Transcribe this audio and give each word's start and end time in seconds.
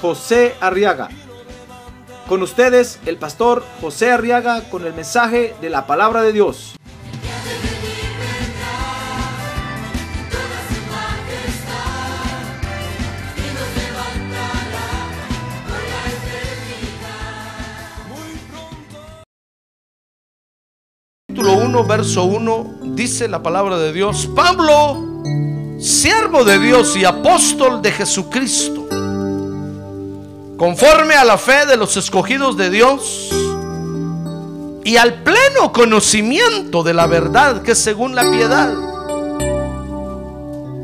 José 0.00 0.54
Arriaga. 0.60 1.08
Con 2.28 2.42
ustedes, 2.42 2.98
el 3.06 3.16
pastor 3.16 3.64
José 3.80 4.10
Arriaga 4.10 4.62
con 4.70 4.84
el 4.84 4.94
mensaje 4.94 5.54
de 5.60 5.70
la 5.70 5.86
palabra 5.86 6.22
de 6.22 6.32
Dios. 6.32 6.76
capítulo 21.36 21.64
1, 21.66 21.84
verso 21.84 22.24
1, 22.24 22.74
dice 22.94 23.28
la 23.28 23.42
palabra 23.42 23.78
de 23.78 23.92
Dios, 23.92 24.26
Pablo, 24.34 25.22
siervo 25.78 26.44
de 26.44 26.58
Dios 26.58 26.96
y 26.96 27.04
apóstol 27.04 27.82
de 27.82 27.92
Jesucristo, 27.92 28.88
conforme 30.56 31.14
a 31.14 31.24
la 31.24 31.36
fe 31.36 31.66
de 31.66 31.76
los 31.76 31.96
escogidos 31.96 32.56
de 32.56 32.70
Dios 32.70 33.30
y 34.84 34.96
al 34.96 35.22
pleno 35.22 35.72
conocimiento 35.72 36.82
de 36.82 36.94
la 36.94 37.06
verdad 37.06 37.62
que 37.62 37.72
es 37.72 37.78
según 37.78 38.14
la 38.14 38.30
piedad. 38.30 38.72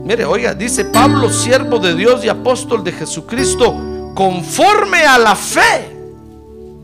Mire, 0.05 0.25
oiga, 0.25 0.55
dice 0.55 0.84
Pablo, 0.84 1.31
siervo 1.31 1.79
de 1.79 1.95
Dios 1.95 2.25
y 2.25 2.29
apóstol 2.29 2.83
de 2.84 2.92
Jesucristo, 2.92 3.75
conforme 4.14 5.06
a 5.06 5.17
la 5.17 5.37
fe 5.37 5.97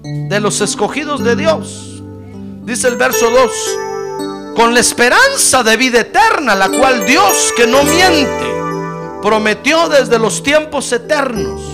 de 0.02 0.40
los 0.40 0.60
escogidos 0.60 1.22
de 1.24 1.36
Dios. 1.36 2.00
Dice 2.62 2.88
el 2.88 2.96
verso 2.96 3.28
2, 3.30 4.54
con 4.54 4.72
la 4.72 4.80
esperanza 4.80 5.62
de 5.62 5.76
vida 5.76 6.00
eterna, 6.00 6.54
la 6.54 6.68
cual 6.68 7.04
Dios 7.04 7.52
que 7.56 7.66
no 7.66 7.82
miente, 7.82 8.46
prometió 9.20 9.88
desde 9.88 10.18
los 10.18 10.42
tiempos 10.42 10.92
eternos 10.92 11.67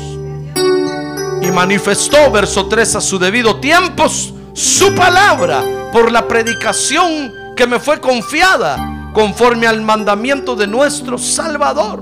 manifestó, 1.54 2.30
verso 2.30 2.66
3, 2.66 2.96
a 2.96 3.00
su 3.00 3.18
debido 3.18 3.60
tiempo 3.60 4.08
su 4.52 4.94
palabra 4.94 5.62
por 5.92 6.12
la 6.12 6.28
predicación 6.28 7.32
que 7.56 7.66
me 7.66 7.78
fue 7.78 8.00
confiada 8.00 9.10
conforme 9.12 9.66
al 9.66 9.80
mandamiento 9.80 10.56
de 10.56 10.66
nuestro 10.66 11.16
Salvador. 11.16 12.00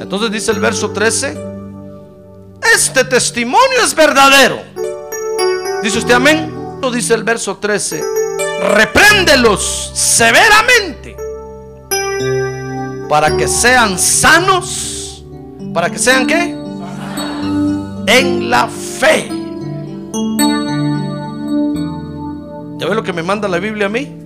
Entonces 0.00 0.30
dice 0.30 0.52
el 0.52 0.60
verso 0.60 0.90
13, 0.90 1.36
este 2.74 3.04
testimonio 3.04 3.82
es 3.84 3.94
verdadero. 3.94 4.62
Dice 5.82 5.98
usted 5.98 6.14
amén. 6.14 6.54
Dice 6.92 7.14
el 7.14 7.24
verso 7.24 7.56
13, 7.56 8.00
repréndelos 8.60 9.90
severamente 9.92 11.16
para 13.08 13.36
que 13.36 13.48
sean 13.48 13.98
sanos. 13.98 15.24
¿Para 15.74 15.90
que 15.90 15.98
sean 15.98 16.28
qué? 16.28 16.55
En 18.06 18.48
la 18.48 18.68
fe. 18.68 19.28
¿Ya 22.78 22.86
ve 22.86 22.94
lo 22.94 23.02
que 23.02 23.12
me 23.12 23.22
manda 23.22 23.48
la 23.48 23.58
Biblia 23.58 23.86
a 23.86 23.88
mí? 23.88 24.16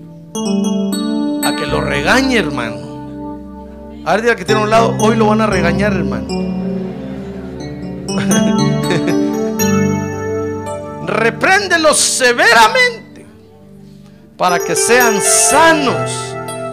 A 1.44 1.56
que 1.56 1.66
lo 1.66 1.80
regañe, 1.80 2.36
hermano. 2.36 2.76
A 4.04 4.16
ver, 4.16 4.36
que 4.36 4.44
tiene 4.44 4.60
a 4.60 4.64
un 4.64 4.70
lado, 4.70 4.96
hoy 4.98 5.16
lo 5.16 5.28
van 5.28 5.40
a 5.40 5.46
regañar, 5.46 5.92
hermano. 5.92 6.28
repréndelos 11.06 11.98
severamente 11.98 13.26
para 14.36 14.58
que 14.58 14.76
sean 14.76 15.20
sanos. 15.20 16.10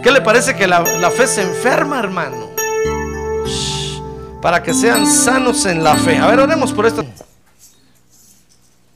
¿Qué 0.04 0.12
le 0.12 0.22
parece 0.22 0.56
que 0.56 0.68
la 0.68 1.12
fe 1.12 1.28
se 1.28 1.42
enferma, 1.42 2.00
hermano? 2.00 2.57
Para 4.42 4.62
que 4.62 4.72
sean 4.74 5.08
sanos 5.08 5.66
en 5.66 5.84
la 5.84 5.96
fe. 5.96 6.18
A 6.18 6.28
ver, 6.28 6.40
oremos 6.40 6.72
por 6.72 6.86
esto. 6.86 7.04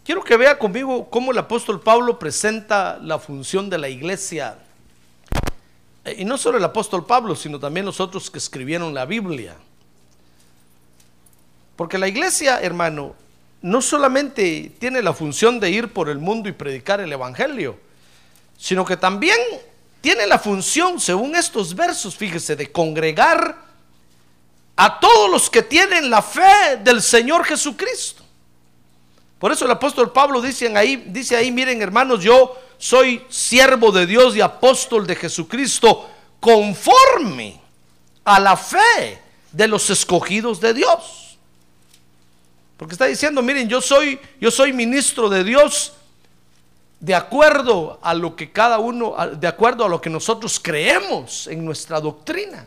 Quiero 0.05 0.23
que 0.23 0.37
vea 0.37 0.57
conmigo 0.57 1.09
cómo 1.09 1.31
el 1.31 1.37
apóstol 1.39 1.81
Pablo 1.81 2.19
presenta 2.19 2.99
la 3.01 3.17
función 3.17 3.69
de 3.69 3.79
la 3.79 3.89
iglesia. 3.89 4.59
Y 6.15 6.25
no 6.25 6.37
solo 6.37 6.59
el 6.59 6.63
apóstol 6.63 7.05
Pablo, 7.07 7.35
sino 7.35 7.59
también 7.59 7.87
los 7.87 7.99
otros 7.99 8.29
que 8.29 8.37
escribieron 8.37 8.93
la 8.93 9.05
Biblia. 9.05 9.55
Porque 11.75 11.97
la 11.97 12.07
iglesia, 12.07 12.59
hermano, 12.61 13.15
no 13.63 13.81
solamente 13.81 14.71
tiene 14.79 15.01
la 15.01 15.13
función 15.13 15.59
de 15.59 15.71
ir 15.71 15.91
por 15.91 16.09
el 16.09 16.19
mundo 16.19 16.49
y 16.49 16.51
predicar 16.51 16.99
el 17.01 17.11
Evangelio, 17.11 17.79
sino 18.57 18.85
que 18.85 18.95
también 18.95 19.37
tiene 20.01 20.27
la 20.27 20.37
función, 20.37 20.99
según 20.99 21.35
estos 21.35 21.73
versos, 21.75 22.15
fíjese, 22.15 22.55
de 22.55 22.71
congregar 22.71 23.70
a 24.83 24.99
todos 24.99 25.29
los 25.29 25.47
que 25.47 25.61
tienen 25.61 26.09
la 26.09 26.23
fe 26.23 26.77
del 26.83 27.03
Señor 27.03 27.45
Jesucristo. 27.45 28.23
Por 29.37 29.51
eso 29.51 29.65
el 29.65 29.69
apóstol 29.71 30.11
Pablo 30.11 30.41
dice 30.41 30.75
ahí, 30.75 30.95
dice 31.09 31.35
ahí, 31.35 31.51
miren 31.51 31.83
hermanos, 31.83 32.23
yo 32.23 32.59
soy 32.79 33.23
siervo 33.29 33.91
de 33.91 34.07
Dios 34.07 34.35
y 34.35 34.41
apóstol 34.41 35.05
de 35.05 35.15
Jesucristo, 35.15 36.09
conforme 36.39 37.61
a 38.23 38.39
la 38.39 38.57
fe 38.57 39.21
de 39.51 39.67
los 39.67 39.87
escogidos 39.91 40.59
de 40.59 40.73
Dios. 40.73 41.37
Porque 42.75 42.95
está 42.95 43.05
diciendo, 43.05 43.43
miren, 43.43 43.69
yo 43.69 43.81
soy, 43.81 44.19
yo 44.39 44.49
soy 44.49 44.73
ministro 44.73 45.29
de 45.29 45.43
Dios 45.43 45.93
de 46.99 47.13
acuerdo 47.13 47.99
a 48.01 48.15
lo 48.15 48.35
que 48.35 48.51
cada 48.51 48.79
uno, 48.79 49.15
de 49.37 49.47
acuerdo 49.47 49.85
a 49.85 49.89
lo 49.89 50.01
que 50.01 50.09
nosotros 50.09 50.59
creemos 50.59 51.45
en 51.45 51.63
nuestra 51.63 51.99
doctrina. 51.99 52.65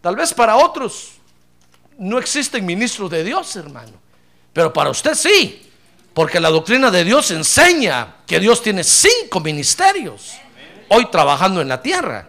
Tal 0.00 0.16
vez 0.16 0.32
para 0.32 0.56
otros 0.56 1.12
no 1.98 2.18
existen 2.18 2.64
ministros 2.64 3.10
de 3.10 3.24
Dios, 3.24 3.54
hermano. 3.56 3.92
Pero 4.52 4.72
para 4.72 4.90
usted 4.90 5.14
sí. 5.14 5.64
Porque 6.14 6.40
la 6.40 6.50
doctrina 6.50 6.90
de 6.90 7.04
Dios 7.04 7.30
enseña 7.30 8.16
que 8.26 8.40
Dios 8.40 8.62
tiene 8.62 8.82
cinco 8.82 9.40
ministerios 9.40 10.34
hoy 10.88 11.06
trabajando 11.10 11.60
en 11.60 11.68
la 11.68 11.80
tierra. 11.80 12.26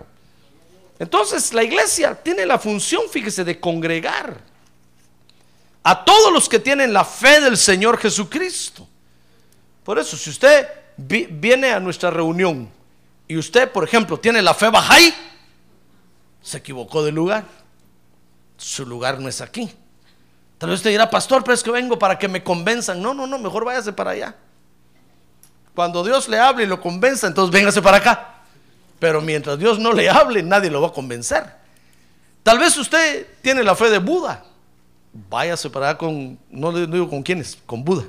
Entonces 0.99 1.53
la 1.53 1.63
iglesia 1.63 2.13
tiene 2.13 2.45
la 2.45 2.59
función, 2.59 3.03
fíjese, 3.09 3.43
de 3.43 3.59
congregar 3.59 4.41
a 5.83 6.03
todos 6.03 6.31
los 6.31 6.49
que 6.49 6.59
tienen 6.59 6.93
la 6.93 7.05
fe 7.05 7.39
del 7.39 7.57
Señor 7.57 7.97
Jesucristo. 7.97 8.87
Por 9.83 9.97
eso, 9.97 10.17
si 10.17 10.29
usted 10.29 10.67
viene 10.97 11.71
a 11.71 11.79
nuestra 11.79 12.11
reunión 12.11 12.69
y 13.27 13.37
usted, 13.37 13.71
por 13.71 13.83
ejemplo, 13.83 14.19
tiene 14.19 14.41
la 14.41 14.53
fe 14.53 14.69
bajay, 14.69 15.13
se 16.41 16.57
equivocó 16.57 17.03
de 17.03 17.11
lugar. 17.11 17.58
Su 18.59 18.85
lugar 18.85 19.19
no 19.19 19.27
es 19.27 19.41
aquí. 19.41 19.71
Tal 20.59 20.69
vez 20.69 20.79
usted 20.79 20.91
dirá, 20.91 21.09
pastor, 21.09 21.43
pero 21.43 21.55
es 21.55 21.63
que 21.63 21.71
vengo 21.71 21.97
para 21.97 22.19
que 22.19 22.27
me 22.27 22.43
convenzan. 22.43 23.01
No, 23.01 23.15
no, 23.15 23.25
no, 23.25 23.39
mejor 23.39 23.65
váyase 23.65 23.91
para 23.91 24.11
allá. 24.11 24.35
Cuando 25.73 26.03
Dios 26.03 26.29
le 26.29 26.37
hable 26.37 26.63
y 26.63 26.67
lo 26.67 26.79
convenza, 26.79 27.25
entonces 27.25 27.51
véngase 27.51 27.81
para 27.81 27.97
acá. 27.97 28.35
Pero 28.99 29.21
mientras 29.21 29.57
Dios 29.57 29.79
no 29.79 29.93
le 29.93 30.09
hable, 30.09 30.43
nadie 30.43 30.69
lo 30.69 30.81
va 30.81 30.89
a 30.89 30.93
convencer. 30.93 31.43
Tal 32.43 32.59
vez 32.59 32.77
usted 32.77 33.25
tiene 33.41 33.63
la 33.63 33.75
fe 33.75 33.89
de 33.89 33.97
Buda 33.97 34.43
váyase 35.13 35.69
para 35.69 35.89
allá 35.89 35.97
con, 35.97 36.37
no 36.49 36.71
le 36.71 36.87
digo 36.87 37.09
con 37.09 37.23
quiénes, 37.23 37.57
con 37.65 37.83
Buda. 37.83 38.05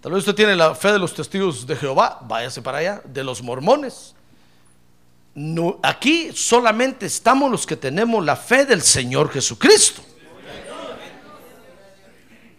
Tal 0.00 0.12
vez 0.12 0.20
usted 0.20 0.34
tiene 0.34 0.56
la 0.56 0.74
fe 0.74 0.92
de 0.92 0.98
los 0.98 1.12
testigos 1.12 1.66
de 1.66 1.76
Jehová, 1.76 2.20
váyase 2.22 2.62
para 2.62 2.78
allá, 2.78 3.02
de 3.04 3.22
los 3.22 3.42
mormones. 3.42 4.14
No, 5.34 5.78
aquí 5.82 6.32
solamente 6.34 7.06
estamos 7.06 7.50
los 7.50 7.66
que 7.66 7.76
tenemos 7.76 8.24
la 8.24 8.36
fe 8.36 8.64
del 8.66 8.82
Señor 8.82 9.30
Jesucristo. 9.30 10.02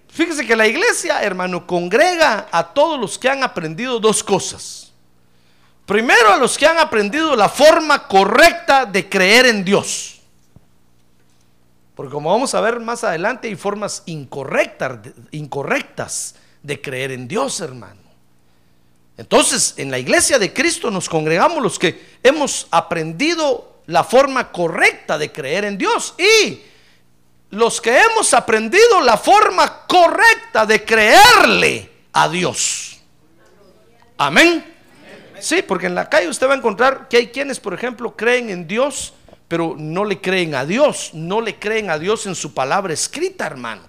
Fíjese 0.10 0.46
que 0.46 0.56
la 0.56 0.68
iglesia, 0.68 1.22
hermano, 1.24 1.66
congrega 1.66 2.48
a 2.52 2.74
todos 2.74 3.00
los 3.00 3.18
que 3.18 3.30
han 3.30 3.44
aprendido 3.44 4.00
dos 4.00 4.24
cosas. 4.24 4.92
Primero 5.86 6.32
a 6.32 6.38
los 6.38 6.58
que 6.58 6.68
han 6.68 6.78
aprendido 6.78 7.36
la 7.36 7.50
forma 7.50 8.08
correcta 8.08 8.86
de 8.86 9.08
creer 9.10 9.46
en 9.46 9.64
Dios. 9.64 10.22
Porque 11.96 12.12
como 12.12 12.30
vamos 12.30 12.54
a 12.56 12.62
ver 12.62 12.80
más 12.80 13.04
adelante, 13.04 13.48
hay 13.48 13.56
formas 13.56 14.04
incorrectas, 14.06 15.00
incorrectas 15.32 16.36
de 16.62 16.82
creer 16.82 17.12
en 17.12 17.28
Dios, 17.28 17.60
hermano. 17.62 18.01
Entonces, 19.18 19.76
en 19.78 19.92
la 19.92 20.00
iglesia 20.00 20.40
de 20.40 20.54
Cristo 20.54 20.90
nos 20.90 21.08
congregamos 21.08 21.62
los 21.62 21.78
que 21.78 22.18
hemos 22.24 22.68
aprendido 22.72 23.82
la 23.88 24.04
forma 24.04 24.52
correcta 24.52 25.18
de 25.18 25.32
creer 25.32 25.66
en 25.66 25.78
Dios 25.78 26.16
y 26.18 26.62
los 27.52 27.82
que 27.82 28.00
hemos 28.00 28.34
aprendido 28.34 29.02
la 29.02 29.18
forma 29.18 29.86
correcta 29.86 30.66
de 30.66 30.84
creerle 30.84 31.92
a 32.14 32.30
Dios. 32.30 33.00
Amén. 34.18 34.66
Sí, 35.40 35.62
porque 35.62 35.88
en 35.88 35.96
la 35.96 36.08
calle 36.08 36.30
usted 36.30 36.48
va 36.48 36.54
a 36.54 36.58
encontrar 36.58 37.08
que 37.08 37.18
hay 37.18 37.28
quienes, 37.28 37.60
por 37.60 37.74
ejemplo, 37.74 38.16
creen 38.16 38.50
en 38.50 38.68
Dios, 38.68 39.14
pero 39.48 39.76
no 39.78 40.06
le 40.06 40.22
creen 40.22 40.56
a 40.56 40.66
Dios, 40.66 41.10
no 41.14 41.42
le 41.42 41.58
creen 41.58 41.90
a 41.90 41.98
Dios 41.98 42.26
en 42.28 42.36
su 42.36 42.54
palabra 42.54 42.94
escrita, 42.94 43.48
hermano. 43.48 43.82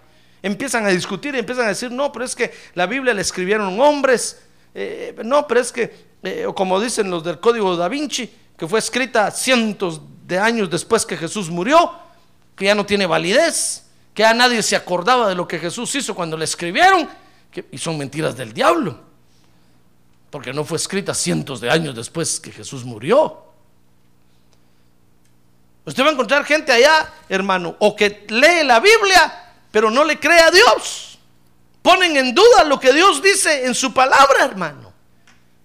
Empiezan 0.42 0.86
a 0.86 0.88
discutir 0.88 1.34
y 1.34 1.38
empiezan 1.38 1.66
a 1.66 1.68
decir, 1.68 1.92
no, 1.92 2.10
pero 2.10 2.24
es 2.24 2.34
que 2.34 2.52
la 2.74 2.86
Biblia 2.86 3.14
la 3.14 3.20
escribieron 3.20 3.80
hombres, 3.80 4.40
eh, 4.74 5.14
no, 5.24 5.46
pero 5.46 5.60
es 5.60 5.72
que, 5.72 5.94
eh, 6.22 6.46
como 6.54 6.80
dicen 6.80 7.10
los 7.10 7.22
del 7.22 7.40
Código 7.40 7.76
da 7.76 7.88
Vinci, 7.88 8.30
que 8.56 8.66
fue 8.66 8.78
escrita 8.78 9.30
cientos 9.30 10.00
de 10.26 10.38
años 10.38 10.70
después 10.70 11.04
que 11.04 11.16
Jesús 11.16 11.50
murió, 11.50 11.92
que 12.56 12.66
ya 12.66 12.74
no 12.74 12.86
tiene 12.86 13.06
validez, 13.06 13.86
que 14.14 14.22
ya 14.22 14.34
nadie 14.34 14.62
se 14.62 14.76
acordaba 14.76 15.28
de 15.28 15.34
lo 15.34 15.46
que 15.48 15.58
Jesús 15.58 15.94
hizo 15.94 16.14
cuando 16.14 16.36
le 16.36 16.44
escribieron, 16.44 17.08
y 17.70 17.78
son 17.78 17.98
mentiras 17.98 18.36
del 18.36 18.52
diablo, 18.52 18.98
porque 20.30 20.52
no 20.52 20.64
fue 20.64 20.78
escrita 20.78 21.12
cientos 21.12 21.60
de 21.60 21.70
años 21.70 21.94
después 21.94 22.40
que 22.40 22.50
Jesús 22.50 22.84
murió. 22.84 23.44
Usted 25.84 26.04
va 26.04 26.08
a 26.08 26.12
encontrar 26.12 26.44
gente 26.44 26.72
allá, 26.72 27.12
hermano, 27.28 27.76
o 27.80 27.96
que 27.96 28.24
lee 28.28 28.64
la 28.64 28.78
Biblia, 28.78 29.52
pero 29.70 29.90
no 29.90 30.04
le 30.04 30.18
cree 30.18 30.40
a 30.40 30.50
Dios. 30.50 31.11
Ponen 31.82 32.16
en 32.16 32.34
duda 32.34 32.64
lo 32.64 32.78
que 32.78 32.92
Dios 32.92 33.20
dice 33.20 33.66
en 33.66 33.74
su 33.74 33.92
palabra, 33.92 34.44
hermano. 34.44 34.92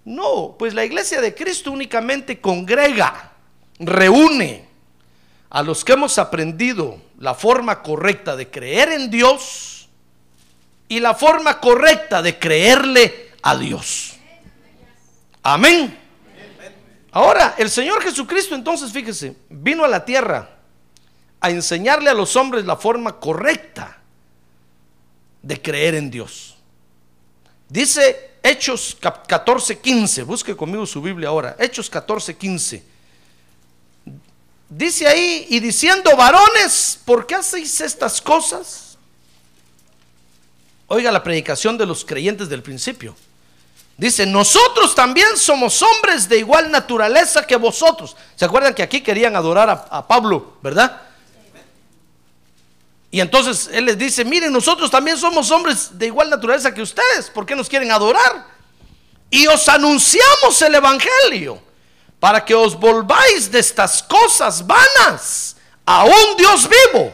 No, 0.04 0.56
pues 0.58 0.74
la 0.74 0.84
iglesia 0.84 1.20
de 1.20 1.34
Cristo 1.34 1.70
únicamente 1.70 2.40
congrega, 2.40 3.32
reúne 3.78 4.66
a 5.50 5.62
los 5.62 5.84
que 5.84 5.92
hemos 5.92 6.18
aprendido 6.18 7.00
la 7.18 7.34
forma 7.34 7.82
correcta 7.82 8.34
de 8.34 8.50
creer 8.50 8.92
en 8.92 9.10
Dios 9.10 9.88
y 10.88 10.98
la 11.00 11.14
forma 11.14 11.60
correcta 11.60 12.20
de 12.20 12.38
creerle 12.38 13.32
a 13.42 13.56
Dios. 13.56 14.16
Amén. 15.42 15.96
Ahora, 17.12 17.54
el 17.58 17.70
Señor 17.70 18.02
Jesucristo 18.02 18.54
entonces, 18.54 18.92
fíjese, 18.92 19.36
vino 19.48 19.84
a 19.84 19.88
la 19.88 20.04
tierra 20.04 20.50
a 21.40 21.50
enseñarle 21.50 22.10
a 22.10 22.14
los 22.14 22.34
hombres 22.34 22.64
la 22.64 22.76
forma 22.76 23.20
correcta 23.20 23.97
de 25.42 25.60
creer 25.60 25.94
en 25.94 26.10
Dios. 26.10 26.56
Dice 27.68 28.30
Hechos 28.42 28.96
14:15, 29.00 30.24
busque 30.24 30.56
conmigo 30.56 30.86
su 30.86 31.02
Biblia 31.02 31.28
ahora, 31.28 31.56
Hechos 31.58 31.90
14:15. 31.90 32.82
Dice 34.70 35.06
ahí, 35.06 35.46
y 35.48 35.60
diciendo, 35.60 36.14
varones, 36.14 37.00
¿por 37.04 37.26
qué 37.26 37.36
hacéis 37.36 37.80
estas 37.80 38.20
cosas? 38.20 38.98
Oiga 40.88 41.10
la 41.10 41.22
predicación 41.22 41.78
de 41.78 41.86
los 41.86 42.04
creyentes 42.04 42.50
del 42.50 42.62
principio. 42.62 43.16
Dice, 43.96 44.26
nosotros 44.26 44.94
también 44.94 45.36
somos 45.36 45.82
hombres 45.82 46.28
de 46.28 46.38
igual 46.38 46.70
naturaleza 46.70 47.46
que 47.46 47.56
vosotros. 47.56 48.14
¿Se 48.36 48.44
acuerdan 48.44 48.74
que 48.74 48.82
aquí 48.82 49.00
querían 49.00 49.36
adorar 49.36 49.70
a, 49.70 49.72
a 49.90 50.06
Pablo, 50.06 50.58
verdad? 50.62 51.07
Y 53.10 53.20
entonces 53.20 53.70
él 53.72 53.86
les 53.86 53.96
dice, 53.96 54.24
miren, 54.24 54.52
nosotros 54.52 54.90
también 54.90 55.16
somos 55.16 55.50
hombres 55.50 55.98
de 55.98 56.06
igual 56.06 56.28
naturaleza 56.28 56.74
que 56.74 56.82
ustedes. 56.82 57.30
¿Por 57.30 57.46
qué 57.46 57.56
nos 57.56 57.68
quieren 57.68 57.90
adorar? 57.90 58.46
Y 59.30 59.46
os 59.46 59.68
anunciamos 59.68 60.60
el 60.62 60.74
Evangelio 60.74 61.62
para 62.20 62.44
que 62.44 62.54
os 62.54 62.78
volváis 62.78 63.50
de 63.50 63.60
estas 63.60 64.02
cosas 64.02 64.66
vanas 64.66 65.56
a 65.86 66.04
un 66.04 66.36
Dios 66.36 66.68
vivo, 66.68 67.12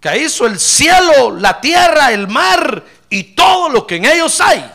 que 0.00 0.18
hizo 0.18 0.46
el 0.46 0.60
cielo, 0.60 1.36
la 1.36 1.60
tierra, 1.60 2.12
el 2.12 2.28
mar 2.28 2.84
y 3.08 3.24
todo 3.34 3.68
lo 3.68 3.86
que 3.86 3.96
en 3.96 4.04
ellos 4.04 4.40
hay. 4.40 4.70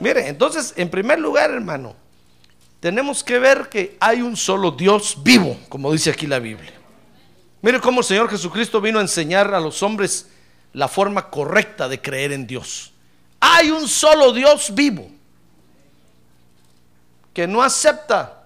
Mire, 0.00 0.28
entonces, 0.28 0.72
en 0.76 0.90
primer 0.90 1.18
lugar, 1.18 1.50
hermano, 1.50 1.94
tenemos 2.80 3.22
que 3.22 3.38
ver 3.38 3.68
que 3.68 3.96
hay 4.00 4.22
un 4.22 4.36
solo 4.36 4.72
Dios 4.72 5.22
vivo, 5.22 5.56
como 5.68 5.92
dice 5.92 6.10
aquí 6.10 6.26
la 6.26 6.38
Biblia. 6.38 6.77
Mire 7.60 7.80
cómo 7.80 8.00
el 8.00 8.06
Señor 8.06 8.28
Jesucristo 8.28 8.80
vino 8.80 8.98
a 8.98 9.02
enseñar 9.02 9.52
a 9.52 9.60
los 9.60 9.82
hombres 9.82 10.28
la 10.72 10.88
forma 10.88 11.28
correcta 11.28 11.88
de 11.88 12.00
creer 12.00 12.32
en 12.32 12.46
Dios. 12.46 12.92
Hay 13.40 13.70
un 13.70 13.88
solo 13.88 14.32
Dios 14.32 14.74
vivo 14.74 15.08
que 17.32 17.46
no 17.46 17.62
acepta 17.62 18.42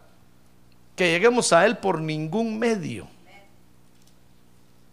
que 0.97 1.11
lleguemos 1.11 1.53
a 1.53 1.65
Él 1.67 1.79
por 1.79 2.01
ningún 2.01 2.59
medio. 2.59 3.09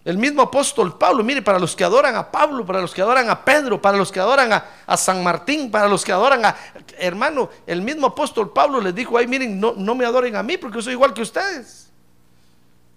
El 0.06 0.18
mismo 0.18 0.42
apóstol 0.42 0.98
Pablo, 0.98 1.24
mire, 1.24 1.42
para 1.42 1.60
los 1.60 1.76
que 1.76 1.84
adoran 1.84 2.16
a 2.16 2.32
Pablo, 2.32 2.66
para 2.66 2.82
los 2.82 2.94
que 2.94 3.02
adoran 3.02 3.30
a 3.30 3.44
Pedro, 3.44 3.82
para 3.82 3.98
los 3.98 4.12
que 4.12 4.20
adoran 4.20 4.52
a, 4.54 4.66
a 4.86 4.98
San 4.98 5.24
Martín, 5.24 5.70
para 5.70 5.88
los 5.88 6.04
que 6.04 6.12
adoran 6.12 6.46
a... 6.46 6.56
Hermano, 6.98 7.50
el 7.68 7.82
mismo 7.82 8.08
apóstol 8.08 8.52
Pablo 8.52 8.80
les 8.82 8.96
dijo, 8.96 9.18
ay, 9.18 9.28
miren, 9.28 9.60
no, 9.60 9.74
no 9.76 9.96
me 9.96 10.06
adoren 10.06 10.36
a 10.36 10.44
mí 10.44 10.58
porque 10.58 10.82
soy 10.82 10.94
igual 10.94 11.14
que 11.14 11.22
ustedes. 11.22 11.89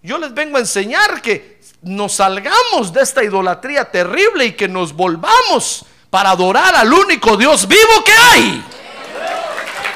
Yo 0.02 0.18
les 0.18 0.34
vengo 0.34 0.56
a 0.56 0.60
enseñar 0.60 1.22
que 1.22 1.60
nos 1.82 2.14
salgamos 2.14 2.92
de 2.92 3.02
esta 3.02 3.22
idolatría 3.22 3.88
terrible 3.88 4.46
y 4.46 4.52
que 4.52 4.66
nos 4.66 4.92
volvamos 4.92 5.84
para 6.10 6.30
adorar 6.30 6.74
al 6.74 6.92
único 6.92 7.36
Dios 7.36 7.68
vivo 7.68 8.04
que 8.04 8.12
hay. 8.12 8.64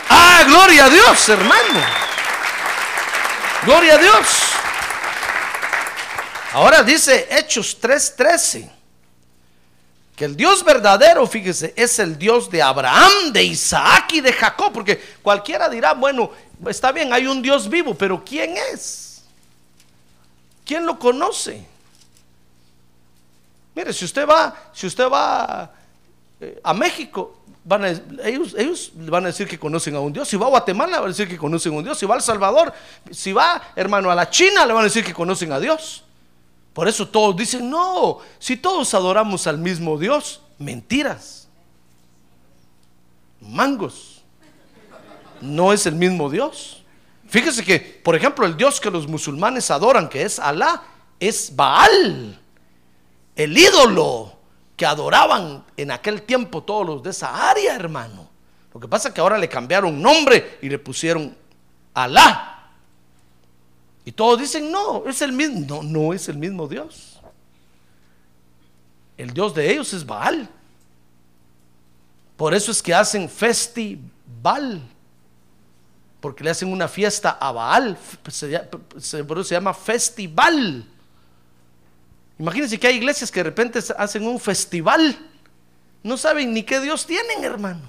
Ah, 0.09 0.45
gloria 0.47 0.85
a 0.85 0.91
Dios, 0.91 1.29
hermano. 1.29 1.81
Gloria 3.65 3.95
a 3.95 3.99
Dios. 3.99 4.27
Ahora 6.53 6.85
dice 6.85 7.27
Hechos 7.31 7.77
3:13 7.81 8.71
que 10.15 10.25
el 10.25 10.37
Dios 10.37 10.65
verdadero, 10.65 11.27
fíjese, 11.27 11.75
es 11.77 11.99
el 11.99 12.17
Dios 12.17 12.49
de 12.51 12.63
Abraham, 12.63 13.33
de 13.33 13.43
Isaac 13.43 14.15
y 14.15 14.23
de 14.23 14.33
Jacob, 14.33 14.73
porque 14.73 14.99
cualquiera 15.21 15.69
dirá, 15.69 15.93
bueno, 15.93 16.31
está 16.67 16.91
bien, 16.91 17.13
hay 17.13 17.27
un 17.27 17.43
Dios 17.43 17.69
vivo, 17.69 17.95
pero 17.95 18.25
¿quién 18.25 18.57
es? 18.73 19.06
¿Quién 20.67 20.85
lo 20.85 20.99
conoce? 20.99 21.65
Mire, 23.75 23.93
si 23.93 24.05
usted 24.05 24.29
va, 24.29 24.71
si 24.73 24.89
usted 24.89 25.09
va 25.09 25.71
eh, 26.41 26.61
a 26.65 26.75
México, 26.75 27.37
van 27.65 27.85
a, 27.85 27.91
ellos, 28.25 28.55
ellos 28.59 28.91
van 28.95 29.25
a 29.25 29.29
decir 29.29 29.47
que 29.47 29.59
conocen 29.59 29.95
a 29.95 30.01
un 30.01 30.13
Dios. 30.13 30.27
Si 30.27 30.37
va 30.37 30.47
a 30.47 30.51
Guatemala, 30.51 30.99
van 30.99 31.05
a 31.05 31.09
decir 31.09 31.29
que 31.29 31.39
conocen 31.39 31.73
a 31.73 31.77
un 31.77 31.85
Dios. 31.85 31.97
Si 31.97 32.05
va 32.05 32.15
a 32.15 32.19
El 32.19 32.23
Salvador, 32.25 32.73
si 33.13 33.33
va, 33.33 33.63
hermano, 33.77 34.11
a 34.11 34.17
la 34.17 34.29
China, 34.29 34.67
le 34.67 34.73
van 34.73 34.83
a 34.83 34.87
decir 34.87 35.05
que 35.05 35.15
conocen 35.15 35.53
a 35.53 35.61
Dios. 35.61 36.03
Por 36.73 36.89
eso 36.89 37.07
todos 37.09 37.37
dicen, 37.37 37.71
no, 37.71 38.19
si 38.41 38.57
todos 38.57 38.93
adoramos 38.93 39.47
al 39.47 39.59
mismo 39.59 39.97
Dios, 39.99 40.41
mentiras. 40.59 41.47
Mangos. 43.41 44.23
No 45.41 45.73
es 45.73 45.87
el 45.87 45.95
mismo 45.95 46.29
Dios. 46.29 46.83
Fíjese 47.29 47.65
que, 47.65 47.81
por 47.81 48.15
ejemplo, 48.15 48.47
el 48.47 48.57
Dios 48.57 48.81
que 48.81 48.91
los 48.91 49.09
musulmanes 49.09 49.71
adoran, 49.71 50.09
que 50.09 50.23
es 50.23 50.39
Alá, 50.39 50.83
es 51.19 51.55
Baal, 51.55 52.41
el 53.35 53.59
ídolo 53.59 54.37
que 54.77 54.87
adoraban 54.87 55.65
en 55.77 55.91
aquel 55.91 56.23
tiempo 56.23 56.63
todos 56.63 56.87
los 56.87 57.03
de 57.03 57.11
esa 57.11 57.51
área, 57.51 57.75
hermano. 57.75 58.29
Lo 58.73 58.81
que 58.81 58.89
pasa 58.89 59.09
es 59.09 59.15
que 59.15 59.21
ahora 59.21 59.39
le 59.39 59.49
cambiaron 59.49 60.01
nombre 60.01 60.59
y 60.61 60.69
le 60.69 60.79
pusieron 60.79 61.37
Alá. 61.95 62.71
Y 64.05 64.13
todos 64.13 64.39
dicen, 64.39 64.71
no, 64.71 65.05
es 65.07 65.21
el 65.23 65.33
mismo. 65.33 65.65
No, 65.67 65.83
no 65.83 66.13
es 66.13 66.29
el 66.29 66.37
mismo 66.37 66.69
Dios. 66.69 67.21
El 69.17 69.33
Dios 69.33 69.55
de 69.55 69.73
ellos 69.73 69.93
es 69.95 70.05
Baal. 70.05 70.49
Por 72.37 72.55
eso 72.55 72.71
es 72.71 72.83
que 72.83 72.95
hacen 72.95 73.29
festival. 73.29 74.83
Porque 76.27 76.43
le 76.43 76.51
hacen 76.51 76.73
una 76.73 76.89
fiesta 76.89 77.39
a 77.41 77.53
Baal. 77.53 77.97
Se, 78.27 78.61
se, 78.99 79.25
se 79.25 79.55
llama 79.55 79.73
festival. 79.73 80.85
Imagínense 82.37 82.81
que 82.81 82.89
hay 82.89 82.97
iglesias 82.97 83.31
que 83.31 83.39
de 83.39 83.45
repente 83.45 83.79
hacen 83.97 84.27
un 84.27 84.41
festival. 84.41 85.17
No 86.03 86.17
saben 86.17 86.53
ni 86.53 86.65
qué 86.65 86.81
Dios 86.81 87.07
tienen, 87.07 87.45
hermano. 87.45 87.83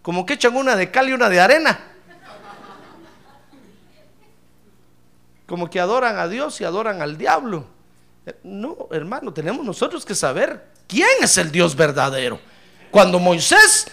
Como 0.00 0.24
que 0.24 0.32
echan 0.32 0.56
una 0.56 0.76
de 0.76 0.90
cal 0.90 1.10
y 1.10 1.12
una 1.12 1.28
de 1.28 1.40
arena. 1.40 1.78
Como 5.46 5.68
que 5.68 5.78
adoran 5.78 6.18
a 6.18 6.28
Dios 6.28 6.58
y 6.62 6.64
adoran 6.64 7.02
al 7.02 7.18
diablo. 7.18 7.66
No, 8.44 8.88
hermano, 8.92 9.30
tenemos 9.34 9.62
nosotros 9.62 10.06
que 10.06 10.14
saber 10.14 10.68
quién 10.88 11.06
es 11.20 11.36
el 11.36 11.52
Dios 11.52 11.76
verdadero. 11.76 12.40
Cuando 12.90 13.18
Moisés 13.18 13.88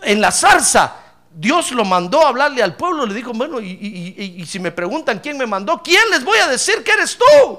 en 0.00 0.18
la 0.18 0.32
zarza, 0.32 1.01
Dios 1.34 1.72
lo 1.72 1.84
mandó 1.84 2.24
a 2.24 2.28
hablarle 2.28 2.62
al 2.62 2.76
pueblo, 2.76 3.06
le 3.06 3.14
dijo, 3.14 3.32
bueno, 3.32 3.60
y, 3.60 3.70
y, 3.70 4.14
y, 4.16 4.42
y 4.42 4.46
si 4.46 4.58
me 4.58 4.70
preguntan 4.70 5.20
quién 5.20 5.38
me 5.38 5.46
mandó, 5.46 5.82
¿quién 5.82 6.02
les 6.10 6.24
voy 6.24 6.38
a 6.38 6.48
decir 6.48 6.82
que 6.84 6.92
eres 6.92 7.16
tú? 7.16 7.58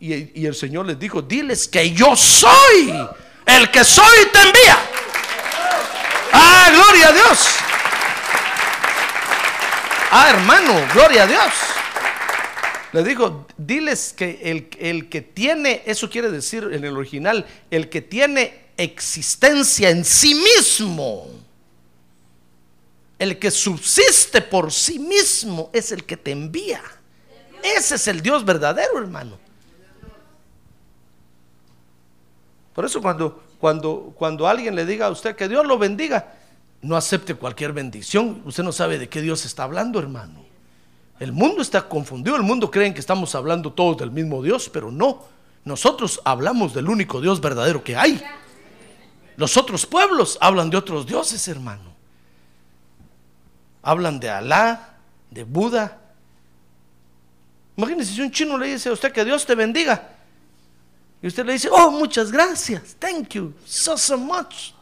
Y, 0.00 0.40
y, 0.40 0.46
el 0.46 0.54
Señor 0.54 0.86
les 0.86 0.98
dijo, 0.98 1.22
diles 1.22 1.66
que 1.66 1.90
yo 1.92 2.14
soy 2.14 2.94
el 3.46 3.70
que 3.70 3.82
soy 3.82 4.26
te 4.32 4.40
envía. 4.40 4.78
Ah, 6.32 6.70
gloria 6.70 7.08
a 7.08 7.12
Dios. 7.12 7.48
Ah, 10.10 10.30
hermano, 10.30 10.74
gloria 10.92 11.22
a 11.24 11.26
Dios. 11.26 11.52
Le 12.92 13.02
dijo, 13.02 13.46
diles 13.56 14.14
que 14.16 14.68
el 14.78 15.08
que 15.08 15.20
tiene, 15.20 15.82
eso 15.86 16.08
quiere 16.08 16.30
decir 16.30 16.68
en 16.72 16.84
el 16.84 16.96
original, 16.96 17.46
el 17.70 17.88
que 17.88 18.02
tiene 18.02 18.68
existencia 18.76 19.90
en 19.90 20.04
sí 20.04 20.34
mismo, 20.34 21.26
el 23.18 23.38
que 23.38 23.50
subsiste 23.50 24.40
por 24.42 24.72
sí 24.72 24.98
mismo 24.98 25.70
es 25.72 25.92
el 25.92 26.04
que 26.04 26.16
te 26.16 26.30
envía. 26.30 26.82
Ese 27.62 27.96
es 27.96 28.06
el 28.06 28.20
Dios 28.20 28.44
verdadero, 28.44 28.98
hermano. 28.98 29.38
Por 32.72 32.84
eso 32.84 33.02
cuando, 33.02 33.42
cuando, 33.58 34.12
cuando 34.14 34.46
alguien 34.46 34.76
le 34.76 34.86
diga 34.86 35.06
a 35.06 35.10
usted 35.10 35.34
que 35.34 35.48
Dios 35.48 35.66
lo 35.66 35.78
bendiga, 35.78 36.34
no 36.80 36.96
acepte 36.96 37.34
cualquier 37.34 37.72
bendición. 37.72 38.42
Usted 38.44 38.62
no 38.62 38.70
sabe 38.70 38.98
de 38.98 39.08
qué 39.08 39.20
Dios 39.20 39.44
está 39.44 39.64
hablando, 39.64 39.98
hermano. 39.98 40.46
El 41.18 41.32
mundo 41.32 41.62
está 41.62 41.88
confundido, 41.88 42.36
el 42.36 42.44
mundo 42.44 42.70
cree 42.70 42.94
que 42.94 43.00
estamos 43.00 43.34
hablando 43.34 43.72
todos 43.72 43.96
del 43.96 44.12
mismo 44.12 44.40
Dios, 44.40 44.70
pero 44.72 44.92
no. 44.92 45.24
Nosotros 45.64 46.20
hablamos 46.24 46.72
del 46.72 46.88
único 46.88 47.20
Dios 47.20 47.40
verdadero 47.40 47.82
que 47.82 47.96
hay. 47.96 48.22
Los 49.36 49.56
otros 49.56 49.84
pueblos 49.84 50.38
hablan 50.40 50.70
de 50.70 50.76
otros 50.76 51.04
dioses, 51.04 51.48
hermano. 51.48 51.97
Hablan 53.82 54.20
de 54.20 54.30
Alá, 54.30 54.94
de 55.30 55.44
Buda. 55.44 55.98
Imagínese 57.76 58.14
si 58.14 58.20
un 58.20 58.30
chino 58.30 58.58
le 58.58 58.66
dice 58.66 58.88
a 58.88 58.92
usted 58.92 59.12
que 59.12 59.24
Dios 59.24 59.46
te 59.46 59.54
bendiga. 59.54 60.10
Y 61.22 61.26
usted 61.26 61.44
le 61.44 61.54
dice, 61.54 61.68
oh, 61.70 61.90
muchas 61.90 62.30
gracias, 62.30 62.96
thank 62.98 63.30
you, 63.30 63.52
so, 63.64 63.96
so 63.96 64.16
much. 64.16 64.72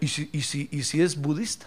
¿Y 0.00 0.08
si, 0.08 0.28
y 0.32 0.42
si, 0.42 0.68
y 0.72 0.82
si 0.82 1.00
es 1.00 1.14
budista? 1.14 1.66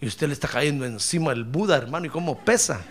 Y 0.00 0.06
usted 0.06 0.26
le 0.26 0.32
está 0.32 0.48
cayendo 0.48 0.84
encima 0.84 1.32
el 1.32 1.44
Buda, 1.44 1.76
hermano, 1.76 2.06
y 2.06 2.10
cómo 2.10 2.38
pesa. 2.38 2.82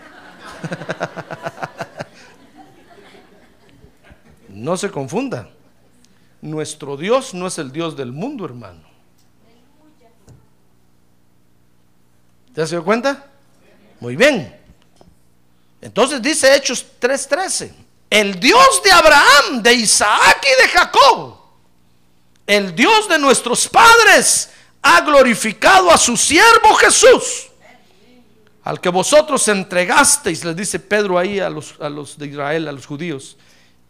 no 4.48 4.76
se 4.76 4.90
confunda. 4.90 5.48
Nuestro 6.40 6.96
Dios 6.96 7.34
no 7.34 7.46
es 7.46 7.58
el 7.58 7.72
Dios 7.72 7.96
del 7.96 8.12
mundo, 8.12 8.44
hermano. 8.44 8.89
¿Ya 12.54 12.66
se 12.66 12.74
dio 12.74 12.84
cuenta? 12.84 13.26
Muy 14.00 14.16
bien. 14.16 14.56
Entonces 15.80 16.20
dice 16.20 16.54
Hechos 16.54 16.84
3:13, 17.00 17.72
el 18.10 18.38
Dios 18.38 18.82
de 18.82 18.92
Abraham, 18.92 19.62
de 19.62 19.72
Isaac 19.72 20.44
y 20.44 20.62
de 20.62 20.68
Jacob, 20.68 21.36
el 22.46 22.74
Dios 22.74 23.08
de 23.08 23.18
nuestros 23.18 23.68
padres, 23.68 24.50
ha 24.82 25.00
glorificado 25.02 25.90
a 25.90 25.98
su 25.98 26.16
siervo 26.16 26.74
Jesús, 26.74 27.48
al 28.64 28.80
que 28.80 28.88
vosotros 28.88 29.46
entregasteis, 29.48 30.44
les 30.44 30.56
dice 30.56 30.78
Pedro 30.78 31.18
ahí 31.18 31.40
a 31.40 31.48
los, 31.48 31.74
a 31.80 31.88
los 31.88 32.18
de 32.18 32.26
Israel, 32.26 32.68
a 32.68 32.72
los 32.72 32.86
judíos, 32.86 33.36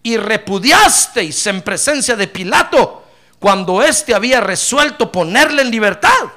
y 0.03 0.17
repudiasteis 0.17 1.47
en 1.47 1.63
presencia 1.63 2.17
de 2.17 2.29
Pilato 2.29 3.05
cuando 3.39 3.83
éste 3.83 4.15
había 4.15 4.41
resuelto 4.41 5.11
ponerle 5.11 5.63
en 5.63 5.71
libertad. 5.71 6.31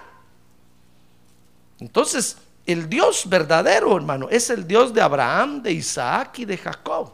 Entonces, 1.83 2.37
el 2.65 2.89
Dios 2.89 3.27
verdadero, 3.27 3.93
hermano, 3.97 4.29
es 4.29 4.49
el 4.49 4.65
Dios 4.65 4.93
de 4.93 5.01
Abraham, 5.01 5.61
de 5.61 5.73
Isaac 5.73 6.39
y 6.39 6.45
de 6.45 6.57
Jacob. 6.57 7.13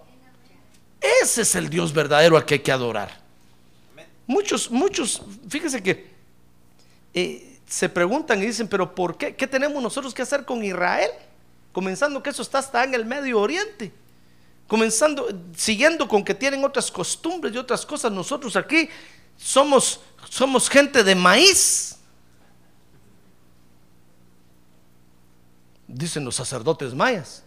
Ese 1.23 1.41
es 1.41 1.55
el 1.55 1.71
Dios 1.71 1.91
verdadero 1.91 2.37
al 2.37 2.45
que 2.45 2.55
hay 2.55 2.59
que 2.59 2.71
adorar. 2.71 3.19
Muchos, 4.27 4.69
muchos, 4.69 5.23
fíjense 5.49 5.81
que 5.81 6.07
eh, 7.15 7.57
se 7.65 7.89
preguntan 7.89 8.43
y 8.43 8.45
dicen, 8.45 8.67
pero 8.67 8.93
¿por 8.93 9.17
qué? 9.17 9.35
¿Qué 9.35 9.47
tenemos 9.47 9.81
nosotros 9.81 10.13
que 10.13 10.21
hacer 10.21 10.45
con 10.45 10.63
Israel? 10.63 11.09
Comenzando 11.71 12.21
que 12.21 12.29
eso 12.29 12.43
está 12.43 12.59
hasta 12.59 12.83
en 12.83 12.93
el 12.93 13.05
Medio 13.05 13.39
Oriente. 13.39 13.91
Comenzando, 14.67 15.29
siguiendo 15.57 16.07
con 16.07 16.23
que 16.23 16.35
tienen 16.35 16.63
otras 16.63 16.91
costumbres 16.91 17.55
y 17.55 17.57
otras 17.57 17.87
cosas. 17.87 18.11
Nosotros 18.11 18.55
aquí 18.55 18.87
somos, 19.35 19.99
somos 20.29 20.69
gente 20.69 21.03
de 21.03 21.15
maíz. 21.15 21.88
Dicen 25.89 26.23
los 26.23 26.35
sacerdotes 26.35 26.93
mayas, 26.93 27.43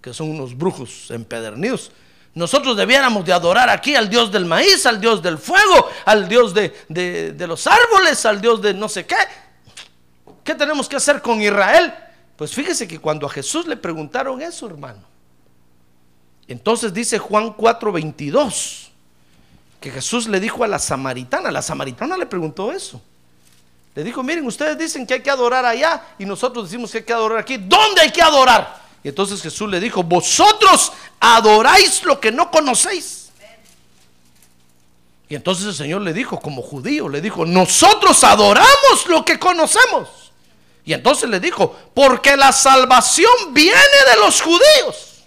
que 0.00 0.12
son 0.12 0.30
unos 0.30 0.56
brujos 0.56 1.10
empedernidos. 1.10 1.92
Nosotros 2.34 2.76
debiéramos 2.76 3.24
de 3.24 3.32
adorar 3.32 3.68
aquí 3.68 3.94
al 3.94 4.08
Dios 4.08 4.32
del 4.32 4.46
maíz, 4.46 4.86
al 4.86 5.00
Dios 5.00 5.22
del 5.22 5.36
fuego, 5.36 5.88
al 6.06 6.28
Dios 6.28 6.54
de, 6.54 6.74
de, 6.88 7.46
los 7.46 7.66
árboles, 7.66 8.24
al 8.24 8.40
Dios 8.40 8.62
de 8.62 8.72
no 8.72 8.88
sé 8.88 9.04
qué. 9.04 9.16
¿Qué 10.42 10.54
tenemos 10.54 10.88
que 10.88 10.96
hacer 10.96 11.20
con 11.20 11.42
Israel? 11.42 11.92
Pues 12.36 12.54
fíjese 12.54 12.88
que 12.88 12.98
cuando 12.98 13.26
a 13.26 13.30
Jesús 13.30 13.66
le 13.66 13.76
preguntaron 13.76 14.40
eso, 14.40 14.66
hermano, 14.66 15.02
entonces 16.48 16.92
dice 16.94 17.18
Juan 17.18 17.54
4:22, 17.54 18.88
que 19.78 19.90
Jesús 19.90 20.26
le 20.26 20.40
dijo 20.40 20.64
a 20.64 20.68
la 20.68 20.78
samaritana, 20.78 21.50
la 21.50 21.62
samaritana 21.62 22.16
le 22.16 22.26
preguntó 22.26 22.72
eso. 22.72 23.00
Le 23.94 24.04
dijo, 24.04 24.22
miren, 24.22 24.46
ustedes 24.46 24.78
dicen 24.78 25.06
que 25.06 25.14
hay 25.14 25.22
que 25.22 25.30
adorar 25.30 25.64
allá 25.64 26.14
y 26.18 26.24
nosotros 26.24 26.70
decimos 26.70 26.90
que 26.90 26.98
hay 26.98 27.04
que 27.04 27.12
adorar 27.12 27.38
aquí. 27.38 27.58
¿Dónde 27.58 28.00
hay 28.00 28.10
que 28.10 28.22
adorar? 28.22 28.80
Y 29.04 29.08
entonces 29.08 29.42
Jesús 29.42 29.68
le 29.68 29.80
dijo, 29.80 30.02
vosotros 30.02 30.92
adoráis 31.20 32.02
lo 32.04 32.18
que 32.20 32.32
no 32.32 32.50
conocéis. 32.50 33.30
Y 35.28 35.34
entonces 35.34 35.66
el 35.66 35.74
Señor 35.74 36.02
le 36.02 36.12
dijo, 36.12 36.38
como 36.40 36.62
judío, 36.62 37.08
le 37.08 37.20
dijo, 37.20 37.46
nosotros 37.46 38.22
adoramos 38.22 39.06
lo 39.08 39.24
que 39.24 39.38
conocemos. 39.38 40.32
Y 40.84 40.92
entonces 40.92 41.28
le 41.28 41.40
dijo, 41.40 41.74
porque 41.94 42.36
la 42.36 42.52
salvación 42.52 43.32
viene 43.50 43.76
de 44.10 44.20
los 44.20 44.40
judíos. 44.40 45.24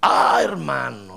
Ah, 0.00 0.40
hermano. 0.42 1.11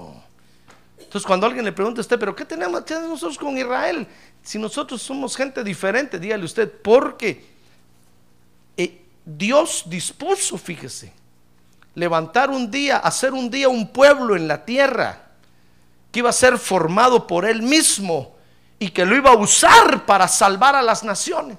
Entonces 1.05 1.25
cuando 1.25 1.45
alguien 1.45 1.63
le 1.63 1.71
pregunta 1.71 2.01
a 2.01 2.03
usted, 2.03 2.19
pero 2.19 2.35
¿qué 2.35 2.43
tenemos 2.43 2.83
nosotros 2.89 3.37
con 3.37 3.57
Israel? 3.57 4.05
Si 4.43 4.59
nosotros 4.59 5.01
somos 5.01 5.35
gente 5.35 5.63
diferente, 5.63 6.19
dígale 6.19 6.43
usted, 6.43 6.69
porque 6.81 7.45
eh, 8.75 9.01
Dios 9.23 9.83
dispuso, 9.85 10.57
fíjese, 10.57 11.13
levantar 11.93 12.49
un 12.49 12.69
día, 12.69 12.97
hacer 12.97 13.33
un 13.33 13.49
día 13.49 13.69
un 13.69 13.87
pueblo 13.87 14.35
en 14.35 14.47
la 14.47 14.65
tierra 14.65 15.21
que 16.11 16.19
iba 16.19 16.29
a 16.29 16.33
ser 16.33 16.57
formado 16.57 17.25
por 17.27 17.45
Él 17.45 17.61
mismo 17.61 18.35
y 18.79 18.89
que 18.89 19.05
lo 19.05 19.15
iba 19.15 19.31
a 19.31 19.37
usar 19.37 20.05
para 20.05 20.27
salvar 20.27 20.75
a 20.75 20.81
las 20.81 21.03
naciones. 21.03 21.57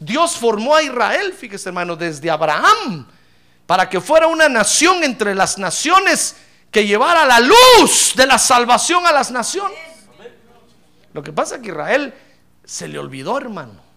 Dios 0.00 0.36
formó 0.36 0.74
a 0.74 0.82
Israel, 0.82 1.32
fíjese 1.32 1.68
hermano, 1.68 1.96
desde 1.96 2.30
Abraham, 2.30 3.06
para 3.66 3.88
que 3.88 4.00
fuera 4.00 4.26
una 4.26 4.48
nación 4.48 5.04
entre 5.04 5.34
las 5.34 5.58
naciones 5.58 6.36
que 6.70 6.86
llevara 6.86 7.24
la 7.24 7.40
luz 7.40 8.12
de 8.14 8.26
la 8.26 8.38
salvación 8.38 9.06
a 9.06 9.12
las 9.12 9.30
naciones. 9.30 9.78
Lo 11.12 11.22
que 11.22 11.32
pasa 11.32 11.56
es 11.56 11.62
que 11.62 11.68
Israel 11.68 12.14
se 12.64 12.86
le 12.86 12.98
olvidó, 12.98 13.38
hermano. 13.38 13.88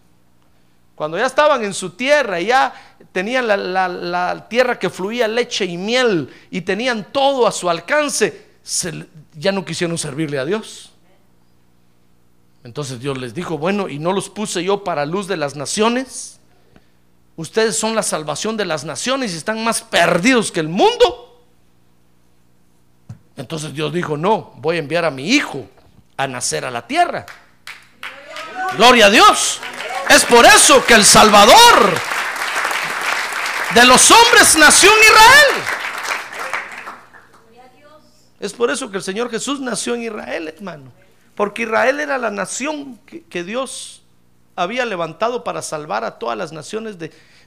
Cuando 0.96 1.18
ya 1.18 1.26
estaban 1.26 1.64
en 1.64 1.74
su 1.74 1.92
tierra, 1.92 2.40
ya 2.40 2.74
tenían 3.12 3.48
la, 3.48 4.46
tierra 4.50 4.78
que 4.78 4.90
fluía 4.90 5.28
leche 5.28 5.66
y 5.66 5.78
miel 5.78 6.30
y 6.52 6.62
tenían 6.62 7.12
todo 7.12 7.48
a 7.48 7.52
su 7.52 7.70
alcance, 7.70 8.50
ya 9.34 9.52
no 9.52 9.66
quisieron 9.66 9.98
servirle 9.98 10.40
a 10.40 10.46
Dios. 10.46 10.92
Entonces 12.64 13.00
Dios 13.00 13.18
les 13.18 13.34
dijo, 13.34 13.58
bueno, 13.58 13.90
¿y 13.90 13.98
no 13.98 14.14
los 14.14 14.30
puse 14.30 14.64
yo 14.64 14.84
para 14.84 15.06
luz 15.06 15.28
de 15.28 15.38
las 15.38 15.56
naciones? 15.56 16.40
Ustedes 17.36 17.76
son 17.76 17.96
la 17.96 18.04
salvación 18.04 18.56
de 18.56 18.66
las 18.66 18.86
naciones 18.86 19.34
y 19.34 19.38
están 19.38 19.64
más 19.64 19.82
perdidos 19.82 20.52
que 20.52 20.60
el 20.60 20.70
mundo. 20.70 21.31
Entonces 23.42 23.74
Dios 23.74 23.92
dijo, 23.92 24.18
no, 24.18 24.54
voy 24.58 24.76
a 24.76 24.80
enviar 24.80 25.04
a 25.04 25.10
mi 25.10 25.32
hijo 25.32 25.68
a 26.16 26.28
nacer 26.28 26.64
a 26.64 26.70
la 26.70 26.86
tierra. 26.86 27.26
Gloria 28.78 29.08
a 29.08 29.10
Dios. 29.10 29.60
Es 30.12 30.24
por 30.26 30.46
eso 30.46 30.86
que 30.86 30.94
el 30.94 31.04
Salvador 31.04 31.92
de 33.74 33.86
los 33.86 34.12
hombres 34.12 34.56
nació 34.58 34.92
en 34.96 35.00
Israel. 35.00 35.64
Es 38.40 38.54
por 38.54 38.70
eso 38.70 38.92
que 38.92 38.98
el 38.98 39.04
Señor 39.04 39.32
Jesús 39.32 39.60
nació 39.60 39.96
en 39.96 40.04
Israel, 40.04 40.48
hermano. 40.48 40.92
Porque 41.34 41.64
Israel 41.64 42.00
era 42.00 42.20
la 42.20 42.30
nación 42.30 43.00
que, 43.08 43.44
Dios 43.44 44.04
había 44.56 44.86
levantado 44.86 45.44
para 45.44 45.64
salvar 45.64 46.04
a 46.04 46.20
todas 46.20 46.38
las 46.38 46.52
naciones 46.52 46.98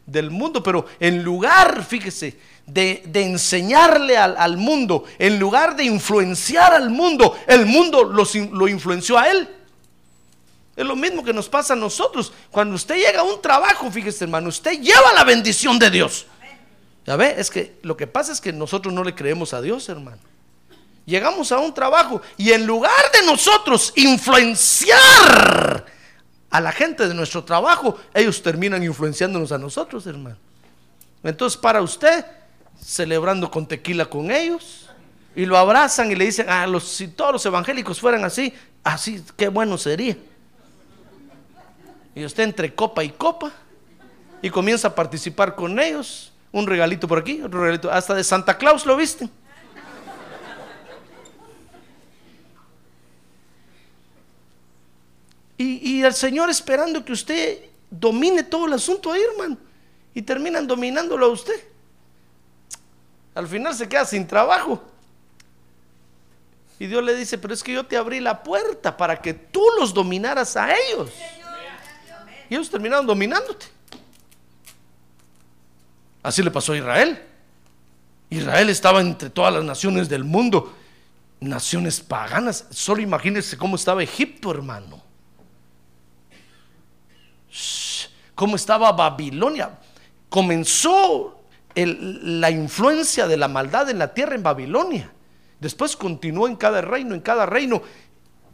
del 0.07 0.31
mundo. 0.33 0.61
Pero 0.61 0.87
en 0.99 1.23
lugar, 1.23 1.85
fíjese, 1.85 2.37
de, 2.67 3.03
enseñarle 3.15 4.17
al, 4.17 4.57
mundo, 4.57 5.05
en 5.19 5.39
lugar 5.39 5.77
de 5.77 5.85
influenciar 5.85 6.73
al 6.73 6.91
mundo, 6.91 7.37
el 7.47 7.67
mundo 7.67 8.05
lo 8.05 8.69
influenció 8.69 9.19
a 9.19 9.29
él. 9.29 9.49
Es 10.77 10.85
lo 10.85 10.97
mismo 10.97 11.23
que 11.23 11.33
nos 11.33 11.49
pasa 11.49 11.75
a 11.75 11.77
nosotros. 11.77 12.33
Cuando 12.51 12.75
usted 12.75 12.97
llega 12.97 13.21
a 13.21 13.25
un 13.25 13.41
trabajo, 13.41 13.91
fíjese 13.91 14.25
hermano, 14.25 14.49
usted 14.49 14.81
lleva 14.81 15.13
la 15.13 15.23
bendición 15.25 15.79
de 15.79 15.91
Dios. 15.91 16.27
Ya 17.07 17.17
ve, 17.17 17.35
es 17.39 17.51
que 17.51 17.79
lo 17.83 17.97
que 17.97 18.07
pasa 18.07 18.33
es 18.33 18.41
que 18.41 18.53
nosotros 18.53 18.93
no 18.93 19.05
le 19.05 19.15
creemos 19.15 19.53
a 19.55 19.61
Dios, 19.61 19.89
hermano. 19.89 20.19
Llegamos 21.07 21.53
a 21.53 21.59
un 21.59 21.73
trabajo 21.75 22.23
y 22.39 22.53
en 22.53 22.67
lugar 22.67 23.13
de 23.13 23.27
nosotros 23.27 23.93
influenciar 23.95 25.85
a 26.51 26.61
la 26.61 26.73
gente 26.73 27.07
de 27.07 27.15
nuestro 27.15 27.45
trabajo, 27.45 27.99
ellos 28.15 28.43
terminan 28.43 28.83
influenciándonos 28.83 29.53
a 29.53 29.59
nosotros, 29.59 30.07
hermano. 30.07 30.39
Entonces 31.23 31.59
para 31.59 31.83
usted, 31.83 32.25
celebrando 32.85 33.51
con 33.51 33.67
tequila 33.67 34.05
con 34.05 34.31
ellos, 34.31 34.91
y 35.35 35.47
lo 35.47 35.57
abrazan 35.57 36.13
y 36.13 36.15
le 36.15 36.27
dicen, 36.27 36.47
ah, 36.49 36.67
los, 36.67 36.85
si 36.85 37.09
todos 37.09 37.33
los 37.33 37.47
evangélicos 37.47 37.99
fueran 37.99 38.25
así, 38.25 38.53
así, 38.85 39.25
qué 39.37 39.49
bueno 39.49 39.79
sería. 39.79 40.17
Y 42.15 42.25
usted 42.25 42.45
entre 42.45 42.75
copa 42.75 43.03
y 43.03 43.11
copa, 43.11 43.53
y 44.43 44.51
comienza 44.51 44.89
a 44.89 44.95
participar 44.95 45.55
con 45.55 45.81
ellos, 45.81 46.33
un 46.53 46.67
regalito 46.67 47.09
por 47.09 47.19
aquí, 47.19 47.41
otro 47.43 47.63
regalito, 47.63 47.91
hasta 47.91 48.15
de 48.15 48.23
Santa 48.23 48.59
Claus 48.59 48.85
lo 48.85 48.97
viste. 48.97 49.29
Y, 55.57 55.99
y 55.99 56.03
el 56.03 56.13
Señor 56.13 56.51
esperando 56.51 57.05
que 57.05 57.13
usted 57.13 57.61
domine 57.91 58.43
todo 58.43 58.67
el 58.67 58.75
asunto 58.75 59.11
ahí, 59.11 59.23
hermano. 59.23 59.57
Y 60.13 60.21
terminan 60.23 60.67
dominándolo 60.67 61.27
a 61.27 61.29
usted. 61.31 61.74
Al 63.35 63.49
final 63.49 63.75
se 63.75 63.89
queda 63.89 64.05
sin 64.05 64.27
trabajo. 64.27 64.83
Y 66.79 66.87
Dios 66.87 67.03
le 67.03 67.15
dice, 67.15 67.39
pero 67.39 67.55
es 67.55 67.63
que 67.63 67.73
yo 67.73 67.87
te 67.87 67.97
abrí 67.97 68.21
la 68.21 68.43
puerta 68.43 68.97
para 68.97 69.21
que 69.21 69.35
tú 69.35 69.63
los 69.79 69.95
dominaras 69.95 70.57
a 70.57 70.75
ellos. 70.75 71.11
Y 72.49 72.55
ellos 72.55 72.71
terminaron 72.71 73.07
dominándote. 73.07 73.67
Así 76.23 76.43
le 76.43 76.51
pasó 76.51 76.73
a 76.73 76.77
Israel. 76.77 77.23
Israel 78.31 78.69
estaba 78.71 79.01
entre 79.01 79.31
todas 79.31 79.53
las 79.53 79.65
naciones 79.65 80.09
del 80.09 80.25
mundo, 80.25 80.75
naciones 81.41 82.01
paganas. 82.01 82.67
Solo 82.71 83.03
imagínense 83.03 83.57
cómo 83.57 83.77
estaba 83.77 84.03
Egipto, 84.03 84.51
hermano. 84.51 85.03
Cómo 88.35 88.57
estaba 88.57 88.91
Babilonia. 88.93 89.79
Comenzó 90.29 91.34
la 91.75 92.51
influencia 92.51 93.27
de 93.27 93.37
la 93.37 93.49
maldad 93.49 93.91
en 93.91 93.99
la 93.99 94.15
tierra 94.15 94.35
en 94.35 94.43
Babilonia. 94.43 95.11
Después 95.61 95.97
continuó 95.97 96.47
en 96.47 96.57
cada 96.57 96.81
reino, 96.81 97.15
en 97.15 97.21
cada 97.21 97.47
reino. 97.47 97.83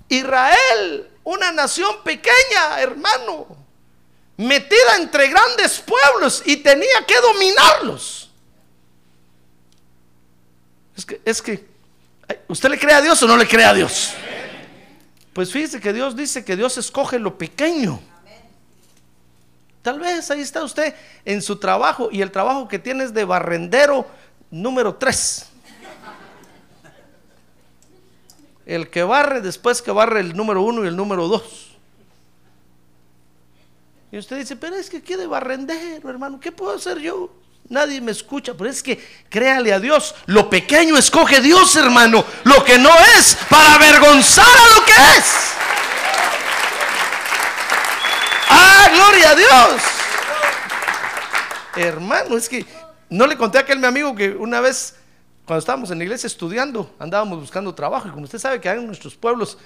Israel, 0.08 1.08
una 1.24 1.52
nación 1.52 1.96
pequeña, 2.04 2.80
hermano, 2.80 3.46
metida 4.36 4.96
entre 4.98 5.28
grandes 5.28 5.80
pueblos 5.80 6.42
y 6.46 6.56
tenía 6.56 7.04
que 7.06 7.20
dominarlos. 7.20 8.30
Es 10.96 11.06
que, 11.06 11.20
es 11.24 11.42
que, 11.42 11.66
¿usted 12.48 12.70
le 12.70 12.78
cree 12.78 12.94
a 12.94 13.00
Dios 13.00 13.22
o 13.22 13.26
no 13.26 13.36
le 13.36 13.46
cree 13.46 13.64
a 13.64 13.74
Dios? 13.74 14.12
Pues 15.32 15.52
fíjese 15.52 15.80
que 15.80 15.92
Dios 15.92 16.16
dice 16.16 16.44
que 16.44 16.56
Dios 16.56 16.76
escoge 16.78 17.18
lo 17.18 17.38
pequeño. 17.38 18.00
Tal 19.82 19.98
vez 19.98 20.30
ahí 20.30 20.40
está 20.40 20.62
usted 20.62 20.94
en 21.24 21.40
su 21.40 21.56
trabajo 21.56 22.08
y 22.12 22.20
el 22.20 22.30
trabajo 22.30 22.68
que 22.68 22.78
tiene 22.78 23.04
es 23.04 23.14
de 23.14 23.24
barrendero 23.24 24.06
número 24.50 24.96
3. 24.96 25.46
El 28.66 28.90
que 28.90 29.02
barre 29.02 29.40
después 29.40 29.82
que 29.82 29.90
barre 29.90 30.20
el 30.20 30.36
número 30.36 30.62
1 30.62 30.84
y 30.84 30.88
el 30.88 30.96
número 30.96 31.28
2. 31.28 31.70
Y 34.12 34.18
usted 34.18 34.38
dice, 34.38 34.56
pero 34.56 34.76
es 34.76 34.90
que 34.90 35.16
de 35.16 35.26
barrendero, 35.26 36.10
hermano, 36.10 36.38
¿qué 36.40 36.52
puedo 36.52 36.74
hacer 36.74 36.98
yo? 36.98 37.30
Nadie 37.68 38.00
me 38.00 38.10
escucha, 38.10 38.54
pero 38.54 38.68
es 38.68 38.82
que 38.82 38.98
créale 39.28 39.72
a 39.72 39.78
Dios. 39.78 40.14
Lo 40.26 40.50
pequeño 40.50 40.96
escoge 40.96 41.40
Dios, 41.40 41.76
hermano. 41.76 42.24
Lo 42.42 42.64
que 42.64 42.78
no 42.78 42.90
es 43.16 43.36
para 43.48 43.76
avergonzar 43.76 44.44
a 44.44 44.74
lo 44.74 44.84
que 44.84 44.92
es. 45.18 45.59
Gloria 48.90 49.30
a 49.30 49.34
Dios. 49.34 49.82
Hermano, 51.76 52.36
es 52.36 52.48
que 52.48 52.66
no 53.08 53.26
le 53.26 53.36
conté 53.36 53.58
a 53.58 53.62
aquel 53.62 53.78
mi 53.78 53.86
amigo 53.86 54.14
que 54.14 54.30
una 54.30 54.60
vez, 54.60 54.96
cuando 55.44 55.60
estábamos 55.60 55.90
en 55.90 55.98
la 55.98 56.04
iglesia 56.04 56.26
estudiando, 56.26 56.94
andábamos 56.98 57.40
buscando 57.40 57.74
trabajo. 57.74 58.08
Y 58.08 58.10
como 58.10 58.24
usted 58.24 58.38
sabe 58.38 58.60
que 58.60 58.68
en 58.68 58.86
nuestros 58.86 59.14
pueblos 59.14 59.58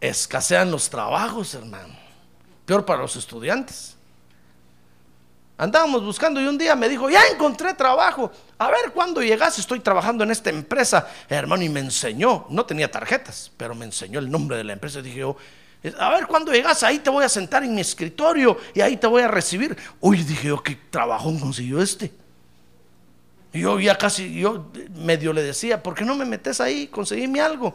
escasean 0.00 0.70
los 0.70 0.88
trabajos, 0.88 1.54
hermano. 1.54 1.94
Peor 2.66 2.84
para 2.84 3.02
los 3.02 3.16
estudiantes. 3.16 3.96
Andábamos 5.58 6.02
buscando 6.02 6.40
y 6.40 6.46
un 6.46 6.56
día 6.56 6.74
me 6.74 6.88
dijo, 6.88 7.10
ya 7.10 7.20
encontré 7.26 7.74
trabajo. 7.74 8.32
A 8.56 8.70
ver, 8.70 8.92
cuando 8.94 9.20
llegas, 9.22 9.58
estoy 9.58 9.80
trabajando 9.80 10.24
en 10.24 10.30
esta 10.30 10.48
empresa. 10.48 11.06
Hermano, 11.28 11.62
y 11.62 11.68
me 11.68 11.80
enseñó, 11.80 12.46
no 12.48 12.64
tenía 12.64 12.90
tarjetas, 12.90 13.52
pero 13.58 13.74
me 13.74 13.84
enseñó 13.84 14.20
el 14.20 14.30
nombre 14.30 14.56
de 14.56 14.64
la 14.64 14.72
empresa. 14.72 15.00
Y 15.00 15.02
dije 15.02 15.18
yo, 15.18 15.36
a 15.98 16.10
ver, 16.10 16.26
cuando 16.26 16.52
llegas 16.52 16.82
ahí 16.82 16.98
te 16.98 17.08
voy 17.08 17.24
a 17.24 17.28
sentar 17.28 17.64
en 17.64 17.74
mi 17.74 17.80
escritorio 17.80 18.58
y 18.74 18.80
ahí 18.82 18.96
te 18.96 19.06
voy 19.06 19.22
a 19.22 19.28
recibir. 19.28 19.76
Uy, 20.00 20.22
dije 20.22 20.48
yo, 20.48 20.62
qué 20.62 20.78
trabajón 20.90 21.38
consiguió 21.38 21.80
este. 21.80 22.12
Y 23.52 23.60
yo 23.60 23.80
ya 23.80 23.96
casi, 23.96 24.40
yo 24.40 24.70
medio 24.94 25.32
le 25.32 25.42
decía, 25.42 25.82
¿por 25.82 25.94
qué 25.94 26.04
no 26.04 26.14
me 26.14 26.24
metes 26.24 26.60
ahí? 26.60 26.86
Conseguíme 26.86 27.40
algo. 27.40 27.74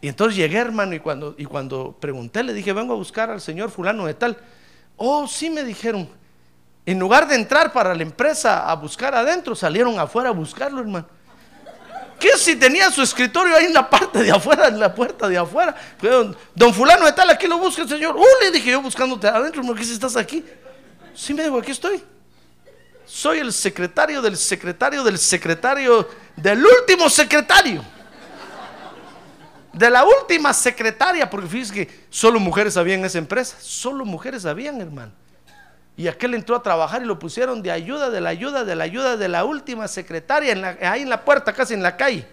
Y 0.00 0.08
entonces 0.08 0.36
llegué, 0.36 0.58
hermano, 0.58 0.94
y 0.94 1.00
cuando, 1.00 1.34
y 1.38 1.44
cuando 1.46 1.96
pregunté, 1.98 2.42
le 2.42 2.52
dije, 2.52 2.72
vengo 2.72 2.92
a 2.92 2.96
buscar 2.96 3.30
al 3.30 3.40
señor 3.40 3.70
fulano 3.70 4.06
de 4.06 4.14
tal. 4.14 4.36
Oh, 4.96 5.26
sí 5.26 5.50
me 5.50 5.64
dijeron. 5.64 6.08
En 6.84 6.98
lugar 6.98 7.26
de 7.26 7.34
entrar 7.34 7.72
para 7.72 7.94
la 7.94 8.02
empresa 8.02 8.70
a 8.70 8.74
buscar 8.76 9.14
adentro, 9.14 9.54
salieron 9.54 9.98
afuera 9.98 10.28
a 10.28 10.32
buscarlo, 10.32 10.80
hermano. 10.80 11.06
¿Qué 12.18 12.36
si 12.38 12.56
tenía 12.56 12.90
su 12.90 13.02
escritorio 13.02 13.54
ahí 13.56 13.66
en 13.66 13.74
la 13.74 13.88
parte 13.88 14.22
de 14.22 14.30
afuera, 14.30 14.68
en 14.68 14.80
la 14.80 14.94
puerta 14.94 15.28
de 15.28 15.36
afuera? 15.36 15.74
Don 16.54 16.72
fulano 16.72 17.04
de 17.04 17.12
tal, 17.12 17.28
aquí 17.30 17.46
lo 17.46 17.58
busca 17.58 17.82
el 17.82 17.88
señor. 17.88 18.16
Uh, 18.16 18.24
le 18.42 18.50
dije 18.50 18.70
yo 18.70 18.80
buscándote 18.80 19.28
adentro, 19.28 19.62
¿por 19.62 19.76
qué 19.76 19.84
si 19.84 19.92
estás 19.92 20.16
aquí? 20.16 20.44
Sí, 21.14 21.34
me 21.34 21.42
dijo, 21.42 21.58
aquí 21.58 21.72
estoy. 21.72 22.02
Soy 23.04 23.38
el 23.38 23.52
secretario 23.52 24.20
del 24.20 24.36
secretario 24.36 25.04
del 25.04 25.18
secretario 25.18 26.08
del 26.36 26.64
último 26.64 27.08
secretario. 27.08 27.84
De 29.72 29.90
la 29.90 30.04
última 30.04 30.54
secretaria, 30.54 31.28
porque 31.28 31.48
fíjese 31.48 31.74
que 31.74 32.06
solo 32.08 32.40
mujeres 32.40 32.78
había 32.78 32.94
en 32.94 33.04
esa 33.04 33.18
empresa. 33.18 33.56
Solo 33.60 34.06
mujeres 34.06 34.46
habían, 34.46 34.80
hermano. 34.80 35.12
Y 35.96 36.08
aquel 36.08 36.34
entró 36.34 36.54
a 36.56 36.62
trabajar 36.62 37.02
y 37.02 37.06
lo 37.06 37.18
pusieron 37.18 37.62
de 37.62 37.70
ayuda, 37.70 38.10
de 38.10 38.20
la 38.20 38.28
ayuda, 38.28 38.64
de 38.64 38.76
la 38.76 38.84
ayuda 38.84 39.16
de 39.16 39.28
la 39.28 39.44
última 39.44 39.88
secretaria, 39.88 40.76
ahí 40.82 41.02
en 41.02 41.08
la 41.08 41.24
puerta, 41.24 41.54
casi 41.54 41.72
en 41.72 41.82
la 41.82 41.96
calle. 41.96 42.26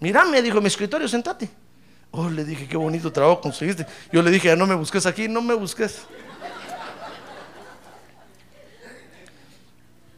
Mira, 0.00 0.24
me 0.24 0.40
dijo 0.40 0.58
mi 0.62 0.68
escritorio, 0.68 1.06
sentate. 1.06 1.50
Oh, 2.12 2.30
le 2.30 2.44
dije, 2.44 2.66
qué 2.66 2.78
bonito 2.78 3.12
trabajo 3.12 3.42
conseguiste. 3.42 3.86
Yo 4.10 4.22
le 4.22 4.30
dije, 4.30 4.48
ya 4.48 4.56
no 4.56 4.66
me 4.66 4.74
busques 4.74 5.04
aquí, 5.04 5.28
no 5.28 5.42
me 5.42 5.52
busques. 5.52 6.06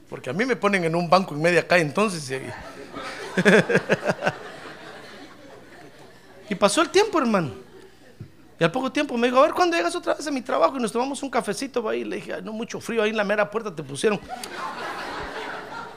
Porque 0.08 0.30
a 0.30 0.32
mí 0.32 0.44
me 0.44 0.54
ponen 0.54 0.84
en 0.84 0.94
un 0.94 1.10
banco 1.10 1.34
en 1.34 1.42
media 1.42 1.66
calle 1.66 1.82
entonces. 1.82 2.40
y 6.48 6.54
pasó 6.54 6.82
el 6.82 6.90
tiempo, 6.90 7.18
hermano. 7.18 7.71
Y 8.62 8.64
al 8.64 8.70
poco 8.70 8.92
tiempo 8.92 9.16
me 9.16 9.26
dijo, 9.26 9.40
a 9.40 9.42
ver, 9.42 9.54
¿cuándo 9.54 9.76
llegas 9.76 9.92
otra 9.96 10.14
vez 10.14 10.24
a 10.24 10.30
mi 10.30 10.40
trabajo? 10.40 10.76
Y 10.76 10.80
nos 10.80 10.92
tomamos 10.92 11.20
un 11.24 11.30
cafecito 11.30 11.88
ahí. 11.88 12.04
Le 12.04 12.14
dije, 12.14 12.40
no, 12.42 12.52
mucho 12.52 12.80
frío, 12.80 13.02
ahí 13.02 13.10
en 13.10 13.16
la 13.16 13.24
mera 13.24 13.50
puerta 13.50 13.74
te 13.74 13.82
pusieron. 13.82 14.20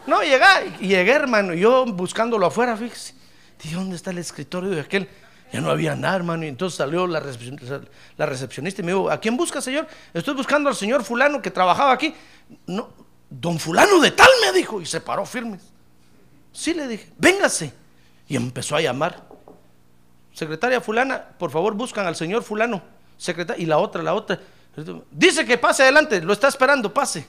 No, 0.08 0.24
llegué, 0.24 0.46
llegué, 0.80 1.12
hermano, 1.12 1.54
yo 1.54 1.86
buscándolo 1.86 2.48
afuera, 2.48 2.76
fíjese. 2.76 3.14
Dije, 3.62 3.76
¿dónde 3.76 3.96
está 3.96 4.10
el 4.10 4.18
escritorio 4.18 4.72
de 4.72 4.82
aquel? 4.82 5.08
Ya 5.54 5.62
no 5.62 5.70
había 5.70 5.96
nada, 5.96 6.16
hermano. 6.16 6.44
Y 6.44 6.48
entonces 6.48 6.76
salió 6.76 7.06
la, 7.06 7.22
la 8.18 8.26
recepcionista 8.26 8.82
y 8.82 8.84
me 8.84 8.94
dijo, 8.94 9.12
¿a 9.12 9.20
quién 9.20 9.38
busca, 9.38 9.62
señor? 9.62 9.88
Estoy 10.12 10.34
buscando 10.34 10.68
al 10.68 10.76
señor 10.76 11.04
fulano 11.04 11.44
que 11.44 11.52
trabajaba 11.52 11.92
aquí. 11.92 12.16
No, 12.66 12.90
don 13.30 13.60
fulano 13.60 14.00
de 14.00 14.10
tal, 14.10 14.30
me 14.44 14.58
dijo. 14.58 14.82
Y 14.82 14.88
se 14.88 15.02
paró 15.02 15.24
firme. 15.24 15.60
Sí, 16.52 16.74
le 16.74 16.88
dije, 16.88 17.12
véngase. 17.16 17.72
Y 18.28 18.36
empezó 18.36 18.76
a 18.76 18.82
llamar 18.82 19.35
secretaria 20.36 20.82
fulana, 20.82 21.24
por 21.40 21.50
favor 21.50 21.74
buscan 21.74 22.06
al 22.06 22.16
señor 22.16 22.44
fulano, 22.44 22.82
secretaria, 23.18 23.64
y 23.64 23.66
la 23.66 23.78
otra, 23.78 24.04
la 24.04 24.14
otra. 24.14 24.38
Dice 25.10 25.46
que 25.46 25.58
pase 25.58 25.84
adelante, 25.84 26.22
lo 26.22 26.34
está 26.34 26.50
esperando, 26.50 26.94
pase. 26.94 27.26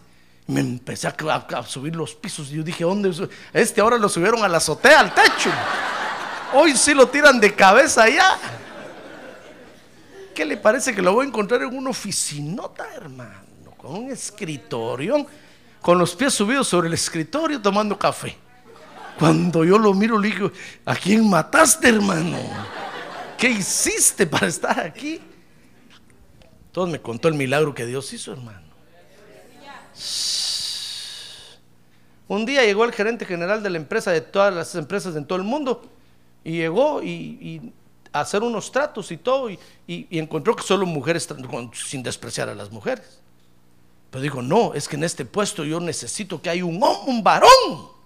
Me 0.49 0.61
empecé 0.61 1.07
a, 1.07 1.62
subir 1.64 1.95
los 1.95 2.14
pisos 2.14 2.51
y 2.51 2.57
yo 2.57 2.62
dije, 2.64 2.85
¿dónde? 2.85 3.29
Este 3.53 3.81
ahora 3.81 3.97
lo 3.97 4.09
subieron 4.09 4.45
a 4.45 4.49
la 4.49 4.59
azotea, 4.59 5.01
al 5.01 5.14
techo. 5.14 5.51
Hoy 6.53 6.77
sí 6.77 6.95
lo 6.95 7.07
tiran 7.09 7.38
de 7.38 7.55
cabeza 7.55 8.03
allá. 8.03 8.38
¿Qué 10.35 10.45
le 10.45 10.57
parece 10.57 10.95
que 10.95 11.01
lo 11.01 11.12
voy 11.14 11.27
a 11.27 11.29
encontrar 11.29 11.62
en 11.62 11.77
una 11.77 11.90
oficinota, 11.90 12.87
hermano? 12.95 13.47
Con 13.77 13.95
un 13.95 14.11
escritorio, 14.11 15.27
con 15.81 15.99
los 15.99 16.14
pies 16.14 16.35
subidos 16.35 16.66
sobre 16.66 16.88
el 16.88 16.95
escritorio 16.95 17.61
tomando 17.61 17.97
café. 17.97 18.37
Cuando 19.19 19.64
yo 19.64 19.79
lo 19.79 19.95
miro, 19.95 20.19
le 20.19 20.29
digo, 20.29 20.51
¿a 20.85 20.95
quién 20.95 21.29
mataste, 21.29 21.88
hermano? 21.88 22.38
¿Qué 23.38 23.49
hiciste 23.51 24.27
para 24.27 24.46
estar 24.46 24.81
aquí? 24.81 25.20
Todos 26.72 26.88
me 26.88 27.01
contó 27.01 27.29
el 27.29 27.35
milagro 27.35 27.75
que 27.75 27.87
Dios 27.87 28.12
hizo, 28.12 28.33
hermano. 28.33 28.66
Un 32.29 32.44
día 32.44 32.64
llegó 32.64 32.85
el 32.85 32.92
gerente 32.92 33.25
general 33.25 33.62
de 33.62 33.70
la 33.70 33.77
empresa, 33.77 34.11
de 34.11 34.20
todas 34.20 34.53
las 34.53 34.75
empresas 34.75 35.14
en 35.16 35.25
todo 35.27 35.38
el 35.38 35.44
mundo, 35.44 35.88
y 36.42 36.53
llegó 36.53 37.03
y, 37.03 37.72
a 38.12 38.20
hacer 38.20 38.42
unos 38.42 38.72
tratos 38.72 39.12
y 39.12 39.16
todo, 39.16 39.49
y, 39.51 39.59
encontró 40.11 40.57
que 40.57 40.62
solo 40.62 40.87
mujeres, 40.87 41.29
sin 41.72 42.03
despreciar 42.03 42.49
a 42.49 42.55
las 42.55 42.70
mujeres. 42.70 43.20
Pero 44.11 44.22
dijo, 44.22 44.42
no, 44.42 44.75
es 44.75 44.88
que 44.88 44.96
en 44.96 45.05
este 45.05 45.25
puesto 45.25 45.64
yo 45.64 45.79
necesito 45.81 46.40
que 46.40 46.51
haya 46.51 46.64
un, 46.64 46.81
hom- 46.81 47.05
un 47.07 47.22
varón. 47.22 47.96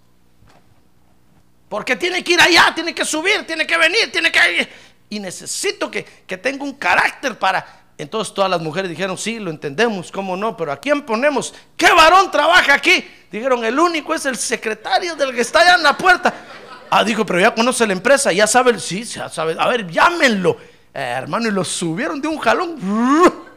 Porque 1.68 1.94
tiene 1.94 2.24
que 2.24 2.32
ir 2.32 2.40
allá, 2.40 2.72
tiene 2.74 2.94
que 2.94 3.04
subir, 3.04 3.46
tiene 3.46 3.66
que 3.66 3.76
venir, 3.78 4.10
tiene 4.10 4.32
que... 4.32 4.89
Y 5.10 5.20
necesito 5.20 5.90
que, 5.90 6.04
que 6.26 6.38
tenga 6.38 6.64
un 6.64 6.74
carácter 6.74 7.38
para... 7.38 7.80
Entonces 7.98 8.32
todas 8.32 8.50
las 8.50 8.62
mujeres 8.62 8.88
dijeron, 8.88 9.18
sí, 9.18 9.38
lo 9.38 9.50
entendemos, 9.50 10.10
cómo 10.10 10.34
no, 10.34 10.56
pero 10.56 10.72
¿a 10.72 10.78
quién 10.78 11.02
ponemos? 11.02 11.52
¿Qué 11.76 11.92
varón 11.92 12.30
trabaja 12.30 12.72
aquí? 12.72 13.06
Dijeron, 13.30 13.62
el 13.62 13.78
único 13.78 14.14
es 14.14 14.24
el 14.24 14.36
secretario 14.38 15.14
del 15.16 15.34
que 15.34 15.42
está 15.42 15.60
allá 15.60 15.74
en 15.74 15.82
la 15.82 15.98
puerta. 15.98 16.32
Ah, 16.88 17.04
dijo, 17.04 17.26
pero 17.26 17.38
ya 17.40 17.54
conoce 17.54 17.86
la 17.86 17.92
empresa, 17.92 18.32
ya 18.32 18.46
sabe, 18.46 18.78
sí, 18.80 19.04
ya 19.04 19.28
sabe, 19.28 19.54
a 19.58 19.68
ver, 19.68 19.86
llámenlo. 19.86 20.56
Eh, 20.94 21.00
hermano, 21.00 21.46
y 21.48 21.50
lo 21.50 21.62
subieron 21.64 22.20
de 22.22 22.28
un 22.28 22.38
jalón. 22.38 22.76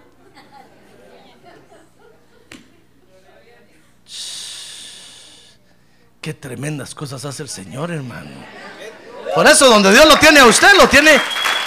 Qué 6.22 6.34
tremendas 6.34 6.94
cosas 6.96 7.26
hace 7.26 7.44
el 7.44 7.50
Señor, 7.50 7.92
hermano. 7.92 8.30
Por 9.34 9.48
eso 9.48 9.68
donde 9.68 9.92
Dios 9.92 10.06
lo 10.06 10.18
tiene 10.18 10.40
a 10.40 10.46
usted, 10.46 10.74
lo 10.78 10.88
tiene... 10.88 11.20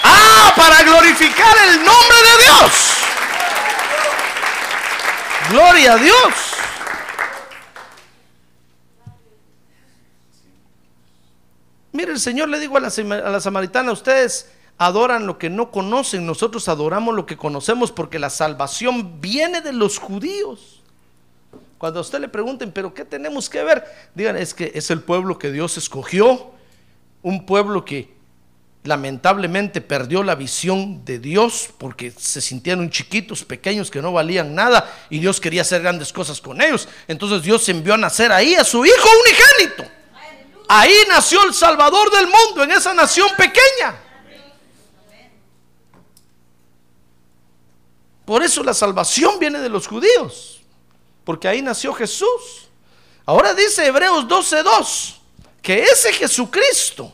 Ah, 0.09 0.53
para 0.57 0.83
glorificar 0.83 1.57
el 1.69 1.85
nombre 1.85 2.17
de 2.29 2.45
Dios. 2.45 2.73
Gloria 5.51 5.93
a 5.95 5.97
Dios. 5.97 6.35
Mire, 11.93 12.13
el 12.13 12.21
Señor 12.21 12.49
le 12.49 12.61
dijo 12.61 12.77
a 12.77 12.81
la, 12.81 12.89
a 12.89 13.31
la 13.31 13.41
samaritana, 13.41 13.91
ustedes 13.91 14.53
adoran 14.79 15.27
lo 15.27 15.39
que 15.39 15.49
no 15.49 15.71
conocen, 15.71 16.27
nosotros 16.27 16.69
adoramos 16.69 17.15
lo 17.15 17.27
que 17.27 17.37
conocemos 17.37 17.91
porque 17.91 18.19
la 18.19 18.31
salvación 18.31 19.21
viene 19.21 19.61
de 19.61 19.73
los 19.73 19.99
judíos. 19.99 20.83
Cuando 21.79 22.01
a 22.01 22.03
usted 22.03 22.21
le 22.21 22.29
pregunten, 22.29 22.73
pero 22.73 22.95
¿qué 22.95 23.05
tenemos 23.05 23.51
que 23.51 23.63
ver? 23.63 23.85
Digan, 24.15 24.37
es 24.37 24.55
que 24.55 24.73
es 24.75 24.91
el 24.91 25.01
pueblo 25.01 25.39
que 25.39 25.51
Dios 25.53 25.77
escogió, 25.77 26.51
un 27.23 27.45
pueblo 27.45 27.85
que 27.85 28.16
lamentablemente 28.87 29.81
perdió 29.81 30.23
la 30.23 30.35
visión 30.35 31.05
de 31.05 31.19
Dios 31.19 31.71
porque 31.79 32.11
se 32.11 32.41
sintieron 32.41 32.91
chiquitos, 32.91 33.45
pequeños, 33.45 33.91
que 33.91 34.01
no 34.01 34.13
valían 34.13 34.55
nada 34.55 34.93
y 35.11 35.19
Dios 35.19 35.41
quería 35.41 35.63
hacer 35.63 35.83
grandes 35.83 36.13
cosas 36.13 36.41
con 36.41 36.61
ellos. 36.61 36.89
Entonces 37.09 37.43
Dios 37.43 37.69
envió 37.69 37.95
a 37.95 37.99
nacer 37.99 38.33
ahí 38.33 38.55
a 38.55 38.65
su 38.65 38.85
hijo 38.85 39.09
unigénito. 39.25 39.85
Ahí 40.69 40.95
nació 41.09 41.45
el 41.45 41.55
Salvador 41.55 42.11
del 42.11 42.27
mundo, 42.27 42.65
en 42.65 42.73
esa 42.73 42.93
nación 42.93 43.29
pequeña. 43.37 44.03
Por 48.25 48.43
eso 48.43 48.65
la 48.65 48.75
salvación 48.75 49.39
viene 49.39 49.61
de 49.61 49.69
los 49.69 49.87
judíos, 49.87 50.61
porque 51.25 51.47
ahí 51.47 51.63
nació 51.63 51.93
Jesús. 51.93 52.69
Ahora 53.25 53.55
dice 53.55 53.87
Hebreos 53.87 54.27
12:2 54.27 55.15
que 55.63 55.83
ese 55.83 56.13
Jesucristo 56.13 57.13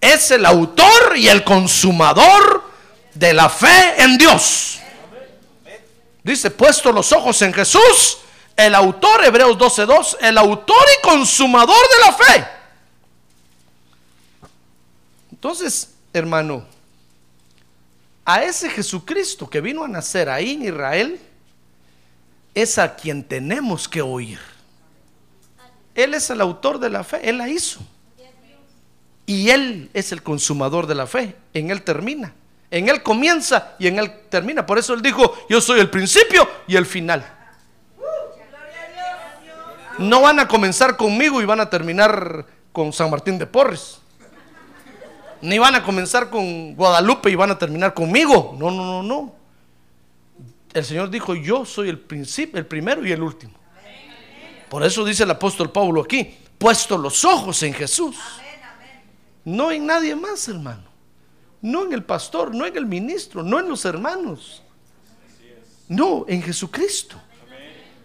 es 0.00 0.30
el 0.30 0.46
autor 0.46 1.16
y 1.16 1.28
el 1.28 1.44
consumador 1.44 2.64
de 3.14 3.32
la 3.32 3.48
fe 3.48 4.02
en 4.02 4.16
Dios. 4.16 4.78
Dice, 6.22 6.50
puesto 6.50 6.92
los 6.92 7.10
ojos 7.12 7.40
en 7.42 7.52
Jesús, 7.52 8.18
el 8.56 8.74
autor, 8.74 9.24
Hebreos 9.24 9.56
12:2, 9.56 10.18
el 10.20 10.36
autor 10.38 10.84
y 10.98 11.02
consumador 11.02 11.76
de 11.76 12.06
la 12.06 12.12
fe. 12.12 12.48
Entonces, 15.32 15.94
hermano, 16.12 16.66
a 18.24 18.42
ese 18.42 18.68
Jesucristo 18.68 19.48
que 19.48 19.60
vino 19.60 19.84
a 19.84 19.88
nacer 19.88 20.28
ahí 20.28 20.54
en 20.54 20.64
Israel, 20.64 21.20
es 22.54 22.78
a 22.78 22.94
quien 22.96 23.22
tenemos 23.22 23.88
que 23.88 24.02
oír. 24.02 24.40
Él 25.94 26.14
es 26.14 26.28
el 26.30 26.40
autor 26.40 26.78
de 26.78 26.90
la 26.90 27.04
fe, 27.04 27.28
Él 27.28 27.38
la 27.38 27.48
hizo. 27.48 27.80
Y 29.28 29.50
Él 29.50 29.90
es 29.92 30.10
el 30.10 30.22
consumador 30.22 30.86
de 30.86 30.94
la 30.94 31.06
fe. 31.06 31.36
En 31.52 31.70
Él 31.70 31.82
termina. 31.82 32.32
En 32.70 32.88
Él 32.88 33.02
comienza 33.02 33.74
y 33.78 33.86
en 33.86 33.98
Él 33.98 34.10
termina. 34.30 34.64
Por 34.64 34.78
eso 34.78 34.94
Él 34.94 35.02
dijo, 35.02 35.36
yo 35.50 35.60
soy 35.60 35.80
el 35.80 35.90
principio 35.90 36.48
y 36.66 36.76
el 36.76 36.86
final. 36.86 37.30
No 39.98 40.22
van 40.22 40.40
a 40.40 40.48
comenzar 40.48 40.96
conmigo 40.96 41.42
y 41.42 41.44
van 41.44 41.60
a 41.60 41.68
terminar 41.68 42.46
con 42.72 42.90
San 42.90 43.10
Martín 43.10 43.38
de 43.38 43.46
Porres. 43.46 43.98
Ni 45.42 45.58
van 45.58 45.74
a 45.74 45.82
comenzar 45.82 46.30
con 46.30 46.74
Guadalupe 46.74 47.30
y 47.30 47.34
van 47.34 47.50
a 47.50 47.58
terminar 47.58 47.92
conmigo. 47.92 48.56
No, 48.58 48.70
no, 48.70 48.82
no, 48.86 49.02
no. 49.02 49.34
El 50.72 50.86
Señor 50.86 51.10
dijo, 51.10 51.34
yo 51.34 51.66
soy 51.66 51.90
el 51.90 51.98
principio, 51.98 52.58
el 52.58 52.64
primero 52.64 53.06
y 53.06 53.12
el 53.12 53.22
último. 53.22 53.52
Por 54.70 54.82
eso 54.84 55.04
dice 55.04 55.24
el 55.24 55.30
apóstol 55.30 55.70
Pablo 55.70 56.00
aquí, 56.00 56.34
puesto 56.56 56.96
los 56.96 57.26
ojos 57.26 57.62
en 57.62 57.74
Jesús. 57.74 58.16
No 59.48 59.72
en 59.72 59.86
nadie 59.86 60.14
más, 60.14 60.46
hermano. 60.46 60.84
No 61.62 61.84
en 61.84 61.94
el 61.94 62.04
pastor, 62.04 62.54
no 62.54 62.66
en 62.66 62.76
el 62.76 62.84
ministro, 62.84 63.42
no 63.42 63.58
en 63.58 63.66
los 63.66 63.82
hermanos. 63.86 64.62
No, 65.88 66.26
en 66.28 66.42
Jesucristo. 66.42 67.18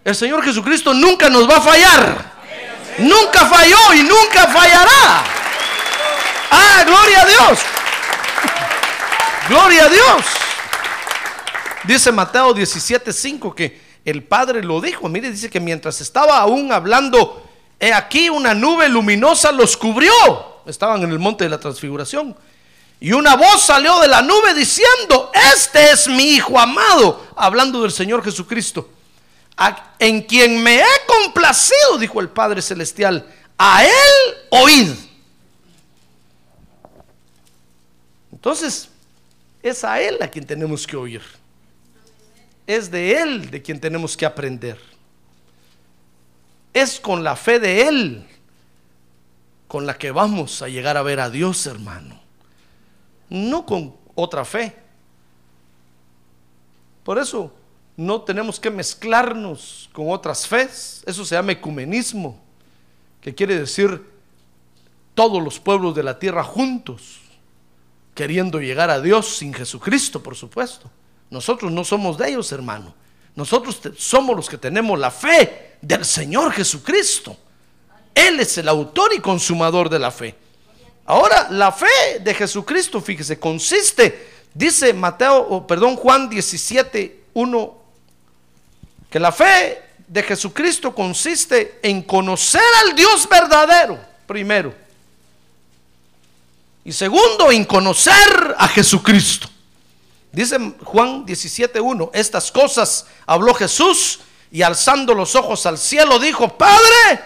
El 0.02 0.14
Señor 0.14 0.42
Jesucristo 0.42 0.94
nunca 0.94 1.28
nos 1.28 1.48
va 1.48 1.58
a 1.58 1.60
fallar. 1.60 2.32
Nunca 2.96 3.44
falló 3.44 3.92
y 3.94 4.02
nunca 4.04 4.46
fallará. 4.46 5.24
Ah, 6.50 6.82
gloria 6.86 7.20
a 7.20 7.26
Dios. 7.26 7.58
Gloria 9.50 9.84
a 9.84 9.88
Dios. 9.90 10.24
Dice 11.84 12.10
Mateo 12.10 12.54
17:5 12.54 13.54
que 13.54 13.82
el 14.02 14.22
Padre 14.22 14.64
lo 14.64 14.80
dijo. 14.80 15.10
Mire, 15.10 15.30
dice 15.30 15.50
que 15.50 15.60
mientras 15.60 16.00
estaba 16.00 16.38
aún 16.38 16.72
hablando, 16.72 17.46
he 17.78 17.92
aquí 17.92 18.30
una 18.30 18.54
nube 18.54 18.88
luminosa 18.88 19.52
los 19.52 19.76
cubrió. 19.76 20.53
Estaban 20.66 21.02
en 21.02 21.10
el 21.10 21.18
monte 21.18 21.44
de 21.44 21.50
la 21.50 21.60
transfiguración. 21.60 22.36
Y 23.00 23.12
una 23.12 23.36
voz 23.36 23.62
salió 23.62 24.00
de 24.00 24.08
la 24.08 24.22
nube 24.22 24.54
diciendo, 24.54 25.30
este 25.52 25.90
es 25.90 26.08
mi 26.08 26.30
Hijo 26.30 26.58
amado, 26.58 27.26
hablando 27.36 27.82
del 27.82 27.92
Señor 27.92 28.24
Jesucristo, 28.24 28.88
en 29.98 30.22
quien 30.22 30.62
me 30.62 30.80
he 30.80 31.06
complacido, 31.06 31.98
dijo 31.98 32.20
el 32.20 32.28
Padre 32.28 32.62
Celestial, 32.62 33.26
a 33.58 33.84
Él 33.84 34.34
oíd. 34.50 34.90
Entonces, 38.32 38.88
es 39.62 39.84
a 39.84 40.00
Él 40.00 40.18
a 40.20 40.28
quien 40.28 40.46
tenemos 40.46 40.86
que 40.86 40.96
oír. 40.96 41.22
Es 42.66 42.90
de 42.90 43.20
Él 43.20 43.50
de 43.50 43.60
quien 43.60 43.80
tenemos 43.80 44.16
que 44.16 44.26
aprender. 44.26 44.78
Es 46.72 46.98
con 46.98 47.22
la 47.22 47.36
fe 47.36 47.58
de 47.58 47.88
Él 47.88 48.26
con 49.74 49.86
la 49.86 49.98
que 49.98 50.12
vamos 50.12 50.62
a 50.62 50.68
llegar 50.68 50.96
a 50.96 51.02
ver 51.02 51.18
a 51.18 51.30
Dios, 51.30 51.66
hermano. 51.66 52.20
No 53.28 53.66
con 53.66 53.96
otra 54.14 54.44
fe. 54.44 54.72
Por 57.02 57.18
eso 57.18 57.52
no 57.96 58.22
tenemos 58.22 58.60
que 58.60 58.70
mezclarnos 58.70 59.90
con 59.92 60.12
otras 60.12 60.46
fes. 60.46 61.02
Eso 61.04 61.24
se 61.24 61.34
llama 61.34 61.50
ecumenismo, 61.50 62.40
que 63.20 63.34
quiere 63.34 63.58
decir 63.58 64.00
todos 65.12 65.42
los 65.42 65.58
pueblos 65.58 65.92
de 65.96 66.04
la 66.04 66.20
tierra 66.20 66.44
juntos, 66.44 67.18
queriendo 68.14 68.60
llegar 68.60 68.90
a 68.90 69.00
Dios 69.00 69.38
sin 69.38 69.52
Jesucristo, 69.52 70.22
por 70.22 70.36
supuesto. 70.36 70.88
Nosotros 71.30 71.72
no 71.72 71.82
somos 71.82 72.16
de 72.16 72.28
ellos, 72.28 72.52
hermano. 72.52 72.94
Nosotros 73.34 73.80
somos 73.96 74.36
los 74.36 74.48
que 74.48 74.56
tenemos 74.56 74.96
la 75.00 75.10
fe 75.10 75.78
del 75.82 76.04
Señor 76.04 76.52
Jesucristo. 76.52 77.36
Él 78.14 78.40
es 78.40 78.56
el 78.58 78.68
autor 78.68 79.12
y 79.14 79.20
consumador 79.20 79.88
de 79.88 79.98
la 79.98 80.10
fe. 80.10 80.34
Ahora, 81.06 81.48
la 81.50 81.72
fe 81.72 82.20
de 82.20 82.34
Jesucristo, 82.34 83.00
fíjese, 83.00 83.38
consiste, 83.38 84.28
dice 84.54 84.94
Mateo, 84.94 85.36
o 85.36 85.66
perdón, 85.66 85.96
Juan 85.96 86.30
17, 86.30 87.24
1, 87.34 87.78
que 89.10 89.20
la 89.20 89.32
fe 89.32 89.82
de 90.06 90.22
Jesucristo 90.22 90.94
consiste 90.94 91.80
en 91.82 92.02
conocer 92.02 92.62
al 92.84 92.94
Dios 92.94 93.28
verdadero, 93.28 93.98
primero. 94.26 94.74
Y 96.84 96.92
segundo, 96.92 97.50
en 97.50 97.64
conocer 97.64 98.54
a 98.58 98.68
Jesucristo. 98.68 99.48
Dice 100.32 100.58
Juan 100.82 101.24
17:1, 101.24 102.10
estas 102.12 102.50
cosas 102.50 103.06
habló 103.24 103.54
Jesús 103.54 104.20
y 104.50 104.62
alzando 104.62 105.14
los 105.14 105.34
ojos 105.34 105.64
al 105.64 105.78
cielo 105.78 106.18
dijo, 106.18 106.58
Padre, 106.58 107.22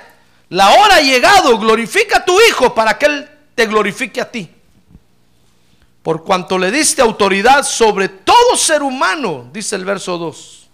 la 0.50 0.70
hora 0.70 0.96
ha 0.96 1.00
llegado, 1.00 1.58
glorifica 1.58 2.18
a 2.18 2.24
tu 2.24 2.38
Hijo 2.40 2.74
para 2.74 2.98
que 2.98 3.06
Él 3.06 3.28
te 3.54 3.66
glorifique 3.66 4.20
a 4.20 4.30
ti. 4.30 4.50
Por 6.02 6.24
cuanto 6.24 6.56
le 6.56 6.70
diste 6.70 7.02
autoridad 7.02 7.64
sobre 7.64 8.08
todo 8.08 8.56
ser 8.56 8.82
humano, 8.82 9.50
dice 9.52 9.76
el 9.76 9.84
verso 9.84 10.16
2, 10.16 10.68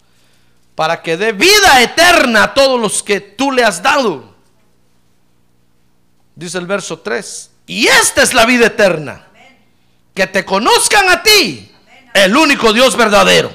para 0.75 1.03
que 1.03 1.17
dé 1.17 1.33
vida 1.33 1.83
eterna 1.83 2.45
a 2.45 2.55
todos 2.55 2.81
los 2.81 3.03
que 3.03 3.21
tú 3.21 3.51
le 3.51 3.65
has 3.65 3.83
dado. 3.83 4.35
Dice 6.37 6.59
el 6.59 6.67
verso 6.67 7.01
3, 7.01 7.51
y 7.67 7.87
esta 7.87 8.23
es 8.23 8.35
la 8.35 8.45
vida 8.45 8.67
eterna 8.67 9.27
que 10.15 10.27
te 10.29 10.45
conozcan 10.45 11.09
a 11.11 11.23
ti, 11.23 11.71
el 12.13 12.37
único 12.37 12.73
Dios 12.73 12.97
verdadero. 12.97 13.53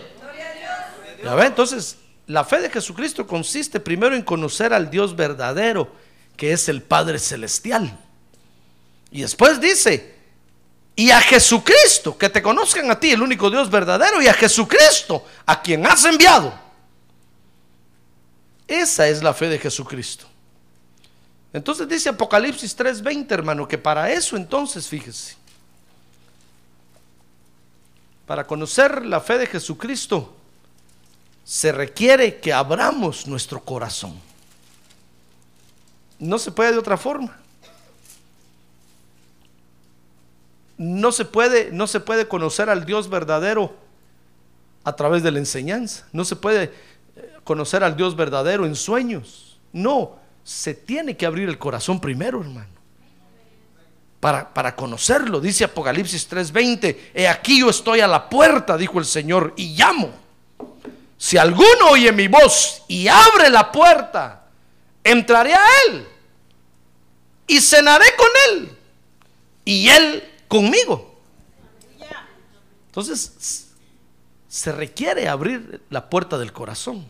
¿Ya 1.24 1.36
ve? 1.36 1.46
Entonces, 1.46 1.98
la 2.28 2.44
fe 2.44 2.60
de 2.60 2.70
Jesucristo 2.70 3.26
consiste 3.26 3.80
primero 3.80 4.16
en 4.16 4.22
conocer 4.22 4.74
al 4.74 4.90
Dios 4.90 5.16
verdadero, 5.16 5.92
que 6.40 6.54
es 6.54 6.70
el 6.70 6.82
Padre 6.82 7.20
Celestial. 7.20 8.00
Y 9.12 9.24
después 9.24 9.60
dice, 9.60 10.16
y 10.96 11.12
a 11.12 11.20
Jesucristo, 11.20 12.18
que 12.18 12.30
te 12.30 12.42
conozcan 12.42 12.90
a 12.90 12.98
ti, 12.98 13.12
el 13.12 13.22
único 13.22 13.50
Dios 13.50 13.70
verdadero, 13.70 14.22
y 14.22 14.28
a 14.28 14.34
Jesucristo, 14.34 15.26
a 15.46 15.62
quien 15.62 15.86
has 15.86 16.06
enviado. 16.06 16.58
Esa 18.66 19.10
es 19.10 19.22
la 19.22 19.34
fe 19.34 19.50
de 19.50 19.60
Jesucristo. 19.60 20.28
Entonces 21.52 21.90
dice 21.90 22.08
Apocalipsis 22.08 22.74
3:20, 22.78 23.30
hermano, 23.34 23.68
que 23.68 23.78
para 23.78 24.10
eso 24.10 24.38
entonces, 24.38 24.88
fíjese, 24.88 25.36
para 28.26 28.48
conocer 28.48 29.06
la 29.06 29.20
fe 29.20 29.40
de 29.40 29.48
Jesucristo, 29.48 30.34
se 31.44 31.74
requiere 31.74 32.40
que 32.40 32.54
abramos 32.54 33.28
nuestro 33.28 33.60
corazón. 33.62 34.29
No 36.20 36.38
se 36.38 36.52
puede 36.52 36.74
de 36.74 36.78
otra 36.78 36.98
forma. 36.98 37.38
No 40.78 41.12
se 41.12 41.26
puede, 41.26 41.72
no 41.72 41.88
se 41.88 42.00
puede 42.00 42.28
conocer 42.28 42.70
al 42.70 42.86
Dios 42.86 43.10
verdadero 43.10 43.74
a 44.84 44.96
través 44.96 45.24
de 45.24 45.32
la 45.32 45.40
enseñanza. 45.40 46.06
No 46.12 46.24
se 46.24 46.36
puede 46.36 46.72
eh, 47.16 47.34
conocer 47.44 47.84
al 47.84 47.96
Dios 47.96 48.16
verdadero 48.16 48.66
en 48.66 48.76
sueños. 48.76 49.60
No, 49.74 50.18
se 50.44 50.74
tiene 50.74 51.18
que 51.18 51.26
abrir 51.26 51.50
el 51.50 51.58
corazón 51.58 52.00
primero, 52.00 52.42
hermano. 52.42 52.80
Para, 54.20 54.54
para 54.54 54.76
conocerlo, 54.76 55.40
dice 55.40 55.64
Apocalipsis 55.64 56.30
3:20, 56.30 56.98
he 57.14 57.28
aquí 57.28 57.62
yo 57.62 57.70
estoy 57.70 58.02
a 58.02 58.08
la 58.08 58.30
puerta, 58.30 58.76
dijo 58.76 59.00
el 59.00 59.06
Señor, 59.06 59.54
y 59.56 59.76
llamo. 59.76 60.12
Si 61.18 61.38
alguno 61.38 61.90
oye 61.92 62.12
mi 62.12 62.28
voz 62.28 62.84
y 62.88 63.08
abre 63.08 63.50
la 63.50 63.72
puerta, 63.72 64.49
entraré 65.04 65.54
a 65.54 65.64
él 65.88 66.08
y 67.48 67.60
cenaré 67.60 68.06
con 68.18 68.28
él 68.50 68.78
y 69.66 69.90
él 69.90 70.24
conmigo. 70.48 71.20
Entonces, 72.88 73.68
se 74.48 74.72
requiere 74.72 75.28
abrir 75.28 75.82
la 75.90 76.10
puerta 76.10 76.38
del 76.38 76.52
corazón. 76.52 77.06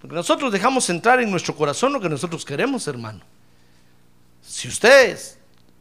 Porque 0.00 0.14
nosotros 0.14 0.52
dejamos 0.52 0.90
entrar 0.90 1.20
en 1.20 1.30
nuestro 1.30 1.56
corazón 1.56 1.92
lo 1.92 2.00
que 2.00 2.08
nosotros 2.08 2.44
queremos, 2.44 2.86
hermano. 2.86 3.20
Si 4.42 4.68
usted 4.68 5.18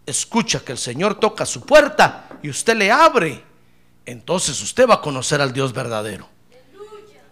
escucha 0.06 0.64
que 0.64 0.72
el 0.72 0.78
Señor 0.78 1.20
toca 1.20 1.46
su 1.46 1.66
puerta 1.66 2.30
y 2.42 2.50
usted 2.50 2.76
le 2.76 2.92
abre, 2.92 3.44
entonces 4.06 4.62
usted 4.62 4.88
va 4.88 4.96
a 4.96 5.02
conocer 5.02 5.42
al 5.42 5.52
Dios 5.52 5.74
verdadero 5.74 6.30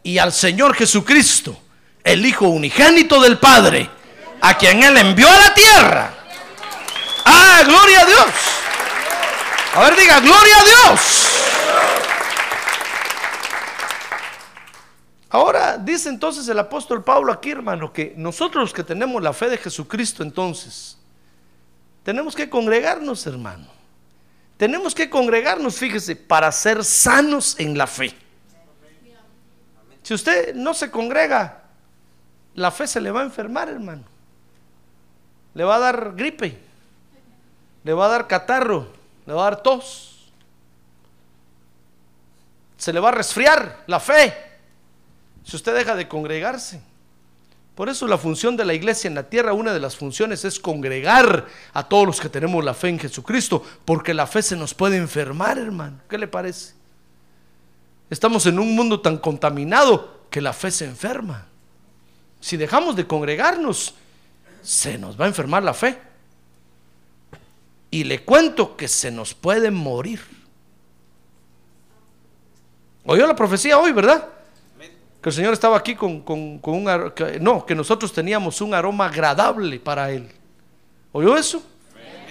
y 0.03 0.17
al 0.17 0.33
Señor 0.33 0.75
Jesucristo, 0.75 1.57
el 2.11 2.25
Hijo 2.25 2.47
unigénito 2.47 3.21
del 3.21 3.37
Padre, 3.37 3.89
a 4.41 4.57
quien 4.57 4.81
Él 4.81 4.97
envió 4.97 5.29
a 5.29 5.37
la 5.37 5.53
tierra. 5.53 6.13
Ah, 7.25 7.61
gloria 7.65 8.01
a 8.01 8.05
Dios. 8.05 8.27
A 9.75 9.81
ver, 9.81 9.95
diga, 9.95 10.19
gloria 10.19 10.55
a 10.57 10.63
Dios. 10.63 11.25
Ahora 15.29 15.77
dice 15.77 16.09
entonces 16.09 16.47
el 16.47 16.57
apóstol 16.57 17.03
Pablo 17.03 17.31
aquí, 17.31 17.51
hermano, 17.51 17.93
que 17.93 18.15
nosotros 18.17 18.73
que 18.73 18.83
tenemos 18.83 19.21
la 19.21 19.31
fe 19.31 19.47
de 19.47 19.57
Jesucristo, 19.57 20.23
entonces, 20.23 20.97
tenemos 22.01 22.35
que 22.35 22.49
congregarnos, 22.49 23.27
hermano. 23.27 23.67
Tenemos 24.57 24.95
que 24.95 25.09
congregarnos, 25.09 25.77
fíjese, 25.77 26.15
para 26.15 26.51
ser 26.51 26.83
sanos 26.83 27.55
en 27.59 27.77
la 27.77 27.85
fe. 27.85 28.15
Si 30.01 30.15
usted 30.15 30.55
no 30.55 30.73
se 30.73 30.89
congrega, 30.89 31.58
la 32.55 32.71
fe 32.71 32.87
se 32.87 33.01
le 33.01 33.11
va 33.11 33.21
a 33.21 33.23
enfermar, 33.23 33.69
hermano. 33.69 34.03
Le 35.53 35.63
va 35.63 35.75
a 35.75 35.79
dar 35.79 36.13
gripe, 36.15 36.57
le 37.83 37.93
va 37.93 38.05
a 38.05 38.09
dar 38.09 38.27
catarro, 38.27 38.87
le 39.25 39.33
va 39.33 39.41
a 39.41 39.51
dar 39.51 39.63
tos. 39.63 40.31
Se 42.77 42.93
le 42.93 42.99
va 42.99 43.09
a 43.09 43.13
resfriar 43.13 43.83
la 43.87 43.99
fe 43.99 44.33
si 45.43 45.55
usted 45.55 45.75
deja 45.75 45.95
de 45.95 46.07
congregarse. 46.07 46.81
Por 47.75 47.87
eso 47.87 48.07
la 48.07 48.17
función 48.17 48.57
de 48.57 48.65
la 48.65 48.73
iglesia 48.73 49.07
en 49.07 49.15
la 49.15 49.29
tierra, 49.29 49.53
una 49.53 49.73
de 49.73 49.79
las 49.79 49.95
funciones 49.95 50.43
es 50.43 50.59
congregar 50.59 51.47
a 51.73 51.87
todos 51.87 52.05
los 52.05 52.19
que 52.19 52.27
tenemos 52.27 52.63
la 52.63 52.73
fe 52.73 52.89
en 52.89 52.99
Jesucristo, 52.99 53.63
porque 53.85 54.13
la 54.13 54.27
fe 54.27 54.41
se 54.41 54.57
nos 54.57 54.73
puede 54.73 54.97
enfermar, 54.97 55.57
hermano. 55.57 55.97
¿Qué 56.09 56.17
le 56.17 56.27
parece? 56.27 56.73
Estamos 58.09 58.45
en 58.47 58.59
un 58.59 58.75
mundo 58.75 58.99
tan 58.99 59.17
contaminado 59.17 60.25
que 60.29 60.41
la 60.41 60.51
fe 60.51 60.71
se 60.71 60.85
enferma. 60.85 61.48
Si 62.39 62.57
dejamos 62.57 62.95
de 62.95 63.05
congregarnos, 63.05 63.93
se 64.61 64.97
nos 64.97 65.19
va 65.19 65.25
a 65.25 65.27
enfermar 65.27 65.63
la 65.63 65.73
fe. 65.73 65.97
Y 67.91 68.03
le 68.03 68.23
cuento 68.23 68.77
que 68.77 68.87
se 68.87 69.11
nos 69.11 69.33
puede 69.33 69.71
morir. 69.71 70.21
Oyó 73.05 73.25
la 73.25 73.35
profecía 73.35 73.79
hoy, 73.79 73.91
¿verdad? 73.91 74.27
Que 75.21 75.29
el 75.29 75.35
Señor 75.35 75.53
estaba 75.53 75.77
aquí 75.77 75.95
con, 75.95 76.23
un... 76.25 77.11
no, 77.41 77.65
que 77.65 77.75
nosotros 77.75 78.13
teníamos 78.13 78.61
un 78.61 78.73
aroma 78.73 79.07
agradable 79.07 79.79
para 79.79 80.11
Él. 80.11 80.29
¿Oyó 81.11 81.35
eso? 81.35 81.63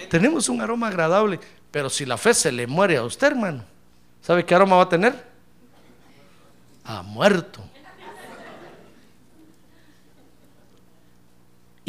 Tenemos 0.09 0.49
un 0.49 0.61
aroma 0.61 0.87
agradable. 0.87 1.39
Pero 1.71 1.89
si 1.89 2.05
la 2.05 2.17
fe 2.17 2.33
se 2.33 2.51
le 2.51 2.65
muere 2.65 2.97
a 2.97 3.03
usted, 3.03 3.27
hermano, 3.27 3.63
¿sabe 4.21 4.43
qué 4.43 4.55
aroma 4.55 4.77
va 4.77 4.83
a 4.83 4.89
tener? 4.89 5.29
ha 6.89 7.03
muerto. 7.03 7.61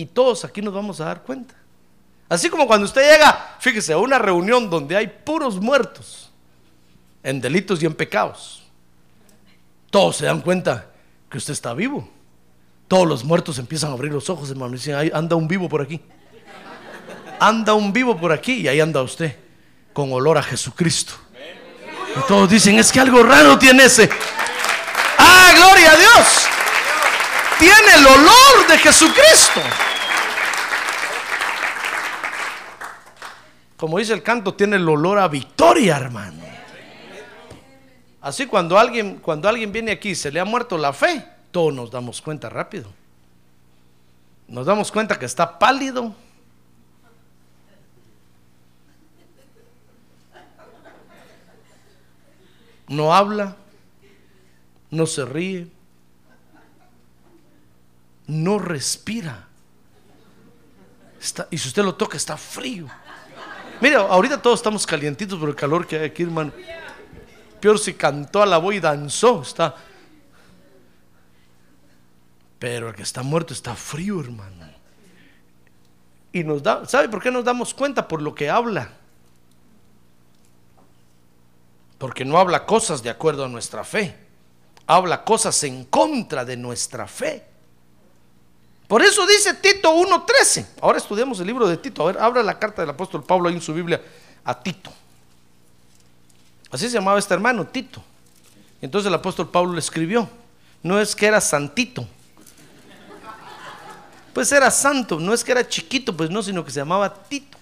Y 0.00 0.06
todos 0.06 0.46
aquí 0.46 0.62
nos 0.62 0.72
vamos 0.72 0.98
a 1.02 1.04
dar 1.04 1.22
cuenta. 1.24 1.54
Así 2.26 2.48
como 2.48 2.66
cuando 2.66 2.86
usted 2.86 3.02
llega, 3.02 3.56
fíjese, 3.58 3.92
a 3.92 3.98
una 3.98 4.18
reunión 4.18 4.70
donde 4.70 4.96
hay 4.96 5.06
puros 5.08 5.60
muertos 5.60 6.30
en 7.22 7.38
delitos 7.38 7.82
y 7.82 7.86
en 7.86 7.92
pecados. 7.92 8.62
Todos 9.90 10.16
se 10.16 10.24
dan 10.24 10.40
cuenta 10.40 10.86
que 11.28 11.36
usted 11.36 11.52
está 11.52 11.74
vivo. 11.74 12.08
Todos 12.88 13.06
los 13.06 13.24
muertos 13.24 13.58
empiezan 13.58 13.90
a 13.90 13.92
abrir 13.92 14.10
los 14.10 14.30
ojos, 14.30 14.48
hermano, 14.48 14.72
y 14.72 14.78
dicen, 14.78 15.10
anda 15.12 15.36
un 15.36 15.46
vivo 15.46 15.68
por 15.68 15.82
aquí. 15.82 16.00
Anda 17.38 17.74
un 17.74 17.92
vivo 17.92 18.16
por 18.16 18.32
aquí 18.32 18.54
y 18.54 18.68
ahí 18.68 18.80
anda 18.80 19.02
usted 19.02 19.36
con 19.92 20.10
olor 20.14 20.38
a 20.38 20.42
Jesucristo. 20.42 21.12
Y 22.16 22.26
todos 22.26 22.48
dicen, 22.48 22.78
es 22.78 22.90
que 22.90 23.00
algo 23.00 23.22
raro 23.22 23.58
tiene 23.58 23.84
ese. 23.84 24.08
Ah, 25.18 25.52
gloria 25.54 25.92
a 25.92 25.96
Dios. 25.96 26.48
Tiene 27.58 27.94
el 27.98 28.06
olor 28.06 28.66
de 28.66 28.78
Jesucristo. 28.78 29.60
Como 33.80 33.98
dice 33.98 34.12
el 34.12 34.22
canto, 34.22 34.52
tiene 34.52 34.76
el 34.76 34.86
olor 34.86 35.18
a 35.18 35.26
victoria, 35.26 35.96
hermano. 35.96 36.44
Así 38.20 38.46
cuando 38.46 38.78
alguien, 38.78 39.16
cuando 39.20 39.48
alguien 39.48 39.72
viene 39.72 39.92
aquí 39.92 40.10
y 40.10 40.14
se 40.14 40.30
le 40.30 40.38
ha 40.38 40.44
muerto 40.44 40.76
la 40.76 40.92
fe, 40.92 41.26
todos 41.50 41.72
nos 41.72 41.90
damos 41.90 42.20
cuenta 42.20 42.50
rápido. 42.50 42.92
Nos 44.46 44.66
damos 44.66 44.92
cuenta 44.92 45.18
que 45.18 45.24
está 45.24 45.58
pálido. 45.58 46.14
No 52.86 53.14
habla 53.14 53.56
no 54.90 55.06
se 55.06 55.24
ríe, 55.24 55.68
no 58.26 58.58
respira. 58.58 59.46
y 61.50 61.58
si 61.58 61.68
usted 61.68 61.84
lo 61.84 61.94
toca, 61.94 62.16
está 62.16 62.36
frío. 62.36 62.88
Mira, 63.80 64.00
ahorita 64.00 64.40
todos 64.40 64.58
estamos 64.58 64.86
calientitos 64.86 65.38
por 65.38 65.48
el 65.48 65.54
calor 65.54 65.86
que 65.86 65.98
hay 65.98 66.04
aquí, 66.06 66.22
hermano. 66.22 66.52
Peor 67.60 67.78
si 67.78 67.94
cantó 67.94 68.42
a 68.42 68.46
la 68.46 68.58
voz 68.58 68.74
y 68.74 68.80
danzó, 68.80 69.42
está. 69.42 69.74
Pero 72.58 72.88
el 72.88 72.94
que 72.94 73.02
está 73.02 73.22
muerto 73.22 73.54
está 73.54 73.74
frío, 73.74 74.20
hermano. 74.20 74.68
Y 76.32 76.44
nos 76.44 76.62
da, 76.62 76.86
¿sabe 76.86 77.08
por 77.08 77.22
qué 77.22 77.30
nos 77.30 77.44
damos 77.44 77.74
cuenta? 77.74 78.06
Por 78.06 78.22
lo 78.22 78.34
que 78.34 78.50
habla. 78.50 78.92
Porque 81.98 82.24
no 82.24 82.38
habla 82.38 82.66
cosas 82.66 83.02
de 83.02 83.10
acuerdo 83.10 83.44
a 83.44 83.48
nuestra 83.48 83.84
fe 83.84 84.30
habla 84.90 85.22
cosas 85.22 85.62
en 85.62 85.84
contra 85.84 86.44
de 86.44 86.56
nuestra 86.56 87.06
fe. 87.06 87.44
Por 88.90 89.02
eso 89.02 89.24
dice 89.24 89.54
Tito 89.54 89.94
1.13. 89.94 90.66
Ahora 90.80 90.98
estudiamos 90.98 91.38
el 91.38 91.46
libro 91.46 91.68
de 91.68 91.76
Tito. 91.76 92.02
A 92.02 92.06
ver, 92.06 92.20
abra 92.20 92.42
la 92.42 92.58
carta 92.58 92.82
del 92.82 92.90
apóstol 92.90 93.22
Pablo 93.22 93.48
ahí 93.48 93.54
en 93.54 93.62
su 93.62 93.72
Biblia 93.72 94.02
a 94.42 94.60
Tito. 94.60 94.92
Así 96.72 96.88
se 96.88 96.94
llamaba 96.94 97.20
este 97.20 97.32
hermano, 97.32 97.64
Tito. 97.68 98.02
Entonces 98.82 99.06
el 99.06 99.14
apóstol 99.14 99.48
Pablo 99.48 99.74
le 99.74 99.78
escribió. 99.78 100.28
No 100.82 100.98
es 100.98 101.14
que 101.14 101.26
era 101.26 101.40
santito. 101.40 102.04
Pues 104.34 104.50
era 104.50 104.72
santo, 104.72 105.20
no 105.20 105.34
es 105.34 105.44
que 105.44 105.52
era 105.52 105.68
chiquito, 105.68 106.16
pues 106.16 106.28
no, 106.28 106.42
sino 106.42 106.64
que 106.64 106.72
se 106.72 106.80
llamaba 106.80 107.14
Tito. 107.14 107.58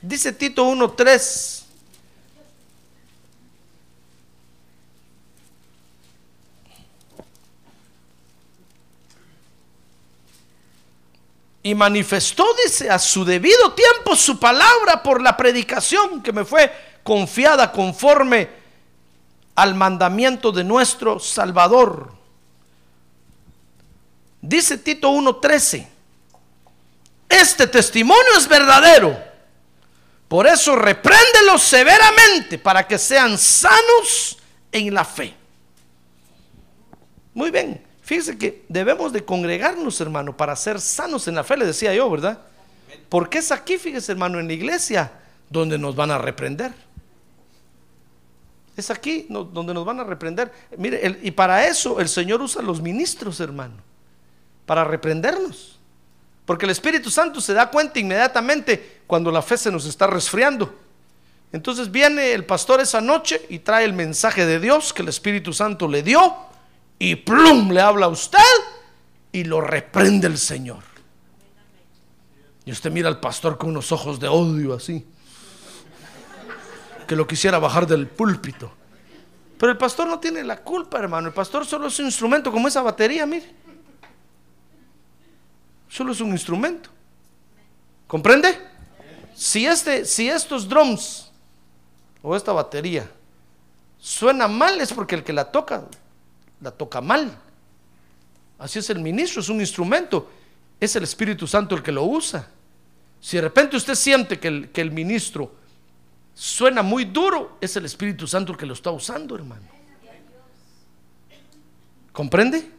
Dice 0.00 0.32
Tito 0.32 0.64
1.3. 0.64 1.57
Y 11.68 11.74
manifestó, 11.74 12.46
dice, 12.64 12.88
a 12.88 12.98
su 12.98 13.26
debido 13.26 13.74
tiempo 13.74 14.16
su 14.16 14.40
palabra 14.40 15.02
por 15.02 15.20
la 15.20 15.36
predicación 15.36 16.22
que 16.22 16.32
me 16.32 16.46
fue 16.46 16.72
confiada 17.02 17.70
conforme 17.70 18.48
al 19.54 19.74
mandamiento 19.74 20.50
de 20.50 20.64
nuestro 20.64 21.20
Salvador. 21.20 22.10
Dice 24.40 24.78
Tito 24.78 25.10
1.13, 25.10 25.86
este 27.28 27.66
testimonio 27.66 28.38
es 28.38 28.48
verdadero, 28.48 29.22
por 30.26 30.46
eso 30.46 30.74
repréndelos 30.74 31.60
severamente 31.60 32.56
para 32.56 32.86
que 32.86 32.96
sean 32.96 33.36
sanos 33.36 34.38
en 34.72 34.94
la 34.94 35.04
fe. 35.04 35.34
Muy 37.34 37.50
bien, 37.50 37.86
fíjese 38.08 38.38
que 38.38 38.64
debemos 38.70 39.12
de 39.12 39.22
congregarnos, 39.22 40.00
hermano, 40.00 40.34
para 40.34 40.56
ser 40.56 40.80
sanos 40.80 41.28
en 41.28 41.34
la 41.34 41.44
fe, 41.44 41.58
le 41.58 41.66
decía 41.66 41.94
yo, 41.94 42.08
¿verdad? 42.08 42.38
Porque 43.10 43.36
es 43.36 43.52
aquí, 43.52 43.76
fíjese, 43.76 44.12
hermano, 44.12 44.40
en 44.40 44.46
la 44.46 44.54
iglesia 44.54 45.12
donde 45.50 45.76
nos 45.76 45.94
van 45.94 46.10
a 46.10 46.16
reprender. 46.16 46.72
Es 48.78 48.90
aquí 48.90 49.26
donde 49.28 49.74
nos 49.74 49.84
van 49.84 50.00
a 50.00 50.04
reprender. 50.04 50.50
Mire, 50.78 51.18
y 51.22 51.30
para 51.32 51.66
eso 51.66 52.00
el 52.00 52.08
Señor 52.08 52.40
usa 52.40 52.62
los 52.62 52.80
ministros, 52.80 53.40
hermano, 53.40 53.74
para 54.64 54.84
reprendernos. 54.84 55.78
Porque 56.46 56.64
el 56.64 56.70
Espíritu 56.70 57.10
Santo 57.10 57.42
se 57.42 57.52
da 57.52 57.70
cuenta 57.70 57.98
inmediatamente 57.98 59.02
cuando 59.06 59.30
la 59.30 59.42
fe 59.42 59.58
se 59.58 59.70
nos 59.70 59.84
está 59.84 60.06
resfriando. 60.06 60.74
Entonces 61.52 61.90
viene 61.90 62.32
el 62.32 62.46
pastor 62.46 62.80
esa 62.80 63.02
noche 63.02 63.44
y 63.50 63.58
trae 63.58 63.84
el 63.84 63.92
mensaje 63.92 64.46
de 64.46 64.60
Dios 64.60 64.94
que 64.94 65.02
el 65.02 65.08
Espíritu 65.08 65.52
Santo 65.52 65.86
le 65.86 66.02
dio 66.02 66.47
y 66.98 67.16
plum 67.16 67.70
le 67.70 67.80
habla 67.80 68.06
a 68.06 68.08
usted 68.08 68.38
y 69.32 69.44
lo 69.44 69.60
reprende 69.60 70.26
el 70.26 70.38
Señor. 70.38 70.82
Y 72.64 72.72
usted 72.72 72.90
mira 72.90 73.08
al 73.08 73.20
pastor 73.20 73.56
con 73.56 73.70
unos 73.70 73.92
ojos 73.92 74.20
de 74.20 74.28
odio 74.28 74.74
así 74.74 75.06
que 77.08 77.16
lo 77.16 77.26
quisiera 77.26 77.58
bajar 77.58 77.86
del 77.86 78.06
púlpito. 78.06 78.70
Pero 79.58 79.72
el 79.72 79.78
pastor 79.78 80.06
no 80.06 80.20
tiene 80.20 80.44
la 80.44 80.58
culpa, 80.58 80.98
hermano. 80.98 81.28
El 81.28 81.34
pastor 81.34 81.66
solo 81.66 81.88
es 81.88 81.98
un 81.98 82.04
instrumento 82.04 82.52
como 82.52 82.68
esa 82.68 82.82
batería, 82.82 83.26
mire. 83.26 83.52
Solo 85.88 86.12
es 86.12 86.20
un 86.20 86.30
instrumento. 86.30 86.90
¿Comprende? 88.06 88.56
Si, 89.34 89.66
este, 89.66 90.04
si 90.04 90.28
estos 90.28 90.68
drums 90.68 91.32
o 92.22 92.36
esta 92.36 92.52
batería 92.52 93.10
suena 93.98 94.46
mal 94.46 94.78
es 94.80 94.92
porque 94.92 95.14
el 95.14 95.24
que 95.24 95.32
la 95.32 95.50
toca, 95.50 95.84
la 96.60 96.70
toca 96.70 97.00
mal. 97.00 97.38
Así 98.58 98.78
es 98.78 98.90
el 98.90 98.98
ministro, 98.98 99.40
es 99.40 99.48
un 99.48 99.60
instrumento. 99.60 100.30
Es 100.80 100.94
el 100.96 101.04
Espíritu 101.04 101.46
Santo 101.46 101.74
el 101.74 101.82
que 101.82 101.92
lo 101.92 102.04
usa. 102.04 102.48
Si 103.20 103.36
de 103.36 103.42
repente 103.42 103.76
usted 103.76 103.94
siente 103.94 104.38
que 104.38 104.48
el, 104.48 104.70
que 104.70 104.80
el 104.80 104.90
ministro 104.90 105.52
suena 106.34 106.82
muy 106.82 107.04
duro, 107.04 107.58
es 107.60 107.76
el 107.76 107.84
Espíritu 107.84 108.26
Santo 108.26 108.52
el 108.52 108.58
que 108.58 108.66
lo 108.66 108.74
está 108.74 108.90
usando, 108.90 109.34
hermano. 109.34 109.66
¿Comprende? 112.12 112.70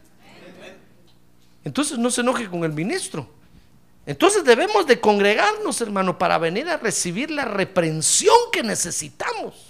Entonces 1.64 1.98
no 1.98 2.10
se 2.10 2.22
enoje 2.22 2.48
con 2.48 2.64
el 2.64 2.72
ministro. 2.72 3.28
Entonces 4.06 4.44
debemos 4.44 4.86
de 4.86 4.98
congregarnos, 4.98 5.80
hermano, 5.80 6.18
para 6.18 6.38
venir 6.38 6.68
a 6.68 6.78
recibir 6.78 7.30
la 7.30 7.44
reprensión 7.44 8.36
que 8.50 8.62
necesitamos. 8.62 9.69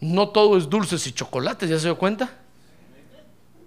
No 0.00 0.28
todo 0.28 0.56
es 0.56 0.68
dulces 0.68 1.06
y 1.06 1.12
chocolates, 1.12 1.68
¿ya 1.68 1.78
se 1.78 1.86
dio 1.86 1.98
cuenta? 1.98 2.30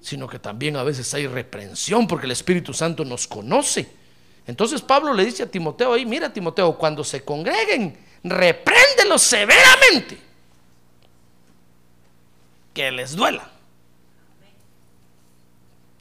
Sino 0.01 0.27
que 0.27 0.39
también 0.39 0.77
a 0.77 0.83
veces 0.83 1.13
hay 1.13 1.27
reprensión 1.27 2.07
porque 2.07 2.25
el 2.25 2.31
Espíritu 2.31 2.73
Santo 2.73 3.05
nos 3.05 3.27
conoce 3.27 4.01
entonces 4.47 4.81
Pablo 4.81 5.13
le 5.13 5.25
dice 5.25 5.43
a 5.43 5.45
Timoteo 5.45 5.93
ahí, 5.93 6.05
mira 6.05 6.31
Timoteo, 6.31 6.77
cuando 6.77 7.03
se 7.03 7.23
congreguen, 7.23 7.97
repréndelos 8.23 9.21
severamente. 9.21 10.17
Que 12.73 12.91
les 12.91 13.15
duela. 13.15 13.49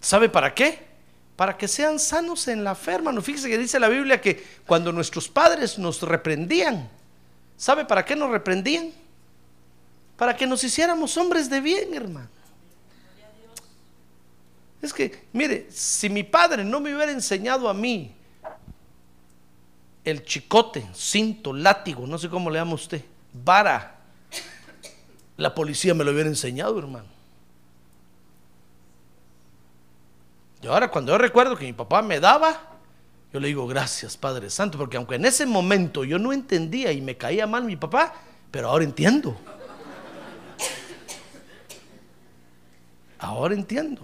¿Sabe 0.00 0.28
para 0.28 0.54
qué? 0.54 0.88
Para 1.36 1.56
que 1.56 1.68
sean 1.68 1.98
sanos 1.98 2.48
en 2.48 2.64
la 2.64 2.74
fe, 2.74 2.92
hermano. 2.92 3.20
Fíjese 3.20 3.48
que 3.48 3.58
dice 3.58 3.78
la 3.78 3.88
Biblia 3.88 4.20
que 4.20 4.44
cuando 4.66 4.92
nuestros 4.92 5.28
padres 5.28 5.78
nos 5.78 6.00
reprendían, 6.02 6.88
¿sabe 7.56 7.84
para 7.84 8.04
qué 8.04 8.16
nos 8.16 8.30
reprendían? 8.30 8.92
Para 10.20 10.36
que 10.36 10.46
nos 10.46 10.62
hiciéramos 10.62 11.16
hombres 11.16 11.48
de 11.48 11.62
bien, 11.62 11.94
hermano. 11.94 12.28
Es 14.82 14.92
que, 14.92 15.24
mire, 15.32 15.68
si 15.70 16.10
mi 16.10 16.24
padre 16.24 16.62
no 16.62 16.78
me 16.78 16.94
hubiera 16.94 17.10
enseñado 17.10 17.70
a 17.70 17.72
mí 17.72 18.14
el 20.04 20.22
chicote, 20.22 20.86
cinto, 20.94 21.54
látigo, 21.54 22.06
no 22.06 22.18
sé 22.18 22.28
cómo 22.28 22.50
le 22.50 22.58
llama 22.58 22.74
usted, 22.74 23.02
vara. 23.32 23.96
La 25.38 25.54
policía 25.54 25.94
me 25.94 26.04
lo 26.04 26.10
hubiera 26.10 26.28
enseñado, 26.28 26.78
hermano. 26.78 27.08
Y 30.60 30.66
ahora 30.66 30.90
cuando 30.90 31.12
yo 31.12 31.18
recuerdo 31.18 31.56
que 31.56 31.64
mi 31.64 31.72
papá 31.72 32.02
me 32.02 32.20
daba, 32.20 32.60
yo 33.32 33.40
le 33.40 33.48
digo 33.48 33.66
gracias 33.66 34.18
Padre 34.18 34.50
Santo, 34.50 34.76
porque 34.76 34.98
aunque 34.98 35.14
en 35.14 35.24
ese 35.24 35.46
momento 35.46 36.04
yo 36.04 36.18
no 36.18 36.34
entendía 36.34 36.92
y 36.92 37.00
me 37.00 37.16
caía 37.16 37.46
mal 37.46 37.64
mi 37.64 37.76
papá, 37.76 38.12
pero 38.50 38.68
ahora 38.68 38.84
entiendo. 38.84 39.40
Ahora 43.20 43.54
entiendo. 43.54 44.02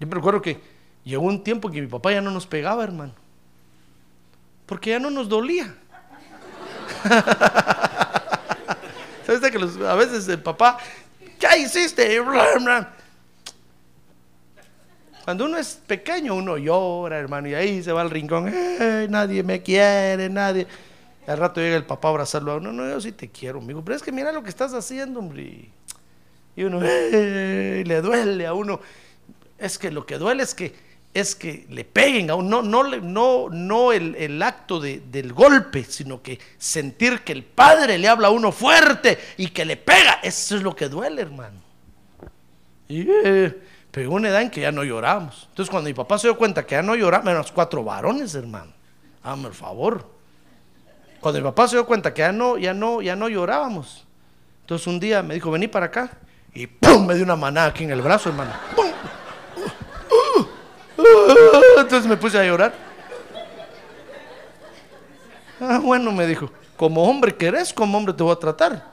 Yo 0.00 0.06
me 0.06 0.14
recuerdo 0.14 0.40
que 0.40 0.74
Llegó 1.04 1.24
un 1.26 1.44
tiempo 1.44 1.70
que 1.70 1.80
mi 1.82 1.86
papá 1.86 2.12
ya 2.12 2.22
no 2.22 2.30
nos 2.30 2.46
pegaba, 2.46 2.82
hermano. 2.82 3.12
Porque 4.64 4.90
ya 4.90 4.98
no 4.98 5.10
nos 5.10 5.28
dolía. 5.28 5.74
¿Sabes 9.26 9.50
que 9.50 9.58
a 9.86 9.94
veces 9.94 10.26
el 10.28 10.42
papá, 10.42 10.78
ya 11.38 11.56
hiciste? 11.58 12.18
Cuando 15.24 15.44
uno 15.44 15.58
es 15.58 15.78
pequeño, 15.86 16.34
uno 16.34 16.56
llora, 16.56 17.18
hermano, 17.18 17.48
y 17.48 17.54
ahí 17.54 17.82
se 17.82 17.92
va 17.92 18.00
al 18.00 18.10
rincón. 18.10 18.50
nadie 19.10 19.42
me 19.42 19.62
quiere, 19.62 20.30
nadie. 20.30 20.66
Al 21.26 21.38
rato 21.38 21.60
llega 21.60 21.76
el 21.76 21.86
papá 21.86 22.08
a 22.08 22.10
abrazarlo 22.12 22.52
a 22.52 22.56
uno. 22.56 22.72
No, 22.72 22.88
yo 22.88 23.00
sí 23.00 23.12
te 23.12 23.28
quiero, 23.28 23.58
amigo. 23.58 23.82
Pero 23.84 23.96
es 23.96 24.02
que 24.02 24.12
mira 24.12 24.32
lo 24.32 24.42
que 24.42 24.50
estás 24.50 24.74
haciendo, 24.74 25.20
hombre. 25.20 25.70
Y 26.56 26.62
uno 26.62 26.80
le 26.80 28.00
duele 28.02 28.46
a 28.46 28.54
uno. 28.54 28.80
Es 29.58 29.78
que 29.78 29.90
lo 29.90 30.06
que 30.06 30.18
duele 30.18 30.42
es 30.42 30.54
que 30.54 30.74
es 31.14 31.36
que 31.36 31.64
le 31.70 31.84
peguen 31.84 32.28
a 32.28 32.34
uno, 32.34 32.60
no, 32.60 32.82
no, 32.82 33.00
no, 33.00 33.48
no 33.48 33.92
el, 33.92 34.42
acto 34.42 34.80
del 34.80 35.32
golpe, 35.32 35.84
sino 35.84 36.20
que 36.20 36.40
sentir 36.58 37.20
que 37.20 37.32
el 37.32 37.44
padre 37.44 37.98
le 37.98 38.08
habla 38.08 38.28
a 38.28 38.30
uno 38.32 38.50
fuerte 38.50 39.16
y 39.36 39.48
que 39.48 39.64
le 39.64 39.76
pega, 39.76 40.18
eso 40.24 40.56
es 40.56 40.62
lo 40.62 40.74
que 40.74 40.88
duele, 40.88 41.22
hermano. 41.22 41.60
Y 42.88 43.06
eh, 43.08 43.56
pegó 43.92 44.16
una 44.16 44.28
edad 44.28 44.42
en 44.42 44.50
que 44.50 44.60
ya 44.60 44.72
no 44.72 44.82
lloramos. 44.82 45.46
Entonces, 45.50 45.70
cuando 45.70 45.88
mi 45.88 45.94
papá 45.94 46.18
se 46.18 46.26
dio 46.26 46.36
cuenta 46.36 46.66
que 46.66 46.74
ya 46.74 46.82
no 46.82 46.96
lloramos, 46.96 47.28
eran 47.28 47.38
los 47.38 47.52
cuatro 47.52 47.84
varones, 47.84 48.34
hermano. 48.34 48.72
Hazme 49.22 49.48
el 49.48 49.54
favor. 49.54 50.13
Cuando 51.24 51.40
mi 51.40 51.44
papá 51.44 51.66
se 51.66 51.76
dio 51.76 51.86
cuenta 51.86 52.12
que 52.12 52.20
ya 52.20 52.32
no, 52.32 52.58
ya 52.58 52.74
no, 52.74 53.00
ya 53.00 53.16
no 53.16 53.30
llorábamos. 53.30 54.04
Entonces 54.60 54.86
un 54.86 55.00
día 55.00 55.22
me 55.22 55.32
dijo, 55.32 55.50
vení 55.50 55.68
para 55.68 55.86
acá. 55.86 56.18
Y 56.52 56.66
¡pum! 56.66 57.06
me 57.06 57.14
dio 57.14 57.24
una 57.24 57.34
manada 57.34 57.68
aquí 57.68 57.84
en 57.84 57.92
el 57.92 58.02
brazo, 58.02 58.28
hermano. 58.28 58.50
¡Pum! 58.76 58.84
Entonces 61.78 62.06
me 62.06 62.18
puse 62.18 62.38
a 62.38 62.44
llorar. 62.44 62.74
Ah, 65.62 65.80
bueno, 65.82 66.12
me 66.12 66.26
dijo, 66.26 66.50
como 66.76 67.08
hombre 67.08 67.34
que 67.34 67.46
eres, 67.46 67.72
como 67.72 67.96
hombre 67.96 68.12
te 68.12 68.22
voy 68.22 68.32
a 68.32 68.36
tratar. 68.36 68.84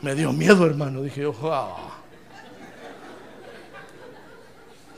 Me 0.00 0.14
dio 0.14 0.32
miedo, 0.32 0.64
hermano. 0.64 1.02
Dije 1.02 1.20
yo, 1.20 1.34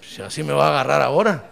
si 0.01 0.23
así 0.23 0.45
me 0.45 0.53
va 0.53 0.69
a 0.69 0.71
agarrar 0.71 1.03
ahora. 1.03 1.50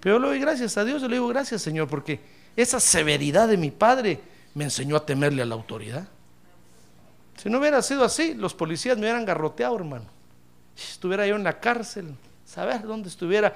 Pero 0.00 0.18
le 0.18 0.28
doy 0.28 0.38
gracias 0.38 0.76
a 0.76 0.84
Dios, 0.84 1.02
le 1.02 1.08
digo 1.08 1.28
gracias, 1.28 1.62
Señor, 1.62 1.88
porque 1.88 2.20
esa 2.56 2.80
severidad 2.80 3.48
de 3.48 3.56
mi 3.56 3.70
padre 3.70 4.20
me 4.54 4.64
enseñó 4.64 4.96
a 4.96 5.06
temerle 5.06 5.42
a 5.42 5.46
la 5.46 5.54
autoridad. 5.54 6.08
Si 7.36 7.48
no 7.48 7.58
hubiera 7.58 7.80
sido 7.82 8.04
así, 8.04 8.34
los 8.34 8.54
policías 8.54 8.96
me 8.96 9.02
hubieran 9.02 9.24
garroteado, 9.24 9.76
hermano. 9.76 10.06
estuviera 10.76 11.26
yo 11.26 11.36
en 11.36 11.44
la 11.44 11.60
cárcel, 11.60 12.14
saber 12.44 12.82
dónde 12.82 13.08
estuviera. 13.08 13.54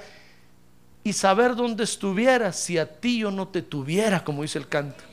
Y 1.03 1.13
saber 1.13 1.55
dónde 1.55 1.85
estuviera 1.85 2.51
si 2.53 2.79
a 2.79 2.99
ti 2.99 3.19
yo 3.19 3.31
no 3.31 3.49
te 3.49 3.61
tuviera, 3.61 4.25
como 4.25 4.41
dice 4.41 4.59
el 4.59 4.69
canto. 4.69 5.05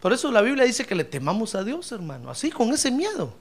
Por 0.00 0.12
eso 0.12 0.32
la 0.32 0.42
Biblia 0.42 0.64
dice 0.64 0.84
que 0.84 0.96
le 0.96 1.04
temamos 1.04 1.54
a 1.54 1.62
Dios, 1.62 1.92
hermano, 1.92 2.28
así, 2.28 2.50
con 2.50 2.72
ese 2.72 2.90
miedo. 2.90 3.34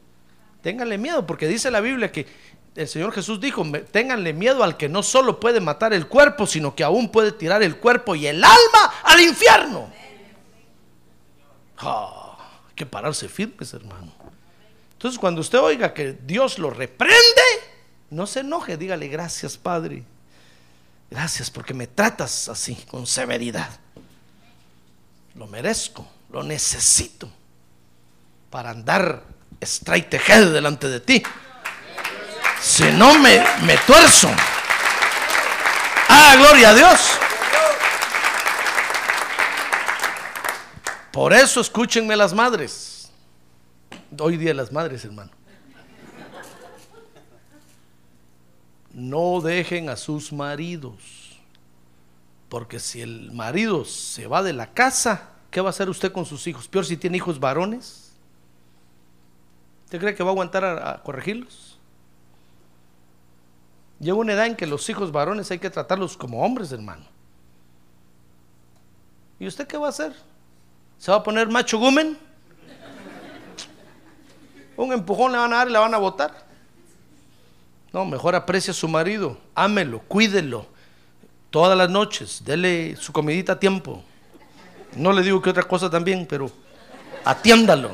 Ténganle 0.62 1.00
miedo, 1.00 1.26
porque 1.26 1.48
dice 1.48 1.72
la 1.72 1.82
Biblia 1.82 2.12
que 2.12 2.28
el 2.76 2.88
Señor 2.88 3.12
Jesús 3.14 3.40
dijo, 3.40 3.64
"Me- 3.64 3.80
ténganle 3.80 4.34
miedo 4.34 4.64
al 4.64 4.78
que 4.78 4.88
no 4.90 5.04
solo 5.04 5.40
puede 5.40 5.60
matar 5.60 5.94
el 5.94 6.08
cuerpo, 6.08 6.48
sino 6.48 6.74
que 6.76 6.84
aún 6.84 7.10
puede 7.12 7.32
tirar 7.32 7.62
el 7.64 7.78
cuerpo 7.78 8.16
y 8.16 8.28
el 8.28 8.44
alma 8.44 8.94
al 9.04 9.20
infierno. 9.22 9.92
Ah, 11.78 12.38
hay 12.70 12.76
que 12.76 12.86
pararse 12.86 13.28
firmes, 13.28 13.74
hermano. 13.74 14.12
Entonces, 14.94 15.20
cuando 15.20 15.42
usted 15.42 15.60
oiga 15.60 15.94
que 15.94 16.14
Dios 16.14 16.60
lo 16.60 16.70
reprende, 16.70 17.16
no 18.12 18.28
se 18.28 18.42
enoje, 18.42 18.78
dígale 18.78 19.08
gracias, 19.08 19.58
Padre. 19.58 20.04
Gracias 21.10 21.50
porque 21.50 21.74
me 21.74 21.88
tratas 21.88 22.48
así, 22.50 22.76
con 22.90 23.08
severidad. 23.08 23.70
Lo 25.36 25.48
merezco, 25.48 26.08
lo 26.30 26.44
necesito 26.44 27.30
para 28.50 28.70
andar 28.70 29.24
straight 29.62 30.14
ahead 30.14 30.52
delante 30.54 30.88
de 30.88 31.00
ti. 31.00 31.24
Si 32.62 32.84
no 32.92 33.18
me, 33.18 33.44
me 33.66 33.76
tuerzo. 33.88 34.30
Ah, 36.08 36.36
gloria 36.38 36.70
a 36.70 36.76
Dios. 36.76 37.12
Por 41.12 41.34
eso 41.34 41.60
escúchenme 41.60 42.16
las 42.16 42.34
madres. 42.34 43.12
Hoy 44.20 44.38
día 44.38 44.54
las 44.54 44.72
madres, 44.72 45.04
hermano. 45.04 45.32
No 48.94 49.42
dejen 49.42 49.90
a 49.90 49.96
sus 49.96 50.32
maridos. 50.32 51.40
Porque 52.48 52.80
si 52.80 53.02
el 53.02 53.32
marido 53.32 53.86
se 53.86 54.28
va 54.28 54.44
de 54.44 54.54
la 54.54 54.74
casa, 54.74 55.30
¿qué 55.50 55.62
va 55.62 55.70
a 55.70 55.72
hacer 55.72 55.90
usted 55.90 56.12
con 56.12 56.26
sus 56.26 56.46
hijos? 56.46 56.68
Peor 56.68 56.86
si 56.86 56.96
tiene 56.96 57.18
hijos 57.18 57.40
varones. 57.40 58.12
¿Usted 59.86 60.00
cree 60.00 60.16
que 60.16 60.24
va 60.24 60.30
a 60.30 60.34
aguantar 60.34 60.64
a, 60.64 60.92
a 60.92 61.04
corregirlos? 61.04 61.71
Llega 64.02 64.18
una 64.18 64.34
edad 64.34 64.48
en 64.48 64.56
que 64.56 64.66
los 64.66 64.90
hijos 64.90 65.12
varones 65.12 65.52
hay 65.52 65.60
que 65.60 65.70
tratarlos 65.70 66.18
como 66.18 66.44
hombres, 66.44 66.72
hermano. 66.72 67.06
¿Y 69.40 69.46
usted 69.46 69.68
qué 69.68 69.78
va 69.78 69.86
a 69.86 69.90
hacer? 69.90 70.12
¿Se 70.98 71.12
va 71.12 71.18
a 71.18 71.24
poner 71.24 71.48
macho 71.50 71.78
gumen? 71.78 72.18
Un 74.76 74.92
empujón 74.92 75.32
le 75.32 75.38
van 75.38 75.54
a 75.54 75.58
dar 75.58 75.70
y 75.70 75.72
le 75.72 75.78
van 75.78 75.94
a 75.94 76.00
botar. 76.00 76.34
No, 77.94 78.04
mejor 78.04 78.34
aprecie 78.34 78.72
a 78.72 78.74
su 78.74 78.88
marido, 78.88 79.38
ámelo, 79.54 80.00
cuídelo. 80.08 80.66
Todas 81.52 81.78
las 81.78 81.90
noches, 81.92 82.44
dele 82.44 82.96
su 82.96 83.14
comidita 83.14 83.54
a 83.54 83.60
tiempo. 83.60 84.04
No 84.96 85.14
le 85.14 85.22
digo 85.22 85.40
que 85.44 85.52
otra 85.52 85.64
cosa 85.64 85.92
también, 85.92 86.26
pero 86.28 86.50
atiéndalo, 87.24 87.92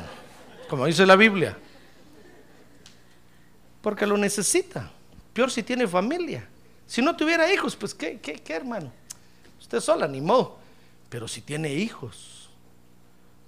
como 0.70 0.86
dice 0.86 1.04
la 1.04 1.16
Biblia. 1.16 1.58
Porque 3.82 4.06
lo 4.06 4.16
necesita. 4.16 4.90
Peor 5.38 5.52
si 5.52 5.62
tiene 5.62 5.86
familia. 5.86 6.44
Si 6.84 7.00
no 7.00 7.14
tuviera 7.14 7.52
hijos, 7.52 7.76
pues 7.76 7.94
qué, 7.94 8.18
qué, 8.18 8.32
qué 8.32 8.54
hermano. 8.54 8.90
Usted 9.60 9.78
sola, 9.78 10.08
ni 10.08 10.20
modo. 10.20 10.58
Pero 11.08 11.28
si 11.28 11.42
tiene 11.42 11.72
hijos, 11.72 12.50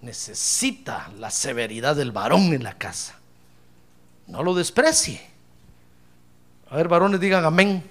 necesita 0.01 1.11
la 1.19 1.31
severidad 1.31 1.97
del 1.97 2.13
varón 2.13 2.55
en 2.55 2.63
la 2.63 2.79
casa. 2.79 3.17
No 4.29 4.45
lo 4.45 4.55
desprecie. 4.55 5.21
A 6.71 6.77
ver, 6.77 6.87
varones, 6.87 7.19
digan 7.19 7.45
amén. 7.45 7.83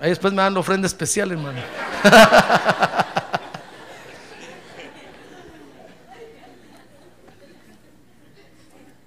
Ahí 0.00 0.08
después 0.08 0.32
me 0.32 0.42
dan 0.42 0.56
ofrenda 0.56 0.88
especial, 0.88 1.30
hermano. 1.30 1.60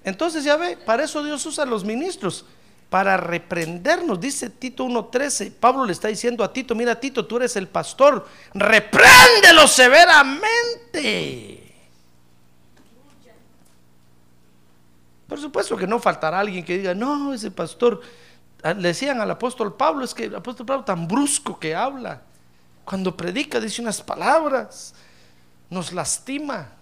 Entonces 0.02 0.44
ya 0.44 0.56
ve, 0.56 0.78
para 0.78 1.04
eso 1.04 1.22
Dios 1.22 1.44
usa 1.44 1.66
los 1.66 1.84
ministros, 1.84 2.46
para 2.90 3.16
reprendernos. 3.16 4.20
Dice 4.20 4.50
Tito 4.50 4.84
1.13, 4.84 5.52
Pablo 5.52 5.84
le 5.84 5.92
está 5.92 6.08
diciendo 6.08 6.44
a 6.44 6.52
Tito, 6.52 6.74
mira 6.74 6.98
Tito, 6.98 7.26
tú 7.26 7.36
eres 7.36 7.56
el 7.56 7.68
pastor, 7.68 8.26
repréndelo 8.54 9.66
severamente. 9.66 11.62
Por 15.28 15.40
supuesto 15.40 15.76
que 15.76 15.86
no 15.86 15.98
faltará 15.98 16.40
alguien 16.40 16.64
que 16.64 16.78
diga, 16.78 16.94
no, 16.94 17.34
ese 17.34 17.50
pastor, 17.50 18.00
ah, 18.62 18.74
le 18.74 18.88
decían 18.88 19.20
al 19.20 19.30
apóstol 19.30 19.74
Pablo, 19.74 20.04
es 20.04 20.14
que 20.14 20.24
el 20.24 20.36
apóstol 20.36 20.66
Pablo 20.66 20.84
tan 20.84 21.08
brusco 21.08 21.58
que 21.58 21.74
habla, 21.74 22.22
cuando 22.84 23.16
predica 23.16 23.58
dice 23.58 23.82
unas 23.82 24.00
palabras, 24.00 24.94
nos 25.68 25.92
lastima. 25.92 26.75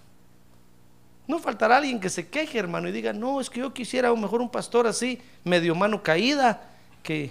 No 1.27 1.39
faltará 1.39 1.79
alguien 1.79 2.01
que 2.01 2.11
se 2.11 2.29
queje, 2.29 2.59
hermano, 2.59 2.89
y 2.89 2.93
diga, 2.93 3.13
no, 3.13 3.41
es 3.41 3.49
que 3.49 3.61
yo 3.61 3.73
quisiera 3.73 4.09
a 4.09 4.15
mejor 4.15 4.43
un 4.43 4.51
pastor 4.51 4.87
así, 4.87 5.21
medio 5.43 5.75
mano 5.75 6.03
caída, 6.03 6.63
que 7.03 7.31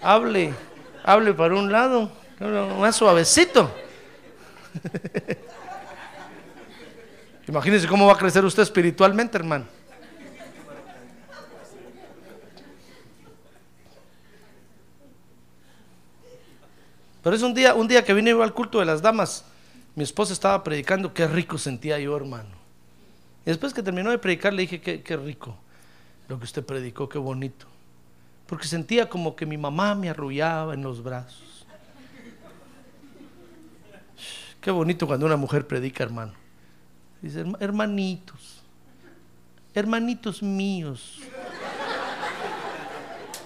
hable, 0.00 0.54
hable 1.04 1.34
para 1.34 1.54
un 1.54 1.70
lado, 1.70 2.10
más 2.78 2.96
suavecito. 2.96 3.70
Imagínense 7.48 7.86
cómo 7.86 8.06
va 8.06 8.14
a 8.14 8.18
crecer 8.18 8.44
usted 8.44 8.62
espiritualmente, 8.62 9.36
hermano. 9.36 9.66
Pero 17.22 17.36
es 17.36 17.42
un 17.42 17.54
día, 17.54 17.74
un 17.74 17.86
día 17.88 18.04
que 18.04 18.14
vine 18.14 18.30
yo 18.30 18.42
al 18.42 18.54
culto 18.54 18.78
de 18.78 18.86
las 18.86 19.02
damas, 19.02 19.44
mi 19.94 20.04
esposa 20.04 20.32
estaba 20.32 20.62
predicando, 20.62 21.12
qué 21.12 21.26
rico 21.26 21.58
sentía 21.58 21.98
yo, 21.98 22.16
hermano. 22.16 22.65
Y 23.46 23.50
después 23.50 23.72
que 23.72 23.80
terminó 23.82 24.10
de 24.10 24.18
predicar, 24.18 24.52
le 24.52 24.62
dije, 24.62 24.80
qué, 24.80 25.16
rico 25.16 25.56
lo 26.28 26.36
que 26.36 26.44
usted 26.44 26.66
predicó, 26.66 27.08
qué 27.08 27.18
bonito. 27.18 27.66
Porque 28.48 28.66
sentía 28.66 29.08
como 29.08 29.36
que 29.36 29.46
mi 29.46 29.56
mamá 29.56 29.94
me 29.94 30.10
arrullaba 30.10 30.74
en 30.74 30.82
los 30.82 31.00
brazos. 31.00 31.64
Qué 34.60 34.72
bonito 34.72 35.06
cuando 35.06 35.26
una 35.26 35.36
mujer 35.36 35.64
predica, 35.64 36.02
hermano. 36.02 36.32
Dice, 37.22 37.44
"Herma- 37.44 37.56
hermanitos, 37.60 38.62
hermanitos 39.72 40.42
míos, 40.42 41.20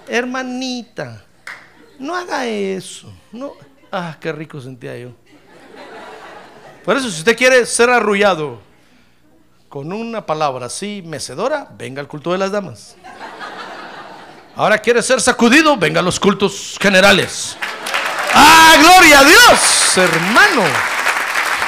hermanita, 0.09 1.23
no 1.99 2.17
haga 2.17 2.47
eso. 2.47 3.13
No. 3.33 3.53
Ah, 3.93 4.17
qué 4.19 4.33
rico 4.33 4.61
sentía 4.63 4.97
yo. 4.97 5.13
Por 6.85 6.97
eso, 6.97 7.11
si 7.11 7.19
usted 7.19 7.37
quiere 7.37 7.67
ser 7.67 7.91
arrullado 7.91 8.70
con 9.71 9.91
una 9.93 10.27
palabra 10.27 10.67
así 10.67 11.03
mecedora, 11.07 11.69
venga 11.79 12.01
al 12.01 12.09
culto 12.09 12.33
de 12.33 12.39
las 12.39 12.51
damas. 12.51 12.97
Ahora 14.57 14.79
quiere 14.79 15.01
ser 15.01 15.21
sacudido, 15.21 15.77
venga 15.77 16.01
a 16.01 16.03
los 16.03 16.19
cultos 16.19 16.77
generales. 16.81 17.57
¡Ah, 18.35 18.75
gloria 18.81 19.21
a 19.21 19.25
Dios, 19.25 19.97
hermano! 19.97 20.63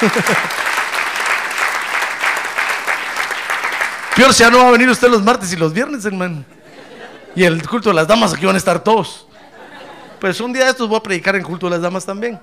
Peor 4.17 4.33
si 4.33 4.43
ya 4.43 4.49
no 4.49 4.57
va 4.57 4.67
a 4.67 4.71
venir 4.71 4.89
usted 4.89 5.07
los 5.07 5.23
martes 5.23 5.53
y 5.53 5.55
los 5.55 5.71
viernes, 5.71 6.03
hermano. 6.03 6.43
Y 7.37 7.45
el 7.45 7.65
culto 7.65 7.87
de 7.87 7.95
las 7.95 8.05
damas 8.05 8.33
aquí 8.33 8.45
van 8.45 8.55
a 8.55 8.57
estar 8.57 8.83
todos. 8.83 9.27
Pues 10.19 10.41
un 10.41 10.51
día 10.51 10.65
de 10.65 10.71
estos 10.71 10.89
voy 10.89 10.97
a 10.97 11.03
predicar 11.03 11.37
en 11.37 11.43
culto 11.43 11.67
de 11.67 11.71
las 11.71 11.81
damas 11.81 12.05
también. 12.05 12.37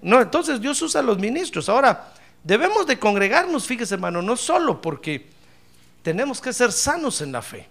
No, 0.00 0.20
entonces 0.20 0.60
Dios 0.60 0.80
usa 0.82 1.02
los 1.02 1.18
ministros. 1.18 1.68
Ahora, 1.68 2.12
debemos 2.42 2.86
de 2.86 2.98
congregarnos, 2.98 3.66
fíjese 3.66 3.94
hermano, 3.94 4.22
no 4.22 4.36
solo 4.36 4.80
porque 4.80 5.28
tenemos 6.02 6.40
que 6.40 6.52
ser 6.52 6.72
sanos 6.72 7.20
en 7.20 7.32
la 7.32 7.42
fe, 7.42 7.68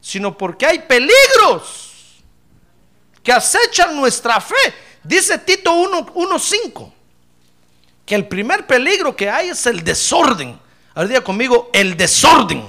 sino 0.00 0.36
porque 0.36 0.66
hay 0.66 0.80
peligros 0.80 2.22
que 3.22 3.32
acechan 3.32 3.96
nuestra 3.96 4.40
fe. 4.40 4.54
Dice 5.02 5.38
Tito 5.38 5.72
1.5 5.72 6.92
que 8.04 8.14
el 8.14 8.26
primer 8.26 8.66
peligro 8.66 9.14
que 9.14 9.30
hay 9.30 9.50
es 9.50 9.66
el 9.66 9.84
desorden. 9.84 10.58
Ahora 10.94 11.08
diga 11.08 11.20
conmigo, 11.22 11.70
el 11.72 11.96
desorden. 11.96 12.64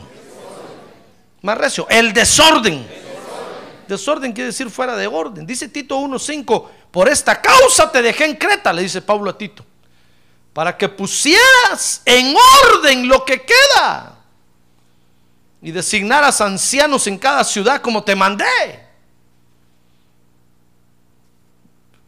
Más 1.42 1.58
recio, 1.58 1.88
el 1.90 2.14
desorden. 2.14 3.01
Desorden 3.92 4.32
quiere 4.32 4.48
decir 4.48 4.70
fuera 4.70 4.96
de 4.96 5.06
orden. 5.06 5.46
Dice 5.46 5.68
Tito 5.68 6.00
1.5, 6.00 6.70
por 6.92 7.10
esta 7.10 7.42
causa 7.42 7.92
te 7.92 8.02
dejé 8.02 8.24
en 8.24 8.38
Creta, 8.38 8.72
le 8.72 8.84
dice 8.84 9.02
Pablo 9.02 9.30
a 9.30 9.38
Tito, 9.38 9.66
para 10.54 10.78
que 10.78 10.88
pusieras 10.88 12.02
en 12.06 12.34
orden 12.64 13.06
lo 13.10 13.26
que 13.26 13.46
queda 13.46 14.18
y 15.62 15.72
designaras 15.72 16.40
ancianos 16.40 17.06
en 17.08 17.18
cada 17.18 17.44
ciudad 17.44 17.82
como 17.82 18.02
te 18.02 18.16
mandé. 18.16 18.46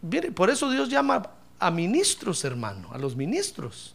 Mire, 0.01 0.31
por 0.31 0.49
eso 0.49 0.69
Dios 0.69 0.87
llama 0.87 1.31
a 1.59 1.69
ministros, 1.69 2.45
hermano, 2.45 2.93
a 2.93 2.97
los 2.97 3.13
ministros. 3.13 3.93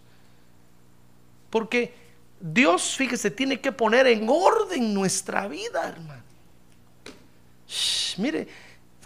Porque 1.48 1.94
Dios, 2.38 2.94
fíjese, 2.96 3.30
tiene 3.30 3.62
que 3.62 3.72
poner 3.72 4.06
en 4.08 4.26
orden 4.28 4.92
nuestra 4.92 5.48
vida, 5.48 5.88
hermano. 5.88 6.17
Shh, 7.68 8.18
mire, 8.18 8.48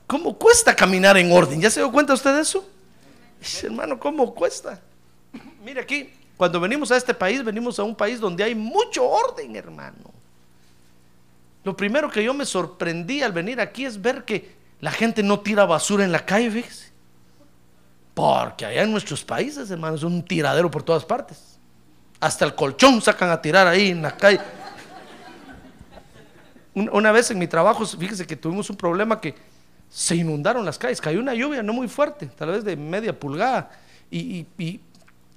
¿cómo 0.07 0.39
cuesta 0.39 0.75
caminar 0.75 1.17
en 1.17 1.33
orden? 1.33 1.61
¿Ya 1.61 1.71
se 1.71 1.81
dio 1.81 1.91
cuenta 1.91 2.15
usted 2.15 2.35
de 2.35 2.43
eso? 2.43 2.69
Hermano, 3.63 3.99
¿cómo 3.99 4.33
cuesta? 4.35 4.81
Mire 5.65 5.81
aquí, 5.81 6.11
Cuando 6.37 6.59
venimos 6.59 6.91
a 6.91 6.97
este 6.97 7.15
país, 7.15 7.45
venimos 7.45 7.79
a 7.79 7.85
un 7.85 7.95
país 7.95 8.19
donde 8.19 8.43
hay 8.43 8.55
mucho 8.55 9.09
orden, 9.09 9.55
hermano. 9.55 10.11
Lo 11.63 11.77
primero 11.77 12.11
que 12.11 12.25
yo 12.25 12.35
me 12.35 12.45
sorprendí 12.45 13.23
al 13.23 13.31
venir 13.31 13.61
aquí 13.61 13.85
es 13.85 14.01
ver 14.01 14.25
que 14.25 14.57
la 14.81 14.91
gente 14.91 15.23
no 15.23 15.39
tira 15.39 15.65
basura 15.65 16.05
en 16.05 16.11
la 16.11 16.27
calle, 16.27 16.51
fíjese. 16.51 16.91
Porque 18.15 18.67
allá 18.67 18.83
en 18.83 18.91
nuestros 18.91 19.25
países, 19.25 19.71
hermano, 19.71 19.95
es 19.95 20.03
un 20.03 20.25
tiradero 20.25 20.69
por 20.71 20.83
todas 20.83 21.05
partes. 21.05 21.59
Hasta 22.19 22.45
el 22.45 22.57
colchón 22.57 23.01
sacan 23.01 23.31
a 23.31 23.41
tirar 23.41 23.67
ahí 23.69 23.91
en 23.91 24.03
la 24.03 24.17
calle. 24.17 24.41
Una 26.75 27.12
vez 27.12 27.31
en 27.31 27.39
mi 27.39 27.47
trabajo, 27.47 27.85
fíjese 27.85 28.27
que 28.27 28.37
tuvimos 28.37 28.70
un 28.70 28.77
problema 28.77 29.20
que 29.20 29.35
se 29.91 30.16
inundaron 30.16 30.64
las 30.64 30.79
calles, 30.79 31.01
cayó 31.01 31.20
una 31.20 31.35
lluvia 31.35 31.62
no 31.62 31.75
muy 31.75 31.87
fuerte, 31.87 32.27
tal 32.27 32.51
vez 32.51 32.64
de 32.64 32.77
media 32.77 33.18
pulgada, 33.18 33.70
y, 34.11 34.47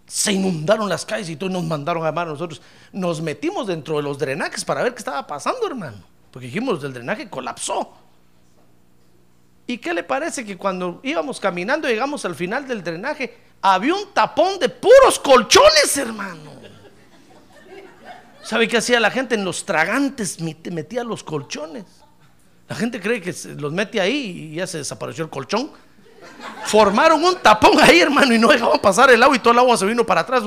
se 0.07 0.31
inundaron 0.31 0.87
las 0.87 1.03
calles 1.03 1.29
y 1.29 1.35
todos 1.35 1.51
nos 1.51 1.63
mandaron 1.63 2.03
a 2.03 2.07
llamar 2.07 2.27
a 2.27 2.31
nosotros. 2.31 2.61
Nos 2.91 3.21
metimos 3.21 3.65
dentro 3.65 3.97
de 3.97 4.03
los 4.03 4.19
drenajes 4.19 4.63
para 4.63 4.83
ver 4.83 4.93
qué 4.93 4.99
estaba 4.99 5.25
pasando, 5.25 5.65
hermano, 5.65 5.97
porque 6.29 6.45
dijimos, 6.45 6.83
el 6.83 6.93
drenaje 6.93 7.27
colapsó. 7.27 7.91
¿Y 9.65 9.79
qué 9.79 9.95
le 9.95 10.03
parece 10.03 10.45
que 10.45 10.57
cuando 10.57 10.99
íbamos 11.01 11.39
caminando, 11.39 11.87
llegamos 11.87 12.23
al 12.23 12.35
final 12.35 12.67
del 12.67 12.83
drenaje, 12.83 13.35
había 13.63 13.95
un 13.95 14.13
tapón 14.13 14.59
de 14.59 14.69
puros 14.69 15.17
colchones, 15.17 15.97
hermano? 15.97 16.64
¿Sabe 18.45 18.67
qué 18.67 18.77
hacía 18.77 18.99
la 18.99 19.09
gente? 19.09 19.33
En 19.33 19.43
los 19.43 19.65
tragantes 19.65 20.39
metía 20.39 21.03
los 21.03 21.23
colchones. 21.23 21.83
La 22.69 22.75
gente 22.75 23.01
cree 23.01 23.19
que 23.19 23.33
los 23.57 23.73
mete 23.73 23.99
ahí 23.99 24.51
y 24.51 24.55
ya 24.55 24.67
se 24.67 24.77
desapareció 24.77 25.23
el 25.23 25.31
colchón. 25.31 25.71
Formaron 26.65 27.23
un 27.23 27.37
tapón 27.37 27.79
ahí, 27.79 28.01
hermano, 28.01 28.33
y 28.35 28.37
no 28.37 28.49
dejaban 28.49 28.79
pasar 28.79 29.09
el 29.09 29.21
agua 29.23 29.35
y 29.35 29.39
todo 29.39 29.51
el 29.53 29.59
agua 29.59 29.75
se 29.77 29.85
vino 29.87 30.05
para 30.05 30.21
atrás, 30.21 30.43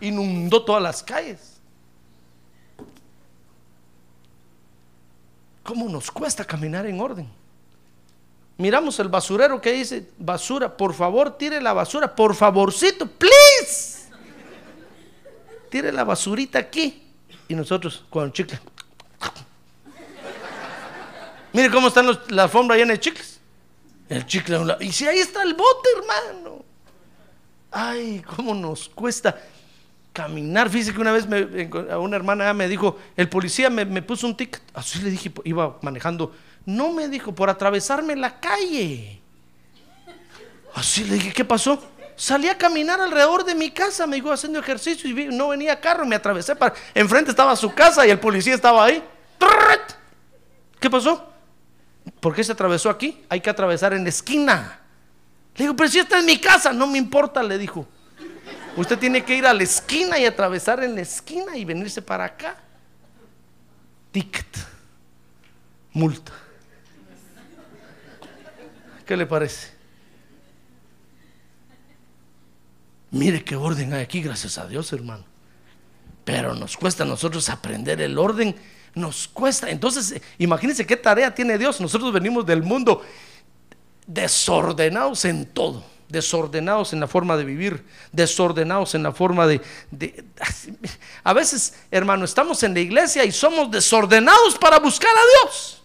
inundó 0.00 0.64
todas 0.64 0.82
las 0.82 1.02
calles. 1.02 1.60
¿Cómo 5.62 5.90
nos 5.90 6.10
cuesta 6.10 6.42
caminar 6.44 6.86
en 6.86 7.00
orden? 7.00 7.28
Miramos 8.56 8.98
el 8.98 9.08
basurero 9.08 9.60
que 9.60 9.72
dice, 9.72 10.10
basura, 10.18 10.74
por 10.74 10.94
favor, 10.94 11.36
tire 11.36 11.60
la 11.60 11.74
basura, 11.74 12.14
por 12.14 12.34
favorcito, 12.34 13.06
please. 13.06 14.08
Tire 15.70 15.92
la 15.92 16.04
basurita 16.04 16.58
aquí. 16.58 17.09
Y 17.50 17.56
nosotros 17.56 18.04
con 18.08 18.32
chicle. 18.32 18.60
Mire 21.52 21.68
cómo 21.68 21.88
están 21.88 22.06
los, 22.06 22.30
la 22.30 22.44
alfombra 22.44 22.76
llena 22.76 22.92
de 22.92 23.00
chicles. 23.00 23.40
El 24.08 24.24
chicle 24.24 24.54
a 24.54 24.60
un 24.60 24.68
lado. 24.68 24.80
Y 24.80 24.92
si 24.92 25.04
ahí 25.04 25.18
está 25.18 25.42
el 25.42 25.54
bote, 25.54 25.88
hermano. 25.98 26.64
Ay, 27.72 28.22
cómo 28.36 28.54
nos 28.54 28.88
cuesta 28.88 29.36
caminar. 30.12 30.70
Fíjese 30.70 30.94
que 30.94 31.00
una 31.00 31.10
vez 31.10 31.26
a 31.90 31.98
una 31.98 32.14
hermana 32.14 32.54
me 32.54 32.68
dijo, 32.68 33.00
el 33.16 33.28
policía 33.28 33.68
me, 33.68 33.84
me, 33.84 34.00
puso 34.00 34.28
un 34.28 34.36
ticket. 34.36 34.62
Así 34.72 35.00
le 35.00 35.10
dije, 35.10 35.32
iba 35.42 35.76
manejando. 35.82 36.32
No 36.66 36.92
me 36.92 37.08
dijo, 37.08 37.34
por 37.34 37.50
atravesarme 37.50 38.14
la 38.14 38.38
calle. 38.38 39.20
Así 40.72 41.02
le 41.02 41.14
dije, 41.14 41.32
¿qué 41.32 41.44
pasó? 41.44 41.82
Salí 42.20 42.48
a 42.48 42.58
caminar 42.58 43.00
alrededor 43.00 43.46
de 43.46 43.54
mi 43.54 43.70
casa, 43.70 44.06
me 44.06 44.16
dijo, 44.16 44.30
haciendo 44.30 44.58
ejercicio 44.58 45.08
y 45.08 45.34
no 45.34 45.48
venía 45.48 45.80
carro, 45.80 46.04
me 46.04 46.14
atravesé 46.14 46.54
para... 46.54 46.74
Enfrente 46.92 47.30
estaba 47.30 47.56
su 47.56 47.72
casa 47.72 48.06
y 48.06 48.10
el 48.10 48.20
policía 48.20 48.54
estaba 48.54 48.84
ahí. 48.84 49.02
¿Qué 50.78 50.90
pasó? 50.90 51.32
¿Por 52.20 52.34
qué 52.34 52.44
se 52.44 52.52
atravesó 52.52 52.90
aquí? 52.90 53.24
Hay 53.30 53.40
que 53.40 53.48
atravesar 53.48 53.94
en 53.94 54.02
la 54.02 54.10
esquina. 54.10 54.80
Le 55.56 55.64
digo, 55.64 55.74
pero 55.74 55.88
si 55.88 55.98
esta 55.98 56.18
es 56.18 56.24
mi 56.26 56.38
casa, 56.38 56.74
no 56.74 56.86
me 56.86 56.98
importa, 56.98 57.42
le 57.42 57.56
dijo. 57.56 57.88
Usted 58.76 58.98
tiene 58.98 59.24
que 59.24 59.36
ir 59.36 59.46
a 59.46 59.54
la 59.54 59.62
esquina 59.62 60.18
y 60.18 60.26
atravesar 60.26 60.84
en 60.84 60.96
la 60.96 61.00
esquina 61.00 61.56
y 61.56 61.64
venirse 61.64 62.02
para 62.02 62.26
acá. 62.26 62.54
Ticket. 64.12 64.58
Multa. 65.94 66.32
¿Qué 69.06 69.16
le 69.16 69.24
parece? 69.24 69.79
Mire 73.10 73.44
qué 73.44 73.56
orden 73.56 73.92
hay 73.92 74.02
aquí, 74.02 74.20
gracias 74.20 74.58
a 74.58 74.66
Dios, 74.66 74.92
hermano. 74.92 75.24
Pero 76.24 76.54
nos 76.54 76.76
cuesta 76.76 77.02
a 77.02 77.06
nosotros 77.06 77.48
aprender 77.48 78.00
el 78.00 78.18
orden 78.18 78.54
nos 78.94 79.28
cuesta. 79.28 79.70
Entonces, 79.70 80.20
imagínense 80.38 80.86
qué 80.86 80.96
tarea 80.96 81.34
tiene 81.34 81.58
Dios. 81.58 81.80
Nosotros 81.80 82.12
venimos 82.12 82.44
del 82.46 82.62
mundo 82.62 83.02
desordenados 84.06 85.24
en 85.24 85.46
todo. 85.46 85.84
Desordenados 86.08 86.92
en 86.92 86.98
la 86.98 87.06
forma 87.06 87.36
de 87.36 87.44
vivir, 87.44 87.86
desordenados 88.10 88.96
en 88.96 89.04
la 89.04 89.12
forma 89.12 89.46
de, 89.46 89.60
A 91.24 91.32
veces, 91.32 91.74
hermano, 91.88 92.24
estamos 92.24 92.60
en 92.64 92.74
la 92.74 92.80
iglesia 92.80 93.24
y 93.24 93.30
somos 93.30 93.70
desordenados 93.70 94.58
para 94.58 94.80
buscar 94.80 95.10
a 95.10 95.44
Dios. 95.44 95.82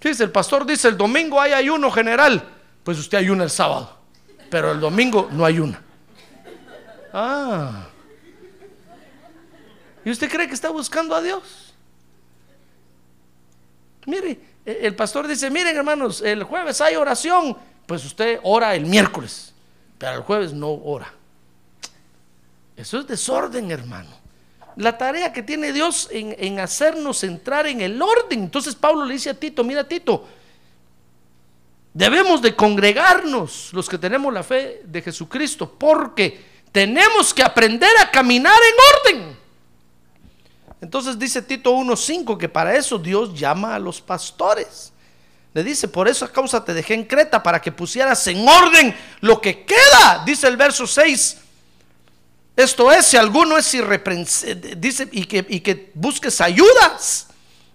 Fíjese, 0.00 0.24
el 0.24 0.30
pastor 0.30 0.66
dice, 0.66 0.88
el 0.88 0.98
domingo 0.98 1.40
hay 1.40 1.52
ayuno 1.52 1.90
general. 1.90 2.46
Pues 2.84 2.98
usted 2.98 3.18
ayuna 3.18 3.44
el 3.44 3.50
sábado, 3.50 3.96
pero 4.50 4.72
el 4.72 4.80
domingo 4.80 5.30
no 5.32 5.46
ayuna. 5.46 5.82
Ah. 7.12 7.88
¿Y 10.04 10.10
usted 10.10 10.30
cree 10.30 10.46
que 10.46 10.54
está 10.54 10.70
buscando 10.70 11.14
a 11.14 11.22
Dios? 11.22 11.74
Mire, 14.06 14.40
e, 14.64 14.80
el 14.82 14.94
pastor 14.94 15.28
dice, 15.28 15.50
miren 15.50 15.76
hermanos, 15.76 16.22
el 16.22 16.44
jueves 16.44 16.80
hay 16.80 16.96
oración, 16.96 17.56
pues 17.86 18.04
usted 18.04 18.40
ora 18.42 18.74
el 18.74 18.86
miércoles, 18.86 19.52
pero 19.98 20.16
el 20.16 20.22
jueves 20.22 20.52
no 20.52 20.70
ora. 20.70 21.12
Eso 22.76 22.98
es 22.98 23.06
desorden, 23.06 23.70
hermano. 23.70 24.10
La 24.76 24.96
tarea 24.96 25.32
que 25.32 25.42
tiene 25.42 25.72
Dios 25.72 26.08
en, 26.10 26.34
en 26.38 26.60
hacernos 26.60 27.22
entrar 27.24 27.66
en 27.66 27.82
el 27.82 28.00
orden. 28.00 28.44
Entonces 28.44 28.74
Pablo 28.74 29.04
le 29.04 29.14
dice 29.14 29.28
a 29.28 29.34
Tito, 29.34 29.62
mira 29.64 29.86
Tito, 29.86 30.26
debemos 31.92 32.40
de 32.40 32.56
congregarnos 32.56 33.70
los 33.74 33.88
que 33.88 33.98
tenemos 33.98 34.32
la 34.32 34.42
fe 34.42 34.80
de 34.84 35.02
Jesucristo, 35.02 35.74
porque 35.78 36.49
tenemos 36.72 37.34
que 37.34 37.42
aprender 37.42 37.90
a 37.98 38.10
caminar 38.10 38.56
en 38.56 39.14
orden. 39.14 39.38
Entonces 40.80 41.18
dice 41.18 41.42
Tito 41.42 41.72
1.5 41.72 42.38
que 42.38 42.48
para 42.48 42.74
eso 42.74 42.98
Dios 42.98 43.38
llama 43.38 43.74
a 43.74 43.78
los 43.78 44.00
pastores. 44.00 44.92
Le 45.52 45.64
dice, 45.64 45.88
por 45.88 46.08
esa 46.08 46.28
causa 46.28 46.64
te 46.64 46.72
dejé 46.72 46.94
en 46.94 47.04
Creta 47.04 47.42
para 47.42 47.60
que 47.60 47.72
pusieras 47.72 48.24
en 48.28 48.46
orden 48.48 48.96
lo 49.20 49.40
que 49.40 49.64
queda. 49.64 50.22
Dice 50.24 50.46
el 50.46 50.56
verso 50.56 50.86
6. 50.86 51.38
Esto 52.56 52.92
es, 52.92 53.06
si 53.06 53.16
alguno 53.16 53.56
es 53.56 53.72
irreprensible, 53.74 54.76
dice, 54.76 55.08
y 55.10 55.24
que, 55.24 55.44
y 55.48 55.60
que 55.60 55.90
busques 55.94 56.40
ayudas. 56.40 57.28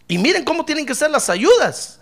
Y 0.08 0.18
miren 0.18 0.46
cómo 0.46 0.64
tienen 0.64 0.86
que 0.86 0.96
ser 0.96 1.10
las 1.12 1.30
ayudas. 1.30 2.00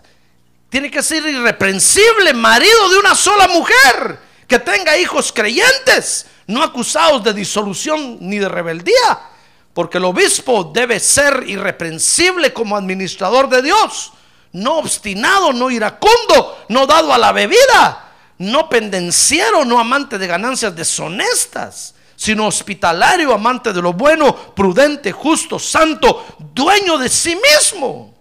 Tiene 0.68 0.90
que 0.90 1.02
ser 1.02 1.24
irreprensible, 1.26 2.34
marido 2.34 2.90
de 2.90 2.98
una 2.98 3.14
sola 3.14 3.48
mujer, 3.48 4.18
que 4.46 4.58
tenga 4.58 4.96
hijos 4.98 5.32
creyentes, 5.32 6.26
no 6.46 6.62
acusados 6.62 7.22
de 7.24 7.32
disolución 7.32 8.18
ni 8.20 8.38
de 8.38 8.48
rebeldía 8.48 9.30
porque 9.74 9.98
el 9.98 10.04
obispo 10.04 10.70
debe 10.72 11.00
ser 11.00 11.44
irreprensible 11.46 12.52
como 12.52 12.76
administrador 12.76 13.48
de 13.48 13.60
Dios, 13.60 14.12
no 14.52 14.78
obstinado, 14.78 15.52
no 15.52 15.68
iracundo, 15.68 16.64
no 16.68 16.86
dado 16.86 17.12
a 17.12 17.18
la 17.18 17.32
bebida, 17.32 18.12
no 18.38 18.68
pendenciero, 18.68 19.64
no 19.64 19.80
amante 19.80 20.16
de 20.16 20.28
ganancias 20.28 20.74
deshonestas, 20.76 21.96
sino 22.14 22.46
hospitalario, 22.46 23.34
amante 23.34 23.72
de 23.72 23.82
lo 23.82 23.92
bueno, 23.92 24.54
prudente, 24.54 25.10
justo, 25.10 25.58
santo, 25.58 26.24
dueño 26.54 26.96
de 26.96 27.08
sí 27.08 27.36
mismo, 27.36 28.14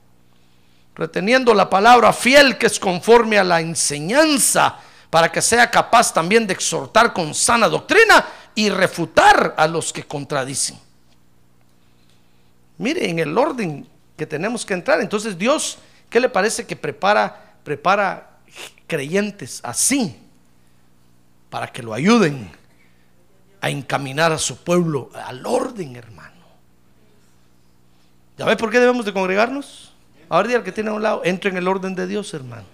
reteniendo 0.96 1.54
la 1.54 1.70
palabra 1.70 2.12
fiel 2.14 2.58
que 2.58 2.66
es 2.66 2.80
conforme 2.80 3.38
a 3.38 3.44
la 3.44 3.62
enseñanza, 3.62 4.80
para 5.14 5.32
que 5.32 5.44
sea 5.44 5.70
capaz 5.70 6.12
también 6.12 6.48
de 6.48 6.54
exhortar 6.54 7.14
con 7.14 7.36
sana 7.36 7.70
doctrina 7.70 8.26
y 8.56 8.70
refutar 8.70 9.54
a 9.56 9.68
los 9.68 9.94
que 9.94 10.02
contradicen. 10.06 10.76
Mire, 12.80 13.08
en 13.08 13.20
el 13.20 13.38
orden 13.38 13.88
que 14.18 14.26
tenemos 14.26 14.66
que 14.66 14.74
entrar. 14.74 15.02
Entonces 15.02 15.38
Dios, 15.38 15.78
¿qué 16.10 16.20
le 16.20 16.30
parece 16.30 16.66
que 16.66 16.76
prepara, 16.76 17.58
prepara 17.64 18.40
creyentes 18.88 19.60
así 19.64 20.20
para 21.52 21.68
que 21.68 21.84
lo 21.84 21.94
ayuden 21.94 22.50
a 23.62 23.70
encaminar 23.70 24.32
a 24.32 24.40
su 24.40 24.64
pueblo 24.64 25.12
al 25.14 25.46
orden, 25.46 25.96
hermano? 25.96 26.42
¿Ya 28.36 28.46
ve 28.46 28.58
por 28.58 28.72
qué 28.72 28.80
debemos 28.80 29.06
de 29.06 29.14
congregarnos? 29.14 29.94
Ahora 30.28 30.48
diga 30.48 30.64
que 30.64 30.72
tiene 30.72 30.90
a 30.90 30.94
un 30.94 31.04
lado, 31.04 31.22
entre 31.24 31.52
en 31.52 31.58
el 31.58 31.68
orden 31.68 31.94
de 31.94 32.08
Dios, 32.08 32.34
hermano. 32.34 32.66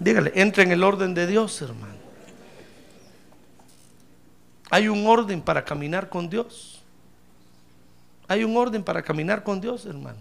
Dígale, 0.00 0.32
entre 0.34 0.64
en 0.64 0.72
el 0.72 0.82
orden 0.82 1.14
de 1.14 1.26
Dios, 1.26 1.60
hermano. 1.62 1.94
Hay 4.70 4.88
un 4.88 5.06
orden 5.06 5.40
para 5.40 5.64
caminar 5.64 6.08
con 6.08 6.28
Dios. 6.28 6.82
Hay 8.26 8.42
un 8.42 8.56
orden 8.56 8.82
para 8.82 9.02
caminar 9.02 9.42
con 9.44 9.60
Dios, 9.60 9.86
hermano. 9.86 10.18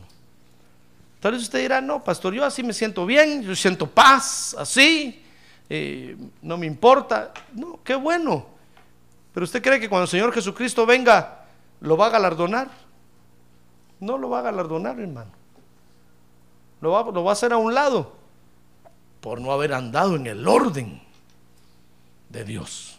Tal 1.20 1.32
vez 1.32 1.42
usted 1.42 1.60
dirá, 1.60 1.80
no, 1.82 2.04
pastor, 2.04 2.34
yo 2.34 2.46
así 2.46 2.62
me 2.64 2.74
siento 2.74 3.06
bien, 3.06 3.42
yo 3.44 3.56
siento 3.56 3.90
paz, 3.90 4.56
así, 4.60 5.24
eh, 5.70 6.18
no 6.42 6.58
me 6.58 6.66
importa. 6.66 7.34
No, 7.54 7.80
qué 7.84 7.96
bueno. 7.96 8.46
Pero 9.34 9.46
usted 9.46 9.62
cree 9.62 9.80
que 9.80 9.90
cuando 9.90 10.04
el 10.04 10.10
Señor 10.10 10.34
Jesucristo 10.34 10.86
venga, 10.86 11.46
lo 11.80 11.98
va 11.98 12.08
a 12.08 12.10
galardonar. 12.10 12.70
No 14.00 14.18
lo 14.18 14.30
va 14.30 14.40
a 14.40 14.44
galardonar, 14.44 15.00
hermano. 15.00 15.32
Lo 16.82 16.92
va, 16.92 17.10
lo 17.10 17.24
va 17.24 17.32
a 17.32 17.34
hacer 17.34 17.54
a 17.54 17.58
un 17.58 17.74
lado 17.74 18.23
por 19.24 19.40
no 19.40 19.54
haber 19.54 19.74
andado 19.74 20.18
en 20.18 20.28
el 20.28 20.46
orden 20.46 21.02
de 22.28 22.44
Dios. 22.44 22.98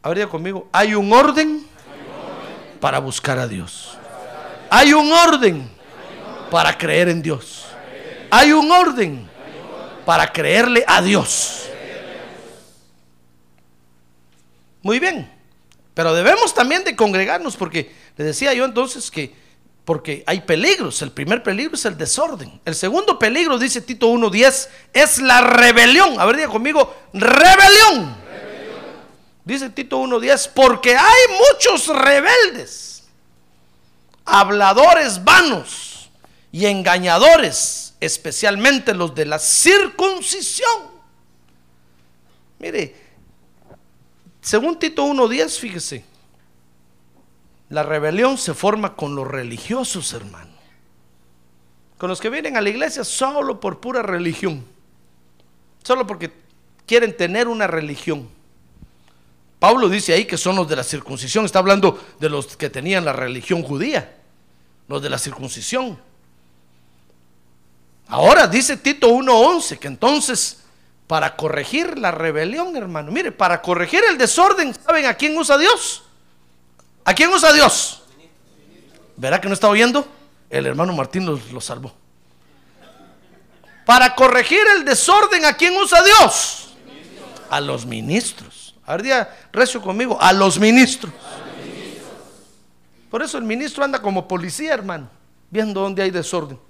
Habría 0.00 0.26
conmigo, 0.26 0.70
hay 0.72 0.94
un 0.94 1.12
orden 1.12 1.66
para 2.80 2.98
buscar 2.98 3.38
a 3.38 3.46
Dios. 3.46 3.98
Hay 4.70 4.94
un 4.94 5.12
orden 5.12 5.70
para 6.50 6.78
creer 6.78 7.10
en 7.10 7.20
Dios. 7.20 7.66
Hay 8.30 8.52
un 8.52 8.72
orden 8.72 9.28
para 10.06 10.32
creerle 10.32 10.82
a 10.86 11.02
Dios. 11.02 11.68
Muy 14.80 14.98
bien, 14.98 15.30
pero 15.92 16.14
debemos 16.14 16.54
también 16.54 16.84
de 16.84 16.96
congregarnos 16.96 17.54
porque 17.54 17.94
le 18.16 18.24
decía 18.24 18.54
yo 18.54 18.64
entonces 18.64 19.10
que 19.10 19.34
porque 19.88 20.22
hay 20.26 20.42
peligros. 20.42 21.00
El 21.00 21.12
primer 21.12 21.42
peligro 21.42 21.74
es 21.74 21.86
el 21.86 21.96
desorden. 21.96 22.60
El 22.66 22.74
segundo 22.74 23.18
peligro, 23.18 23.58
dice 23.58 23.80
Tito 23.80 24.10
1.10, 24.10 24.68
es 24.92 25.16
la 25.16 25.40
rebelión. 25.40 26.20
A 26.20 26.26
ver, 26.26 26.36
diga 26.36 26.48
conmigo, 26.48 26.94
rebelión. 27.14 28.14
Dice 29.46 29.70
Tito 29.70 29.98
1.10, 29.98 30.50
porque 30.54 30.94
hay 30.94 31.22
muchos 31.50 31.86
rebeldes, 31.86 33.04
habladores 34.26 35.24
vanos 35.24 36.10
y 36.52 36.66
engañadores, 36.66 37.94
especialmente 37.98 38.92
los 38.92 39.14
de 39.14 39.24
la 39.24 39.38
circuncisión. 39.38 40.82
Mire, 42.58 42.94
según 44.42 44.78
Tito 44.78 45.06
1.10, 45.06 45.58
fíjese, 45.58 46.04
la 47.70 47.82
rebelión 47.82 48.38
se 48.38 48.54
forma 48.54 48.96
con 48.96 49.14
los 49.14 49.26
religiosos, 49.26 50.12
hermano. 50.12 50.50
Con 51.98 52.08
los 52.08 52.20
que 52.20 52.30
vienen 52.30 52.56
a 52.56 52.60
la 52.60 52.70
iglesia 52.70 53.04
solo 53.04 53.60
por 53.60 53.80
pura 53.80 54.02
religión. 54.02 54.64
Solo 55.82 56.06
porque 56.06 56.32
quieren 56.86 57.16
tener 57.16 57.48
una 57.48 57.66
religión. 57.66 58.28
Pablo 59.58 59.88
dice 59.88 60.12
ahí 60.12 60.24
que 60.24 60.38
son 60.38 60.56
los 60.56 60.68
de 60.68 60.76
la 60.76 60.84
circuncisión. 60.84 61.44
Está 61.44 61.58
hablando 61.58 62.02
de 62.20 62.28
los 62.28 62.56
que 62.56 62.70
tenían 62.70 63.04
la 63.04 63.12
religión 63.12 63.62
judía. 63.62 64.16
Los 64.86 65.02
de 65.02 65.10
la 65.10 65.18
circuncisión. 65.18 65.98
Ahora 68.06 68.46
dice 68.46 68.78
Tito 68.78 69.10
1.11 69.10 69.78
que 69.78 69.88
entonces 69.88 70.62
para 71.06 71.36
corregir 71.36 71.98
la 71.98 72.10
rebelión, 72.10 72.76
hermano, 72.76 73.10
mire, 73.10 73.32
para 73.32 73.60
corregir 73.60 74.02
el 74.08 74.18
desorden, 74.18 74.74
¿saben 74.74 75.06
a 75.06 75.14
quién 75.14 75.36
usa 75.36 75.58
Dios? 75.58 76.04
¿A 77.08 77.14
quién 77.14 77.30
usa 77.30 77.54
Dios? 77.54 78.02
¿Verá 79.16 79.40
que 79.40 79.48
no 79.48 79.54
está 79.54 79.66
oyendo? 79.66 80.06
El 80.50 80.66
hermano 80.66 80.92
Martín 80.92 81.24
lo, 81.24 81.60
salvó. 81.62 81.90
Para 83.86 84.14
corregir 84.14 84.60
el 84.76 84.84
desorden, 84.84 85.46
¿a 85.46 85.54
quién 85.54 85.74
usa 85.74 86.02
Dios? 86.02 86.74
A 87.48 87.62
los 87.62 87.86
ministros. 87.86 88.74
A 88.84 88.92
ver, 88.92 89.04
día 89.04 89.48
recio 89.54 89.80
conmigo, 89.80 90.20
a 90.20 90.34
los 90.34 90.58
ministros. 90.58 91.10
Por 93.10 93.22
eso 93.22 93.38
el 93.38 93.44
ministro 93.44 93.84
anda 93.84 94.02
como 94.02 94.28
policía, 94.28 94.74
hermano, 94.74 95.08
viendo 95.48 95.80
dónde 95.80 96.02
hay 96.02 96.10
desorden. 96.10 96.60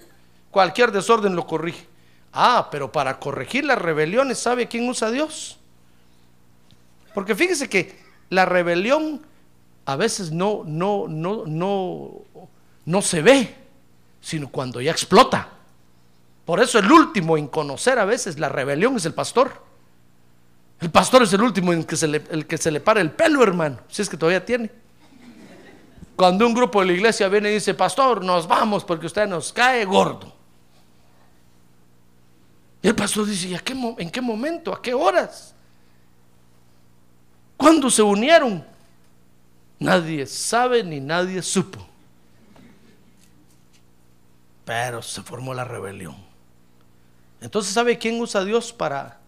Cualquier 0.52 0.92
desorden 0.92 1.34
lo 1.34 1.48
corrige. 1.48 1.84
Ah, 2.32 2.68
pero 2.70 2.92
para 2.92 3.18
corregir 3.18 3.64
las 3.64 3.78
rebeliones, 3.78 4.38
¿sabe 4.38 4.68
quién 4.68 4.88
usa 4.88 5.10
Dios? 5.10 5.58
Porque 7.12 7.34
fíjese 7.34 7.68
que 7.68 8.00
la 8.30 8.46
rebelión 8.46 9.26
a 9.88 9.96
veces 9.96 10.30
no, 10.30 10.64
no, 10.66 11.06
no, 11.08 11.44
no, 11.46 12.10
no 12.84 13.00
se 13.00 13.22
ve, 13.22 13.56
sino 14.20 14.50
cuando 14.50 14.82
ya 14.82 14.90
explota. 14.90 15.48
Por 16.44 16.60
eso 16.60 16.78
el 16.78 16.92
último 16.92 17.38
en 17.38 17.48
conocer 17.48 17.98
a 17.98 18.04
veces 18.04 18.38
la 18.38 18.50
rebelión 18.50 18.96
es 18.96 19.06
el 19.06 19.14
pastor. 19.14 19.50
El 20.78 20.90
pastor 20.90 21.22
es 21.22 21.32
el 21.32 21.40
último 21.40 21.72
en 21.72 21.84
que 21.84 21.96
se 21.96 22.06
le, 22.06 22.22
el 22.30 22.46
que 22.46 22.58
se 22.58 22.70
le 22.70 22.80
para 22.80 23.00
el 23.00 23.12
pelo, 23.12 23.42
hermano, 23.42 23.78
si 23.88 24.02
es 24.02 24.10
que 24.10 24.18
todavía 24.18 24.44
tiene. 24.44 24.70
Cuando 26.16 26.46
un 26.46 26.52
grupo 26.52 26.80
de 26.80 26.88
la 26.88 26.92
iglesia 26.92 27.26
viene 27.28 27.48
y 27.50 27.54
dice, 27.54 27.72
pastor, 27.72 28.22
nos 28.22 28.46
vamos 28.46 28.84
porque 28.84 29.06
usted 29.06 29.26
nos 29.26 29.54
cae 29.54 29.86
gordo. 29.86 30.34
Y 32.82 32.88
el 32.88 32.94
pastor 32.94 33.24
dice, 33.24 33.48
¿y 33.48 33.54
a 33.54 33.60
qué, 33.60 33.72
en 33.72 34.10
qué 34.10 34.20
momento? 34.20 34.74
¿A 34.74 34.82
qué 34.82 34.92
horas? 34.92 35.54
¿Cuándo 37.56 37.88
se 37.88 38.02
unieron? 38.02 38.76
Nadie 39.78 40.26
sabe 40.26 40.82
ni 40.82 41.00
nadie 41.00 41.42
supo. 41.42 41.86
Pero 44.64 45.02
se 45.02 45.22
formó 45.22 45.54
la 45.54 45.64
rebelión. 45.64 46.16
Entonces, 47.40 47.72
¿sabe 47.72 47.98
quién 47.98 48.20
usa 48.20 48.44
Dios 48.44 48.72
para, 48.72 49.20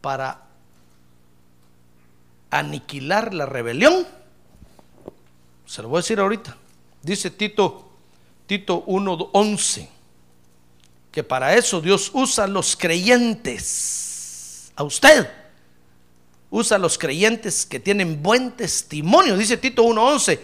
para 0.00 0.42
aniquilar 2.50 3.32
la 3.32 3.46
rebelión? 3.46 4.06
Se 5.64 5.82
lo 5.82 5.88
voy 5.88 5.98
a 5.98 6.02
decir 6.02 6.18
ahorita. 6.18 6.56
Dice 7.02 7.30
Tito, 7.30 7.88
Tito 8.46 8.84
1.11, 8.86 9.88
que 11.12 11.22
para 11.22 11.54
eso 11.54 11.80
Dios 11.80 12.10
usa 12.12 12.44
a 12.44 12.48
los 12.48 12.74
creyentes, 12.74 14.72
a 14.74 14.82
usted 14.82 15.37
usa 16.50 16.76
a 16.76 16.80
los 16.80 16.98
creyentes 16.98 17.66
que 17.66 17.80
tienen 17.80 18.22
buen 18.22 18.52
testimonio. 18.52 19.36
Dice 19.36 19.56
Tito 19.56 19.82
1.11, 19.84 20.38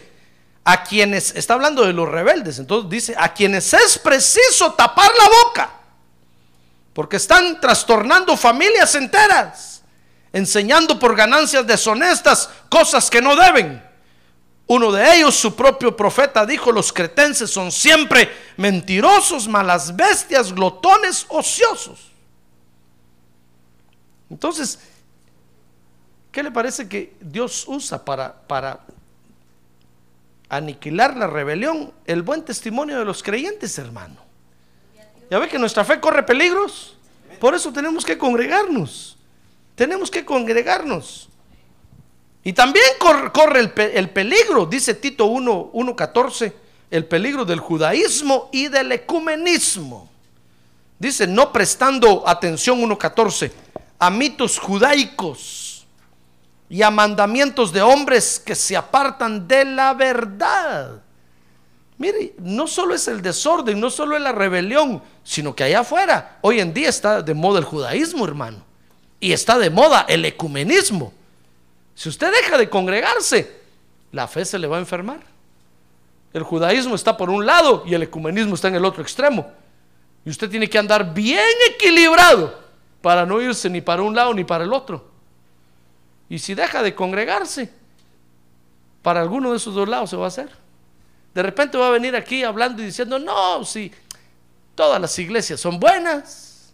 a 0.64 0.82
quienes, 0.82 1.34
está 1.34 1.54
hablando 1.54 1.84
de 1.84 1.92
los 1.92 2.08
rebeldes, 2.08 2.58
entonces 2.58 2.90
dice, 2.90 3.14
a 3.18 3.32
quienes 3.34 3.72
es 3.74 3.98
preciso 3.98 4.72
tapar 4.72 5.10
la 5.16 5.28
boca, 5.44 5.70
porque 6.94 7.16
están 7.16 7.60
trastornando 7.60 8.36
familias 8.36 8.94
enteras, 8.94 9.82
enseñando 10.32 10.98
por 10.98 11.14
ganancias 11.14 11.66
deshonestas 11.66 12.48
cosas 12.70 13.10
que 13.10 13.20
no 13.20 13.36
deben. 13.36 13.82
Uno 14.66 14.90
de 14.90 15.16
ellos, 15.16 15.34
su 15.34 15.54
propio 15.54 15.94
profeta, 15.94 16.46
dijo, 16.46 16.72
los 16.72 16.90
cretenses 16.90 17.50
son 17.50 17.70
siempre 17.70 18.32
mentirosos, 18.56 19.46
malas 19.46 19.94
bestias, 19.94 20.54
glotones, 20.54 21.26
ociosos. 21.28 22.10
Entonces, 24.30 24.78
¿Qué 26.34 26.42
le 26.42 26.50
parece 26.50 26.88
que 26.88 27.14
Dios 27.20 27.64
usa 27.68 28.04
para, 28.04 28.80
aniquilar 30.48 31.16
la 31.16 31.28
rebelión? 31.28 31.92
El 32.06 32.22
buen 32.22 32.44
testimonio 32.44 32.98
de 32.98 33.04
los 33.04 33.22
creyentes, 33.22 33.78
hermano. 33.78 34.16
¿Ya 35.30 35.38
ve 35.38 35.48
que 35.48 35.60
nuestra 35.60 35.84
fe 35.84 36.00
corre 36.00 36.24
peligros? 36.24 36.96
Por 37.38 37.54
eso 37.54 37.72
tenemos 37.72 38.04
que 38.04 38.18
congregarnos. 38.18 39.16
Tenemos 39.76 40.10
que 40.10 40.24
congregarnos. 40.24 41.28
Y 42.42 42.52
también 42.52 42.84
corre, 42.98 43.60
el, 43.94 44.10
peligro, 44.10 44.66
dice 44.66 44.94
Tito 44.94 45.28
1.14, 45.28 46.52
el 46.90 47.04
peligro 47.04 47.44
del 47.44 47.60
judaísmo 47.60 48.48
y 48.50 48.66
del 48.66 48.90
ecumenismo. 48.90 50.10
Dice, 50.98 51.28
no 51.28 51.52
prestando 51.52 52.28
atención 52.28 52.80
1.14 52.80 53.52
a 54.00 54.10
mitos 54.10 54.58
judaicos 54.58 55.63
y 56.68 56.82
a 56.82 56.90
mandamientos 56.90 57.72
de 57.72 57.82
hombres 57.82 58.40
que 58.44 58.54
se 58.54 58.76
apartan 58.76 59.46
de 59.46 59.64
la 59.64 59.94
verdad. 59.94 61.02
Mire, 61.98 62.34
no 62.38 62.66
solo 62.66 62.94
es 62.94 63.06
el 63.06 63.22
desorden, 63.22 63.78
no 63.78 63.90
solo 63.90 64.16
es 64.16 64.22
la 64.22 64.32
rebelión, 64.32 65.02
sino 65.22 65.54
que 65.54 65.64
allá 65.64 65.80
afuera, 65.80 66.38
hoy 66.40 66.60
en 66.60 66.74
día 66.74 66.88
está 66.88 67.22
de 67.22 67.34
moda 67.34 67.58
el 67.58 67.64
judaísmo, 67.64 68.24
hermano, 68.24 68.58
y 69.20 69.32
está 69.32 69.58
de 69.58 69.70
moda 69.70 70.04
el 70.08 70.24
ecumenismo. 70.24 71.12
Si 71.94 72.08
usted 72.08 72.32
deja 72.32 72.58
de 72.58 72.68
congregarse, 72.68 73.60
la 74.10 74.26
fe 74.26 74.44
se 74.44 74.58
le 74.58 74.66
va 74.66 74.76
a 74.76 74.80
enfermar. 74.80 75.20
El 76.32 76.42
judaísmo 76.42 76.96
está 76.96 77.16
por 77.16 77.30
un 77.30 77.46
lado 77.46 77.84
y 77.86 77.94
el 77.94 78.02
ecumenismo 78.02 78.56
está 78.56 78.68
en 78.68 78.74
el 78.74 78.84
otro 78.84 79.02
extremo. 79.02 79.46
Y 80.24 80.30
usted 80.30 80.50
tiene 80.50 80.68
que 80.68 80.78
andar 80.78 81.14
bien 81.14 81.44
equilibrado 81.70 82.58
para 83.00 83.24
no 83.24 83.40
irse 83.40 83.70
ni 83.70 83.80
para 83.80 84.02
un 84.02 84.16
lado 84.16 84.34
ni 84.34 84.42
para 84.42 84.64
el 84.64 84.72
otro. 84.72 85.13
Y 86.28 86.38
si 86.38 86.54
deja 86.54 86.82
de 86.82 86.94
congregarse, 86.94 87.70
para 89.02 89.20
alguno 89.20 89.50
de 89.50 89.58
esos 89.58 89.74
dos 89.74 89.88
lados 89.88 90.10
se 90.10 90.16
va 90.16 90.24
a 90.24 90.28
hacer. 90.28 90.50
De 91.34 91.42
repente 91.42 91.76
va 91.76 91.88
a 91.88 91.90
venir 91.90 92.16
aquí 92.16 92.42
hablando 92.42 92.82
y 92.82 92.86
diciendo, 92.86 93.18
no, 93.18 93.64
si 93.64 93.92
todas 94.74 95.00
las 95.00 95.18
iglesias 95.18 95.60
son 95.60 95.78
buenas, 95.78 96.72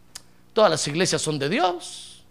todas 0.52 0.70
las 0.70 0.86
iglesias 0.86 1.20
son 1.20 1.38
de 1.38 1.48
Dios. 1.48 2.24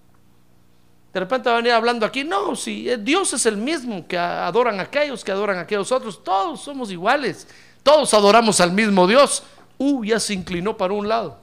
De 1.13 1.20
repente 1.20 1.49
va 1.49 1.55
a 1.55 1.57
venir 1.57 1.74
hablando 1.74 2.05
aquí, 2.05 2.24
no, 2.24 2.55
si 2.55 2.95
Dios 2.97 3.34
es 3.34 3.45
el 3.47 3.57
mismo 3.57 4.07
que 4.07 4.17
adoran 4.17 4.80
a 4.80 4.84
aquellos, 4.84 5.24
que 5.24 5.32
adoran 5.32 5.57
a 5.57 5.61
aquellos 5.61 5.91
otros, 5.91 6.24
todos 6.24 6.61
somos 6.61 6.91
iguales, 6.91 7.47
todos 7.82 8.13
adoramos 8.13 8.61
al 8.61 8.72
mismo 8.72 9.07
Dios. 9.07 9.43
Uh, 9.80 10.03
ya 10.03 10.20
se 10.20 10.34
inclinó 10.34 10.78
para 10.78 10.93
un 10.93 11.07
lado. 11.07 11.39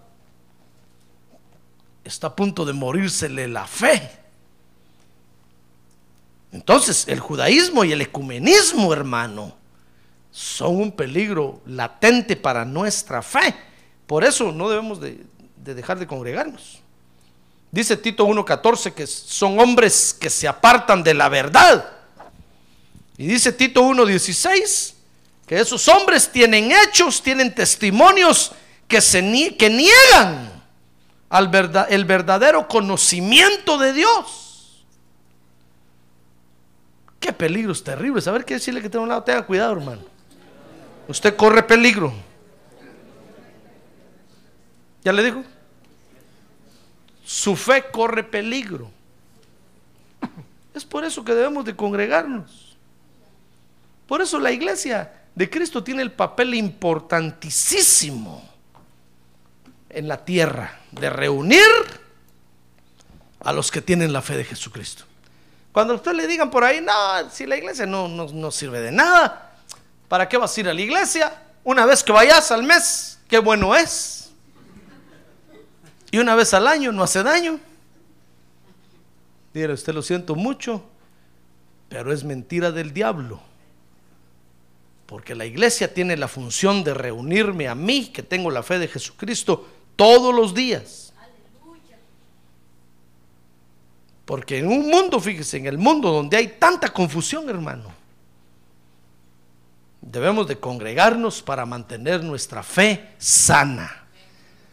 Está 2.05 2.29
a 2.29 2.37
punto 2.37 2.65
de 2.65 2.73
morírsele 2.73 3.49
la 3.49 3.67
fe. 3.67 4.26
Entonces, 6.57 7.05
el 7.07 7.21
judaísmo 7.21 7.85
y 7.85 7.93
el 7.93 8.01
ecumenismo, 8.01 8.91
hermano, 8.91 9.55
son 10.31 10.77
un 10.77 10.91
peligro 10.91 11.61
latente 11.67 12.35
para 12.35 12.65
nuestra 12.65 13.21
fe. 13.21 13.55
Por 14.07 14.25
eso 14.25 14.51
no 14.53 14.71
debemos 14.71 14.99
de, 14.99 15.23
de 15.63 15.75
dejar 15.75 15.99
de 15.99 16.07
congregarnos. 16.07 16.79
Dice 17.71 17.95
Tito 17.99 18.27
1.14 18.27 18.95
que 18.95 19.07
son 19.07 19.61
hombres 19.61 20.17
que 20.19 20.31
se 20.31 20.49
apartan 20.49 21.03
de 21.03 21.13
la 21.13 21.29
verdad. 21.29 21.93
Y 23.19 23.27
dice 23.27 23.53
Tito 23.53 23.83
1.16 23.83 24.95
que 25.47 25.61
esos 25.61 25.87
hombres 25.89 26.33
tienen 26.33 26.73
hechos, 26.73 27.23
tienen 27.23 27.55
testimonios 27.55 28.53
que, 28.89 29.03
se, 29.03 29.21
que 29.59 29.69
niegan 29.69 30.63
al 31.29 31.49
verdad, 31.49 31.87
el 31.91 32.07
verdadero 32.07 32.67
conocimiento 32.67 33.77
de 33.77 33.93
Dios. 33.93 34.46
Peligros 37.33 37.83
terribles. 37.83 38.27
A 38.29 38.33
ver 38.33 38.45
qué 38.45 38.55
decirle 38.55 38.83
que 38.83 38.89
tenga 38.89 39.03
un 39.03 39.09
lado. 39.09 39.23
Tenga 39.23 39.47
cuidado, 39.47 39.73
hermano. 39.73 40.03
Usted 41.09 41.37
corre 41.37 41.63
peligro. 41.63 42.13
¿Ya 45.05 45.13
le 45.13 45.23
digo? 45.23 45.45
Su 47.25 47.57
fe 47.57 47.85
corre 47.93 48.25
peligro. 48.25 48.91
Es 50.75 50.85
por 50.85 51.05
eso 51.05 51.25
que 51.25 51.35
debemos 51.35 51.65
de 51.65 51.75
congregarnos. 51.75 52.77
Por 54.07 54.21
eso 54.21 54.39
la 54.39 54.53
iglesia 54.53 55.13
de 55.35 55.49
Cristo 55.49 55.83
tiene 55.83 56.03
el 56.03 56.13
papel 56.13 56.55
importantísimo 56.55 58.49
en 59.89 60.09
la 60.09 60.25
tierra 60.25 60.81
de 60.93 61.09
reunir 61.09 61.63
a 63.41 63.53
los 63.53 63.71
que 63.71 63.81
tienen 63.81 64.13
la 64.13 64.23
fe 64.23 64.37
de 64.37 64.45
Jesucristo. 64.45 65.05
Cuando 65.77 65.97
usted 65.97 66.15
le 66.15 66.27
digan 66.27 66.49
por 66.49 66.65
ahí, 66.65 66.81
no, 66.81 67.29
si 67.31 67.45
la 67.45 67.55
iglesia 67.55 67.85
no, 67.85 68.09
no, 68.09 68.51
sirve 68.51 68.81
de 68.81 68.91
nada, 68.91 69.53
¿para 70.09 70.27
qué 70.27 70.39
vas 70.39 70.57
a 70.57 70.61
ir 70.61 70.69
a 70.71 70.73
la 70.73 70.81
iglesia? 70.81 71.43
Una 71.65 71.85
vez 71.85 72.03
que 72.03 72.13
vayas 72.13 72.51
al 72.51 72.63
mes, 72.63 73.19
qué 73.29 73.39
bueno 73.41 73.77
es. 73.77 74.31
Y 76.11 76.17
una 76.17 76.35
vez 76.35 76.55
al 76.55 76.67
año 76.67 76.93
no 76.93 77.03
hace 77.03 77.23
daño. 77.23 77.61
Dígale, 79.53 79.75
usted 79.75 79.93
lo 79.93 80.01
siento 80.01 80.35
mucho, 80.35 80.83
pero 81.91 82.11
es 82.11 82.25
mentira 82.25 82.73
del 82.73 82.95
diablo. 82.95 83.39
Porque 85.05 85.35
la 85.35 85.45
iglesia 85.45 85.93
tiene 85.93 86.17
la 86.17 86.29
función 86.29 86.85
de 86.85 86.95
reunirme 86.95 87.69
a 87.69 87.75
mí, 87.75 88.07
que 88.07 88.23
tengo 88.23 88.51
la 88.51 88.63
fe 88.63 88.79
de 88.79 88.89
Jesucristo, 88.89 89.69
todos 89.95 90.35
los 90.35 90.55
días. 90.55 91.06
Porque 94.27 94.59
en 94.59 94.67
un 94.67 94.91
mundo, 94.91 95.21
fíjese, 95.21 95.57
en 95.57 95.67
el 95.67 95.79
mundo 95.79 96.11
donde 96.11 96.37
hay 96.37 96.49
tanta 96.59 96.89
confusión, 96.89 97.49
hermano, 97.49 97.95
debemos 100.01 100.49
de 100.49 100.59
congregarnos 100.59 101.41
para 101.43 101.65
mantener 101.65 102.25
nuestra 102.25 102.65
fe 102.65 103.15
sana. 103.19 104.05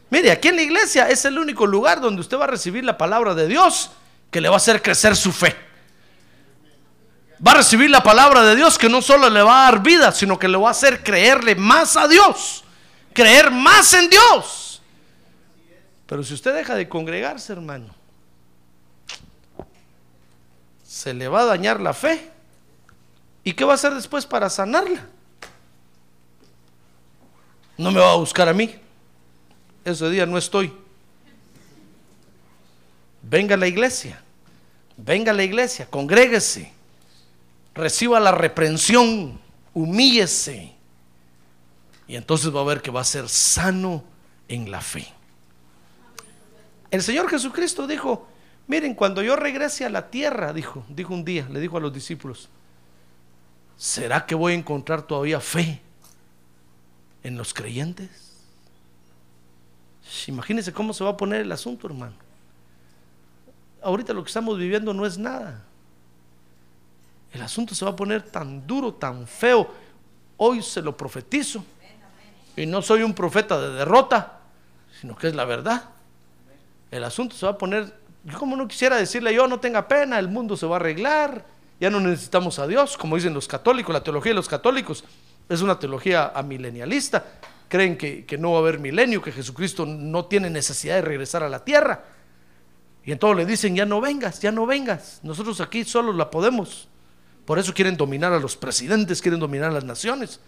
Mire, 0.10 0.32
aquí 0.32 0.48
en 0.48 0.56
la 0.56 0.64
iglesia 0.64 1.08
es 1.08 1.24
el 1.26 1.38
único 1.38 1.68
lugar 1.68 2.02
donde 2.02 2.22
usted 2.22 2.38
va 2.38 2.46
a 2.46 2.48
recibir 2.48 2.84
la 2.84 2.98
palabra 2.98 3.36
de 3.36 3.48
Dios 3.48 3.92
que 4.32 4.42
le 4.42 4.50
va 4.50 4.56
a 4.56 4.58
hacer 4.58 4.82
crecer 4.82 5.16
su 5.16 5.32
fe. 5.32 5.56
Va 7.46 7.52
a 7.52 7.56
recibir 7.56 7.92
la 7.92 8.02
palabra 8.02 8.42
de 8.42 8.56
Dios 8.56 8.80
que 8.80 8.90
no 8.90 9.04
solo 9.04 9.30
le 9.30 9.44
va 9.44 9.68
a 9.68 9.72
dar 9.72 9.84
vida, 9.84 10.12
sino 10.12 10.40
que 10.40 10.48
le 10.48 10.58
va 10.58 10.70
a 10.70 10.72
hacer 10.72 11.04
creerle 11.04 11.56
más 11.56 11.96
a 11.96 12.08
Dios, 12.08 12.64
creer 13.14 13.52
más 13.52 13.94
en 13.94 14.10
Dios. 14.10 14.82
Pero 16.08 16.24
si 16.24 16.34
usted 16.34 16.56
deja 16.56 16.74
de 16.74 16.90
congregarse, 16.90 17.54
hermano, 17.54 17.94
se 21.04 21.14
le 21.14 21.28
va 21.28 21.42
a 21.42 21.46
dañar 21.46 21.82
la 21.82 21.94
fe. 21.94 22.32
¿Y 23.44 23.52
qué 23.52 23.66
va 23.66 23.74
a 23.74 23.76
hacer 23.76 23.94
después 23.94 24.26
para 24.26 24.50
sanarla? 24.50 25.06
No 27.78 27.92
me 27.92 28.00
va 28.00 28.14
a 28.14 28.16
buscar 28.16 28.48
a 28.48 28.54
mí. 28.54 28.74
Ese 29.84 30.10
día 30.10 30.26
no 30.26 30.38
estoy. 30.38 30.74
Venga 33.22 33.56
a 33.56 33.58
la 33.58 33.68
iglesia. 33.68 34.24
Venga 34.96 35.34
a 35.34 35.36
la 35.36 35.44
iglesia. 35.44 35.90
Congréguese. 35.90 36.72
Reciba 37.76 38.18
la 38.22 38.32
reprensión. 38.32 39.42
Humíllese. 39.74 40.74
Y 42.08 42.16
entonces 42.16 42.56
va 42.56 42.62
a 42.62 42.64
ver 42.64 42.82
que 42.82 42.92
va 42.92 43.02
a 43.02 43.04
ser 43.04 43.28
sano 43.28 44.06
en 44.48 44.72
la 44.72 44.80
fe. 44.80 45.06
El 46.92 47.04
Señor 47.04 47.30
Jesucristo 47.30 47.88
dijo, 47.88 48.26
miren, 48.68 48.96
cuando 48.96 49.22
yo 49.22 49.36
regrese 49.36 49.86
a 49.86 49.90
la 49.90 50.10
tierra, 50.10 50.54
dijo, 50.54 50.86
dijo 50.90 51.14
un 51.14 51.26
día, 51.26 51.48
le 51.50 51.60
dijo 51.60 51.78
a 51.78 51.80
los 51.80 51.94
discípulos, 51.94 52.50
¿será 53.78 54.26
que 54.26 54.36
voy 54.36 54.54
a 54.54 54.56
encontrar 54.56 55.04
todavía 55.04 55.40
fe 55.40 55.82
en 57.24 57.38
los 57.38 57.54
creyentes? 57.54 58.10
Imagínense 60.28 60.72
cómo 60.72 60.94
se 60.94 61.04
va 61.04 61.12
a 61.12 61.18
poner 61.18 61.42
el 61.42 61.52
asunto, 61.52 61.88
hermano. 61.88 62.14
Ahorita 63.82 64.14
lo 64.14 64.24
que 64.24 64.28
estamos 64.28 64.58
viviendo 64.58 64.94
no 64.94 65.06
es 65.06 65.18
nada. 65.18 65.64
El 67.32 67.42
asunto 67.42 67.74
se 67.74 67.84
va 67.84 67.92
a 67.92 67.96
poner 67.96 68.22
tan 68.22 68.66
duro, 68.66 68.94
tan 68.94 69.28
feo. 69.28 69.70
Hoy 70.38 70.62
se 70.62 70.82
lo 70.82 70.96
profetizo. 70.96 71.66
Y 72.56 72.66
no 72.66 72.82
soy 72.82 73.02
un 73.02 73.14
profeta 73.14 73.60
de 73.60 73.72
derrota, 73.72 74.40
sino 75.02 75.16
que 75.16 75.28
es 75.28 75.36
la 75.36 75.46
verdad 75.46 75.94
el 76.94 77.04
asunto 77.04 77.36
se 77.36 77.44
va 77.48 77.54
a 77.54 77.58
poner, 77.58 77.92
yo 78.24 78.40
como 78.40 78.56
no 78.56 78.68
quisiera 78.68 78.98
decirle 78.98 79.34
yo, 79.34 79.48
no 79.48 79.60
tenga 79.60 79.88
pena, 79.88 80.18
el 80.20 80.30
mundo 80.30 80.56
se 80.56 80.66
va 80.66 80.78
a 80.78 80.80
arreglar, 80.80 81.46
ya 81.80 81.90
no 81.90 82.00
necesitamos 82.00 82.60
a 82.60 82.68
Dios, 82.68 82.98
como 82.98 83.16
dicen 83.16 83.34
los 83.34 83.48
católicos, 83.48 83.94
la 83.94 84.04
teología 84.04 84.32
de 84.32 84.36
los 84.36 84.48
católicos 84.48 85.04
es 85.50 85.62
una 85.62 85.78
teología 85.78 86.32
amilenialista, 86.34 87.26
creen 87.68 87.98
que, 87.98 88.26
que 88.26 88.38
no 88.38 88.52
va 88.52 88.58
a 88.58 88.62
haber 88.62 88.80
milenio, 88.80 89.22
que 89.22 89.32
Jesucristo 89.32 89.86
no 89.86 90.26
tiene 90.26 90.50
necesidad 90.50 90.96
de 90.96 91.02
regresar 91.02 91.44
a 91.44 91.50
la 91.50 91.64
tierra. 91.66 92.06
Y 93.06 93.12
entonces 93.12 93.46
le 93.46 93.52
dicen, 93.52 93.76
ya 93.76 93.86
no 93.86 94.00
vengas, 94.00 94.40
ya 94.40 94.52
no 94.52 94.66
vengas, 94.66 95.20
nosotros 95.24 95.60
aquí 95.60 95.84
solo 95.84 96.14
la 96.14 96.32
podemos. 96.32 96.88
Por 97.46 97.60
eso 97.60 97.74
quieren 97.74 97.98
dominar 97.98 98.32
a 98.32 98.40
los 98.40 98.56
presidentes, 98.56 99.22
quieren 99.22 99.40
dominar 99.40 99.72
a 99.72 99.74
las 99.74 99.84
naciones, 99.84 100.40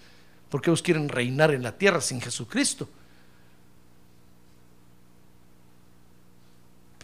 porque 0.49 0.69
ellos 0.69 0.81
quieren 0.81 1.09
reinar 1.09 1.51
en 1.51 1.63
la 1.63 1.73
tierra 1.73 1.99
sin 1.99 2.21
Jesucristo. 2.21 2.87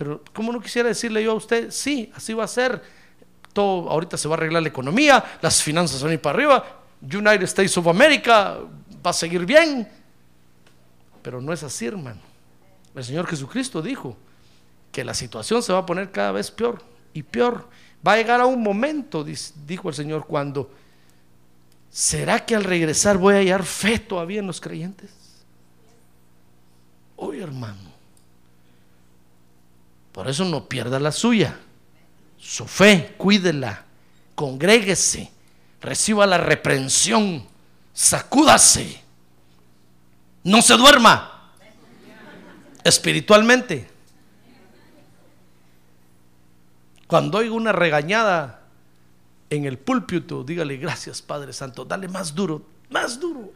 Pero 0.01 0.23
¿cómo 0.33 0.51
no 0.51 0.59
quisiera 0.59 0.89
decirle 0.89 1.23
yo 1.23 1.33
a 1.33 1.35
usted, 1.35 1.69
sí, 1.69 2.11
así 2.15 2.33
va 2.33 2.43
a 2.43 2.47
ser? 2.47 2.81
Todo, 3.53 3.87
ahorita 3.87 4.17
se 4.17 4.27
va 4.27 4.33
a 4.33 4.37
arreglar 4.37 4.63
la 4.63 4.69
economía, 4.69 5.23
las 5.43 5.61
finanzas 5.61 6.01
van 6.01 6.09
a 6.09 6.13
ir 6.15 6.19
para 6.19 6.39
arriba, 6.39 6.81
United 7.03 7.43
States 7.43 7.77
of 7.77 7.85
America 7.85 8.57
va 9.05 9.11
a 9.11 9.13
seguir 9.13 9.45
bien. 9.45 9.87
Pero 11.21 11.39
no 11.39 11.53
es 11.53 11.61
así, 11.61 11.85
hermano. 11.85 12.19
El 12.95 13.03
Señor 13.03 13.27
Jesucristo 13.27 13.79
dijo 13.79 14.17
que 14.91 15.03
la 15.03 15.13
situación 15.13 15.61
se 15.61 15.71
va 15.71 15.77
a 15.77 15.85
poner 15.85 16.09
cada 16.09 16.31
vez 16.31 16.49
peor 16.49 16.81
y 17.13 17.21
peor. 17.21 17.69
Va 18.05 18.13
a 18.13 18.17
llegar 18.17 18.41
a 18.41 18.47
un 18.47 18.63
momento, 18.63 19.23
dijo 19.23 19.89
el 19.89 19.93
Señor, 19.93 20.25
cuando 20.25 20.71
¿será 21.91 22.43
que 22.43 22.55
al 22.55 22.63
regresar 22.63 23.19
voy 23.19 23.35
a 23.35 23.37
hallar 23.37 23.61
fe 23.61 23.99
todavía 23.99 24.39
en 24.39 24.47
los 24.47 24.59
creyentes? 24.59 25.11
Hoy, 27.17 27.39
hermano. 27.39 27.90
Por 30.11 30.27
eso 30.29 30.45
no 30.45 30.67
pierda 30.67 30.99
la 30.99 31.11
suya. 31.11 31.57
Su 32.37 32.67
fe, 32.67 33.13
cuídela, 33.17 33.85
congréguese, 34.35 35.31
reciba 35.79 36.25
la 36.25 36.37
reprensión, 36.37 37.45
sacúdase. 37.93 39.01
No 40.43 40.61
se 40.61 40.75
duerma 40.75 41.51
espiritualmente. 42.83 43.87
Cuando 47.07 47.39
oiga 47.39 47.53
una 47.53 47.71
regañada 47.71 48.61
en 49.49 49.65
el 49.65 49.77
púlpito, 49.77 50.43
dígale 50.43 50.77
gracias 50.77 51.21
Padre 51.21 51.53
Santo, 51.53 51.85
dale 51.85 52.07
más 52.07 52.33
duro, 52.33 52.65
más 52.89 53.19
duro. 53.19 53.51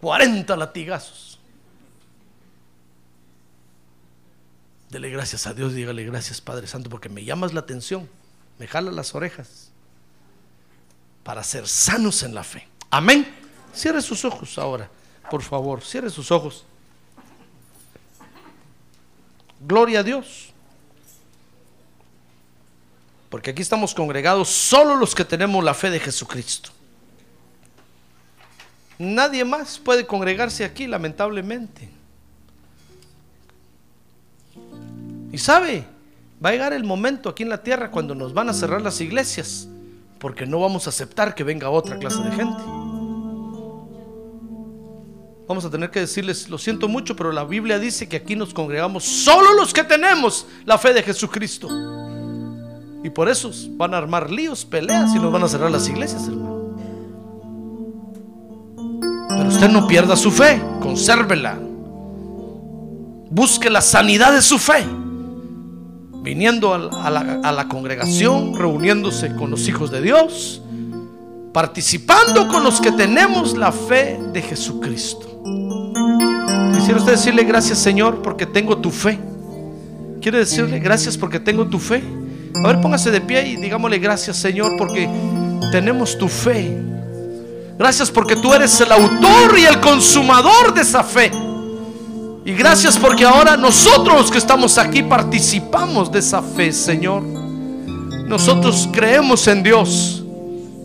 40 0.00 0.56
latigazos. 0.56 1.35
Dele 4.90 5.10
gracias 5.10 5.46
a 5.46 5.54
Dios, 5.54 5.74
dígale 5.74 6.04
gracias 6.04 6.40
Padre 6.40 6.66
Santo, 6.66 6.88
porque 6.88 7.08
me 7.08 7.24
llamas 7.24 7.52
la 7.52 7.60
atención, 7.60 8.08
me 8.58 8.66
jala 8.66 8.92
las 8.92 9.14
orejas 9.14 9.70
para 11.24 11.42
ser 11.42 11.66
sanos 11.66 12.22
en 12.22 12.34
la 12.34 12.44
fe. 12.44 12.68
Amén. 12.90 13.26
Cierre 13.74 14.00
sus 14.00 14.24
ojos 14.24 14.58
ahora, 14.58 14.88
por 15.30 15.42
favor, 15.42 15.82
cierre 15.82 16.08
sus 16.08 16.30
ojos. 16.30 16.64
Gloria 19.60 20.00
a 20.00 20.02
Dios. 20.02 20.52
Porque 23.28 23.50
aquí 23.50 23.62
estamos 23.62 23.92
congregados 23.92 24.48
solo 24.48 24.96
los 24.96 25.14
que 25.14 25.24
tenemos 25.24 25.64
la 25.64 25.74
fe 25.74 25.90
de 25.90 25.98
Jesucristo. 25.98 26.70
Nadie 28.98 29.44
más 29.44 29.78
puede 29.78 30.06
congregarse 30.06 30.64
aquí, 30.64 30.86
lamentablemente. 30.86 31.95
Y 35.36 35.38
sabe, 35.38 35.84
Va 36.42 36.50
a 36.50 36.52
llegar 36.52 36.72
el 36.74 36.84
momento 36.84 37.30
aquí 37.30 37.42
en 37.42 37.48
la 37.48 37.62
tierra 37.62 37.90
cuando 37.90 38.14
nos 38.14 38.34
van 38.34 38.48
a 38.50 38.52
cerrar 38.52 38.82
las 38.82 39.00
iglesias, 39.00 39.68
porque 40.18 40.44
no 40.44 40.60
vamos 40.60 40.86
a 40.86 40.90
aceptar 40.90 41.34
que 41.34 41.44
venga 41.44 41.70
otra 41.70 41.98
clase 41.98 42.22
de 42.22 42.30
gente. 42.30 42.62
Vamos 45.48 45.64
a 45.64 45.70
tener 45.70 45.90
que 45.90 46.00
decirles, 46.00 46.48
lo 46.48 46.58
siento 46.58 46.88
mucho, 46.88 47.16
pero 47.16 47.32
la 47.32 47.44
Biblia 47.44 47.78
dice 47.78 48.08
que 48.08 48.16
aquí 48.16 48.36
nos 48.36 48.52
congregamos 48.52 49.04
solo 49.04 49.54
los 49.54 49.72
que 49.72 49.84
tenemos 49.84 50.46
la 50.66 50.76
fe 50.76 50.92
de 50.92 51.02
Jesucristo. 51.02 51.68
Y 53.02 53.08
por 53.08 53.28
eso 53.30 53.50
van 53.70 53.94
a 53.94 53.98
armar 53.98 54.30
líos, 54.30 54.64
peleas 54.64 55.14
y 55.14 55.18
nos 55.18 55.32
van 55.32 55.44
a 55.44 55.48
cerrar 55.48 55.70
las 55.70 55.88
iglesias, 55.88 56.26
hermano. 56.26 56.76
Pero 59.28 59.48
usted 59.48 59.70
no 59.70 59.86
pierda 59.86 60.16
su 60.16 60.30
fe, 60.30 60.60
consérvela. 60.80 61.58
Busque 63.30 63.70
la 63.70 63.80
sanidad 63.80 64.32
de 64.32 64.42
su 64.42 64.58
fe. 64.58 64.84
Viniendo 66.26 66.74
a 66.74 67.08
la, 67.52 67.68
congregación, 67.68 68.58
reuniéndose 68.58 69.36
con 69.36 69.48
los 69.48 69.68
hijos 69.68 69.92
de 69.92 70.02
Dios, 70.02 70.60
participando 71.52 72.48
con 72.48 72.64
los 72.64 72.80
que 72.80 72.90
tenemos 72.90 73.56
la 73.56 73.70
fe 73.70 74.18
de 74.32 74.42
Jesucristo. 74.42 75.40
Quisiera 76.74 76.98
usted 76.98 77.12
decirle 77.12 77.44
gracias 77.44 77.78
Señor 77.78 78.22
porque 78.22 78.44
tengo 78.44 78.76
tu 78.78 78.90
fe. 78.90 79.20
¿Quiere 80.20 80.38
decirle 80.38 80.80
gracias 80.80 81.16
porque 81.16 81.38
tengo 81.38 81.64
tu 81.68 81.78
fe? 81.78 82.02
A 82.56 82.66
ver, 82.66 82.80
póngase 82.80 83.12
de 83.12 83.20
pie 83.20 83.46
y 83.46 83.54
digámosle 83.54 84.00
gracias 84.00 84.36
Señor 84.36 84.72
porque 84.76 85.08
tenemos 85.70 86.18
tu 86.18 86.26
fe. 86.26 86.76
Gracias 87.78 88.10
porque 88.10 88.34
tú 88.34 88.52
eres 88.52 88.80
el 88.80 88.90
autor 88.90 89.56
y 89.56 89.64
el 89.64 89.78
consumador 89.78 90.74
de 90.74 90.80
esa 90.80 91.04
fe. 91.04 91.30
Y 92.46 92.52
gracias 92.52 92.96
porque 92.96 93.24
ahora 93.24 93.56
nosotros 93.56 94.30
que 94.30 94.38
estamos 94.38 94.78
aquí 94.78 95.02
participamos 95.02 96.12
de 96.12 96.20
esa 96.20 96.40
fe, 96.40 96.70
Señor. 96.70 97.24
Nosotros 97.24 98.88
creemos 98.92 99.48
en 99.48 99.64
Dios 99.64 100.22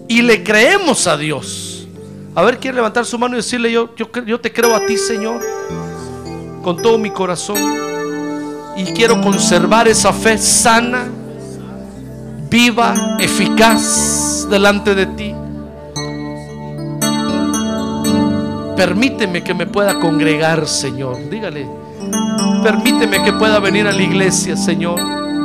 y 0.07 0.23
le 0.23 0.43
creemos 0.43 1.05
a 1.05 1.15
Dios. 1.15 1.87
A 2.33 2.41
ver, 2.41 2.59
quiere 2.59 2.77
levantar 2.77 3.05
su 3.05 3.19
mano 3.19 3.35
y 3.35 3.37
decirle, 3.37 3.71
yo, 3.71 3.93
yo, 3.95 4.09
yo 4.25 4.41
te 4.41 4.51
creo 4.51 4.75
a 4.75 4.87
ti, 4.87 4.97
Señor, 4.97 5.39
con 6.63 6.81
todo 6.81 6.97
mi 6.97 7.11
corazón. 7.11 7.59
Y 8.75 8.85
quiero 8.93 9.21
conservar 9.21 9.87
esa 9.87 10.11
fe 10.11 10.39
sana, 10.39 11.03
viva, 12.49 13.17
eficaz 13.19 14.47
delante 14.49 14.95
de 14.95 15.05
ti. 15.05 15.35
Permíteme 18.81 19.43
que 19.43 19.53
me 19.53 19.67
pueda 19.67 19.99
congregar, 19.99 20.67
Señor. 20.67 21.29
Dígale, 21.29 21.69
permíteme 22.63 23.23
que 23.23 23.31
pueda 23.31 23.59
venir 23.59 23.85
a 23.85 23.91
la 23.91 24.01
iglesia, 24.01 24.57
Señor, 24.57 24.99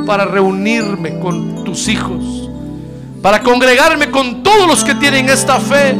para 0.07 0.25
reunirme 0.25 1.19
con 1.19 1.63
tus 1.63 1.87
hijos, 1.87 2.49
para 3.21 3.43
congregarme 3.43 4.09
con 4.09 4.41
todos 4.41 4.67
los 4.67 4.83
que 4.83 4.95
tienen 4.95 5.29
esta 5.29 5.59
fe, 5.59 5.95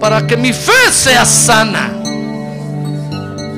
para 0.00 0.26
que 0.26 0.38
mi 0.38 0.54
fe 0.54 0.90
sea 0.90 1.26
sana, 1.26 1.92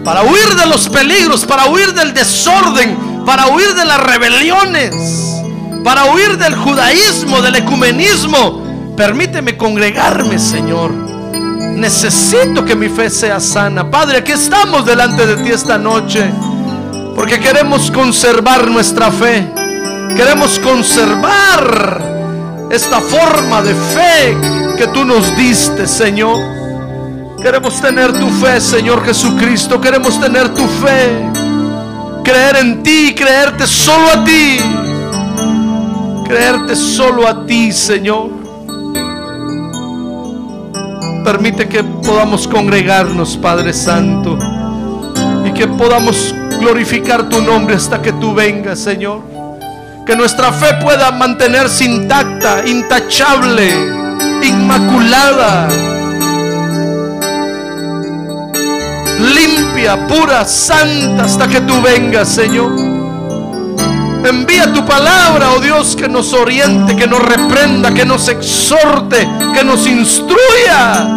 para 0.05 0.25
huir 0.25 0.57
de 0.61 0.67
los 0.67 0.89
peligros, 0.89 1.45
para 1.45 1.67
huir 1.67 1.95
del 1.95 2.13
desorden, 2.13 3.25
para 3.25 3.47
huir 3.47 3.77
de 3.77 3.85
las 3.85 4.03
rebeliones, 4.03 4.93
para 5.85 6.07
huir 6.07 6.37
del 6.37 6.57
judaísmo, 6.57 7.41
del 7.43 7.55
ecumenismo. 7.55 8.61
Permíteme 8.97 9.57
congregarme, 9.57 10.37
Señor. 10.41 11.06
Necesito 11.77 12.65
que 12.65 12.75
mi 12.75 12.89
fe 12.89 13.11
sea 13.11 13.39
sana. 13.39 13.91
Padre, 13.91 14.19
aquí 14.19 14.33
estamos 14.33 14.87
delante 14.87 15.27
de 15.27 15.37
ti 15.43 15.51
esta 15.51 15.77
noche. 15.77 16.31
Porque 17.15 17.39
queremos 17.39 17.91
conservar 17.91 18.71
nuestra 18.71 19.11
fe. 19.11 19.47
Queremos 20.17 20.59
conservar 20.59 22.01
esta 22.71 23.01
forma 23.01 23.63
de 23.63 23.75
fe 23.75 24.37
que 24.77 24.87
tú 24.89 25.05
nos 25.05 25.37
diste, 25.37 25.87
Señor. 25.87 26.39
Queremos 27.43 27.81
tener 27.81 28.13
tu 28.13 28.29
fe, 28.29 28.61
Señor 28.61 29.05
Jesucristo. 29.05 29.81
Queremos 29.81 30.21
tener 30.21 30.49
tu 30.55 30.67
fe. 30.67 31.31
Creer 32.25 32.57
en 32.57 32.83
ti, 32.83 33.15
creerte 33.15 33.67
solo 33.67 34.09
a 34.11 34.25
ti. 34.25 34.59
Creerte 36.27 36.75
solo 36.75 37.29
a 37.29 37.47
ti, 37.47 37.73
Señor. 37.73 38.36
Permite 41.27 41.69
que 41.69 41.83
podamos 41.83 42.47
congregarnos, 42.47 43.37
Padre 43.37 43.73
Santo, 43.73 44.39
y 45.45 45.51
que 45.51 45.67
podamos 45.67 46.33
glorificar 46.61 47.29
tu 47.29 47.43
nombre 47.43 47.75
hasta 47.75 48.01
que 48.01 48.13
tú 48.13 48.33
vengas, 48.33 48.79
Señor. 48.79 49.23
Que 50.07 50.15
nuestra 50.15 50.53
fe 50.53 50.75
pueda 50.81 51.11
mantenerse 51.11 51.85
intacta, 51.85 52.65
intachable, 52.65 53.69
inmaculada, 54.41 55.67
limpia, 59.19 60.07
pura, 60.07 60.45
santa 60.45 61.25
hasta 61.25 61.49
que 61.49 61.61
tú 61.63 61.83
vengas, 61.83 62.29
Señor. 62.29 62.86
Envía 64.29 64.73
tu 64.73 64.85
palabra, 64.85 65.53
oh 65.53 65.61
Dios, 65.61 65.95
que 65.95 66.09
nos 66.09 66.33
oriente, 66.33 66.97
que 66.97 67.07
nos 67.07 67.23
reprenda, 67.23 67.95
que 67.95 68.05
nos 68.05 68.29
exhorte, 68.29 69.29
que 69.55 69.63
nos 69.63 69.87
instruya 69.87 71.17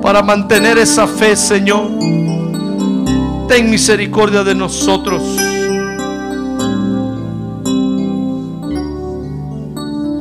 para 0.00 0.22
mantener 0.22 0.78
esa 0.78 1.06
fe, 1.06 1.36
Señor. 1.36 1.90
Ten 3.48 3.68
misericordia 3.68 4.42
de 4.42 4.54
nosotros. 4.54 5.22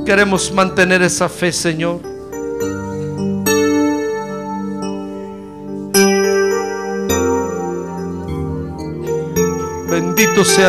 Queremos 0.06 0.52
mantener 0.52 1.02
esa 1.02 1.30
fe, 1.30 1.54
Señor. 1.54 2.02
Bendito 9.90 10.44
sea. 10.44 10.69